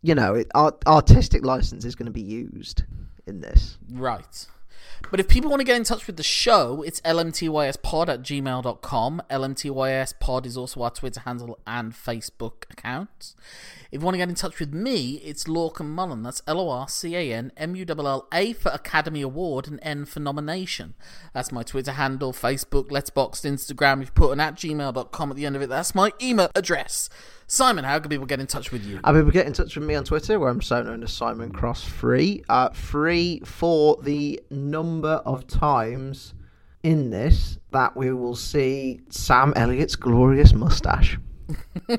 you 0.02 0.14
know, 0.14 0.34
it, 0.34 0.48
art, 0.54 0.82
artistic 0.86 1.44
license 1.44 1.84
is 1.84 1.94
going 1.96 2.06
to 2.06 2.12
be 2.12 2.22
used 2.22 2.84
in 3.26 3.40
this. 3.40 3.78
Right. 3.90 4.46
But 5.10 5.20
if 5.20 5.28
people 5.28 5.50
want 5.50 5.60
to 5.60 5.64
get 5.64 5.76
in 5.76 5.84
touch 5.84 6.06
with 6.06 6.16
the 6.16 6.22
show, 6.22 6.82
it's 6.82 7.00
lmtyspod 7.02 8.08
at 8.08 8.22
gmail.com. 8.22 9.22
lmtyspod 9.30 10.46
is 10.46 10.56
also 10.56 10.82
our 10.82 10.90
Twitter 10.90 11.20
handle 11.20 11.58
and 11.66 11.92
Facebook 11.92 12.64
account. 12.70 13.34
If 13.92 14.00
you 14.00 14.04
want 14.04 14.14
to 14.14 14.18
get 14.18 14.28
in 14.28 14.34
touch 14.34 14.58
with 14.58 14.74
me, 14.74 15.20
it's 15.24 15.44
Lorcan 15.44 15.94
Mullan. 15.94 16.24
That's 16.24 16.42
L 16.46 16.60
O 16.60 16.68
R 16.70 16.88
C 16.88 17.14
A 17.14 17.32
N 17.32 17.52
M 17.56 17.76
U 17.76 17.86
L 17.88 18.06
L 18.06 18.28
A 18.32 18.52
for 18.52 18.70
Academy 18.70 19.22
Award 19.22 19.68
and 19.68 19.78
N 19.82 20.04
for 20.04 20.20
nomination. 20.20 20.94
That's 21.32 21.52
my 21.52 21.62
Twitter 21.62 21.92
handle, 21.92 22.32
Facebook, 22.32 22.88
Letterboxd, 22.88 23.44
Instagram. 23.44 24.02
If 24.02 24.08
you 24.08 24.12
put 24.12 24.32
an 24.32 24.40
at 24.40 24.56
gmail.com 24.56 25.30
at 25.30 25.36
the 25.36 25.46
end 25.46 25.56
of 25.56 25.62
it, 25.62 25.68
that's 25.68 25.94
my 25.94 26.12
email 26.20 26.50
address. 26.54 27.08
Simon, 27.48 27.84
how 27.84 28.00
can 28.00 28.08
people 28.08 28.26
get 28.26 28.40
in 28.40 28.48
touch 28.48 28.72
with 28.72 28.84
you? 28.84 28.98
Uh, 29.04 29.12
people 29.12 29.30
get 29.30 29.46
in 29.46 29.52
touch 29.52 29.76
with 29.76 29.86
me 29.86 29.94
on 29.94 30.02
Twitter, 30.02 30.40
where 30.40 30.48
I'm 30.48 30.60
so 30.60 30.82
known 30.82 31.04
as 31.04 31.12
Simon 31.12 31.52
Cross 31.52 31.84
Free. 31.84 32.42
Uh, 32.48 32.70
free 32.70 33.40
for 33.44 33.96
the 34.02 34.42
number 34.50 35.22
of 35.24 35.46
times 35.46 36.34
in 36.82 37.10
this 37.10 37.58
that 37.70 37.96
we 37.96 38.12
will 38.12 38.34
see 38.34 39.00
Sam 39.10 39.52
Elliott's 39.54 39.94
glorious 39.94 40.52
mustache. 40.52 41.18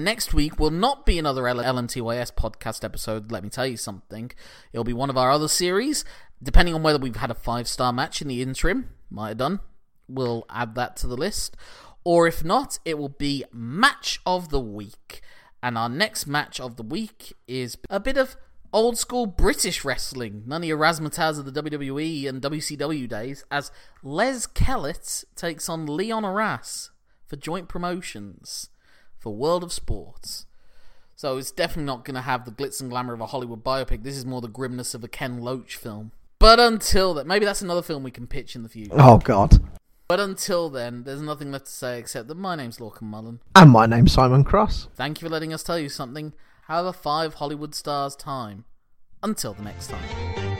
Next 0.00 0.34
week 0.34 0.58
will 0.58 0.70
not 0.70 1.06
be 1.06 1.20
another 1.20 1.42
LMTYS 1.42 2.32
podcast 2.34 2.82
episode, 2.82 3.30
let 3.30 3.44
me 3.44 3.50
tell 3.50 3.66
you 3.66 3.76
something. 3.76 4.32
It'll 4.72 4.82
be 4.82 4.92
one 4.92 5.10
of 5.10 5.16
our 5.16 5.30
other 5.30 5.46
series, 5.46 6.04
depending 6.42 6.74
on 6.74 6.82
whether 6.82 6.98
we've 6.98 7.14
had 7.14 7.30
a 7.30 7.34
five 7.34 7.68
star 7.68 7.92
match 7.92 8.20
in 8.20 8.26
the 8.26 8.42
interim. 8.42 8.88
Might 9.10 9.28
have 9.28 9.38
done. 9.38 9.60
We'll 10.08 10.44
add 10.50 10.74
that 10.74 10.96
to 10.96 11.06
the 11.06 11.16
list. 11.16 11.56
Or 12.04 12.26
if 12.26 12.44
not, 12.44 12.78
it 12.84 12.98
will 12.98 13.08
be 13.08 13.44
Match 13.52 14.20
of 14.26 14.50
the 14.50 14.60
Week. 14.60 15.22
And 15.62 15.78
our 15.78 15.88
next 15.88 16.26
match 16.26 16.58
of 16.58 16.76
the 16.76 16.82
week 16.82 17.32
is 17.46 17.78
a 17.88 18.00
bit 18.00 18.16
of 18.16 18.36
old 18.72 18.98
school 18.98 19.26
British 19.26 19.84
wrestling. 19.84 20.42
None 20.46 20.62
of 20.62 20.68
your 20.68 20.78
razzmatazz 20.78 21.38
of 21.38 21.44
the 21.44 21.62
WWE 21.62 22.28
and 22.28 22.42
WCW 22.42 23.08
days, 23.08 23.44
as 23.50 23.70
Les 24.02 24.46
Kellett 24.46 25.24
takes 25.36 25.68
on 25.68 25.86
Leon 25.86 26.24
Arras 26.24 26.90
for 27.26 27.36
joint 27.36 27.68
promotions 27.68 28.70
for 29.18 29.34
World 29.34 29.62
of 29.62 29.72
Sports. 29.72 30.46
So 31.14 31.36
it's 31.36 31.52
definitely 31.52 31.84
not 31.84 32.04
going 32.04 32.16
to 32.16 32.22
have 32.22 32.44
the 32.44 32.50
glitz 32.50 32.80
and 32.80 32.90
glamour 32.90 33.14
of 33.14 33.20
a 33.20 33.26
Hollywood 33.26 33.62
biopic. 33.62 34.02
This 34.02 34.16
is 34.16 34.26
more 34.26 34.40
the 34.40 34.48
grimness 34.48 34.94
of 34.94 35.04
a 35.04 35.08
Ken 35.08 35.40
Loach 35.40 35.76
film. 35.76 36.10
But 36.40 36.58
until 36.58 37.14
then, 37.14 37.28
maybe 37.28 37.44
that's 37.44 37.62
another 37.62 37.82
film 37.82 38.02
we 38.02 38.10
can 38.10 38.26
pitch 38.26 38.56
in 38.56 38.64
the 38.64 38.68
future. 38.68 38.96
Oh, 38.98 39.18
God. 39.18 39.60
But 40.12 40.20
until 40.20 40.68
then, 40.68 41.04
there's 41.04 41.22
nothing 41.22 41.52
left 41.52 41.64
to 41.64 41.72
say 41.72 41.98
except 41.98 42.28
that 42.28 42.34
my 42.34 42.54
name's 42.54 42.76
Lorcan 42.76 43.04
Mullan. 43.04 43.38
And 43.56 43.70
my 43.70 43.86
name's 43.86 44.12
Simon 44.12 44.44
Cross. 44.44 44.88
Thank 44.94 45.22
you 45.22 45.26
for 45.26 45.32
letting 45.32 45.54
us 45.54 45.62
tell 45.62 45.78
you 45.78 45.88
something. 45.88 46.34
Have 46.66 46.84
a 46.84 46.92
five 46.92 47.32
Hollywood 47.32 47.74
stars 47.74 48.14
time. 48.14 48.66
Until 49.22 49.54
the 49.54 49.62
next 49.62 49.86
time. 49.88 50.51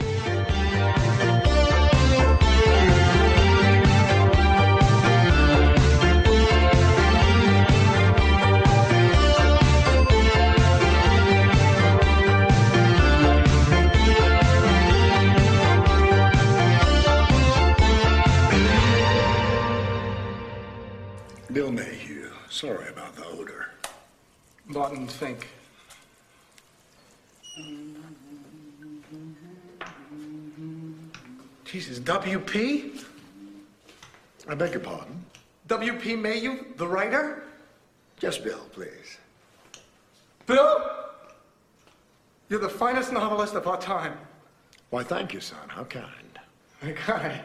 WP? 32.03 33.03
I 34.47 34.55
beg 34.55 34.71
your 34.71 34.81
pardon? 34.81 35.23
WP 35.67 36.19
Mayhew, 36.19 36.65
the 36.75 36.87
writer? 36.87 37.43
Just 38.19 38.43
Bill, 38.43 38.65
please. 38.73 39.17
Bill? 40.45 40.89
You're 42.49 42.59
the 42.59 42.69
finest 42.69 43.13
novelist 43.13 43.55
of 43.55 43.67
our 43.67 43.79
time. 43.79 44.17
Why, 44.89 45.03
thank 45.03 45.33
you, 45.33 45.39
son. 45.39 45.69
How 45.69 45.85
kind. 45.85 46.39
My 46.81 46.91
God, 47.07 47.41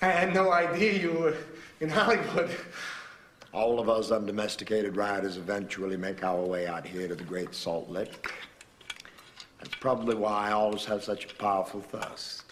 I 0.00 0.06
had 0.06 0.32
no 0.32 0.52
idea 0.52 0.92
you 0.92 1.12
were 1.12 1.36
in 1.80 1.88
Hollywood. 1.88 2.50
All 3.52 3.80
of 3.80 3.88
us 3.88 4.10
undomesticated 4.10 4.96
riders 4.96 5.36
eventually 5.36 5.96
make 5.96 6.22
our 6.22 6.40
way 6.40 6.66
out 6.66 6.86
here 6.86 7.08
to 7.08 7.14
the 7.14 7.24
Great 7.24 7.54
Salt 7.54 7.88
Lick. 7.88 8.32
That's 9.58 9.74
probably 9.74 10.14
why 10.14 10.48
I 10.48 10.52
always 10.52 10.84
have 10.84 11.02
such 11.02 11.24
a 11.24 11.34
powerful 11.34 11.80
thirst. 11.80 12.47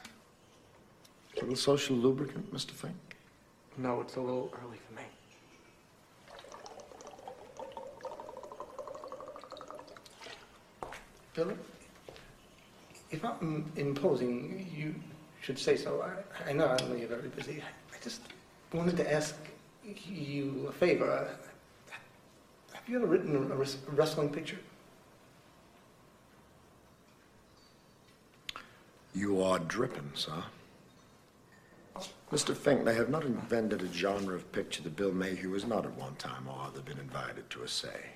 A 1.37 1.41
little 1.41 1.57
social 1.57 1.97
lubricant, 1.97 2.53
Mr. 2.53 2.71
Fink? 2.71 2.95
No, 3.77 4.01
it's 4.01 4.17
a 4.17 4.21
little 4.21 4.51
early 4.65 4.79
for 4.89 4.95
me. 4.95 5.03
Bill, 11.35 11.53
if 13.11 13.23
I'm 13.23 13.71
imposing, 13.77 14.67
you 14.75 14.95
should 15.43 15.59
say 15.59 15.77
so. 15.77 16.03
I, 16.03 16.51
I 16.51 16.53
know 16.55 16.69
I 16.69 16.77
know 16.89 16.95
you're 16.95 17.09
very 17.09 17.29
busy. 17.29 17.63
I 17.63 18.03
just 18.03 18.23
wanted 18.73 18.97
to 18.97 19.13
ask 19.13 19.37
you 19.85 20.67
a 20.69 20.73
favor. 20.73 21.29
Have 22.73 22.89
you 22.89 22.97
ever 22.97 23.07
written 23.07 23.37
a 23.37 23.55
wres- 23.57 23.77
wrestling 23.93 24.31
picture? 24.31 24.59
You 29.15 29.43
are 29.43 29.59
dripping, 29.59 30.11
sir. 30.15 30.43
Mr. 32.33 32.57
Fink, 32.57 32.85
they 32.85 32.95
have 32.95 33.09
not 33.09 33.25
invented 33.25 33.83
a 33.83 33.93
genre 33.93 34.35
of 34.35 34.51
picture 34.51 34.83
that 34.83 34.97
Bill 34.97 35.13
Mayhew 35.13 35.53
has 35.53 35.65
not 35.65 35.85
at 35.85 35.93
one 35.93 36.17
time 36.17 36.49
or 36.49 36.61
other 36.67 36.81
been 36.81 36.99
invited 36.99 37.49
to 37.51 37.63
essay. 37.63 38.11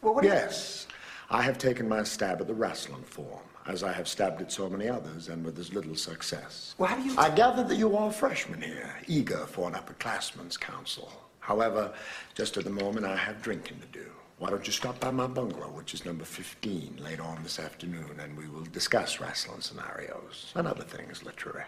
Well, 0.00 0.14
what 0.14 0.24
Yes, 0.24 0.88
I 1.30 1.42
have 1.42 1.58
taken 1.58 1.88
my 1.88 2.02
stab 2.02 2.40
at 2.40 2.48
the 2.48 2.54
wrestling 2.54 3.04
form, 3.04 3.44
as 3.66 3.84
I 3.84 3.92
have 3.92 4.08
stabbed 4.08 4.42
at 4.42 4.50
so 4.50 4.68
many 4.68 4.88
others, 4.88 5.28
and 5.28 5.44
with 5.44 5.56
as 5.60 5.72
little 5.72 5.94
success. 5.94 6.74
Well, 6.76 6.88
how 6.88 6.96
do 6.96 7.04
you- 7.04 7.14
I 7.16 7.30
gather 7.30 7.62
that 7.62 7.76
you 7.76 7.96
are 7.96 8.08
a 8.08 8.12
freshman 8.12 8.60
here, 8.62 8.96
eager 9.06 9.46
for 9.46 9.68
an 9.68 9.74
upperclassman's 9.74 10.56
counsel. 10.56 11.12
However, 11.38 11.94
just 12.34 12.56
at 12.56 12.64
the 12.64 12.70
moment, 12.70 13.06
I 13.06 13.14
have 13.16 13.42
drinking 13.42 13.78
to 13.80 13.86
do. 13.86 14.10
Why 14.38 14.50
don't 14.50 14.66
you 14.66 14.72
stop 14.72 14.98
by 14.98 15.12
my 15.12 15.28
bungalow, 15.28 15.70
which 15.70 15.94
is 15.94 16.04
number 16.04 16.24
15, 16.24 16.96
later 16.96 17.22
on 17.22 17.44
this 17.44 17.60
afternoon, 17.60 18.18
and 18.18 18.36
we 18.36 18.48
will 18.48 18.64
discuss 18.64 19.20
wrestling 19.20 19.60
scenarios 19.60 20.50
and 20.56 20.66
other 20.66 20.82
things 20.82 21.22
literary. 21.22 21.66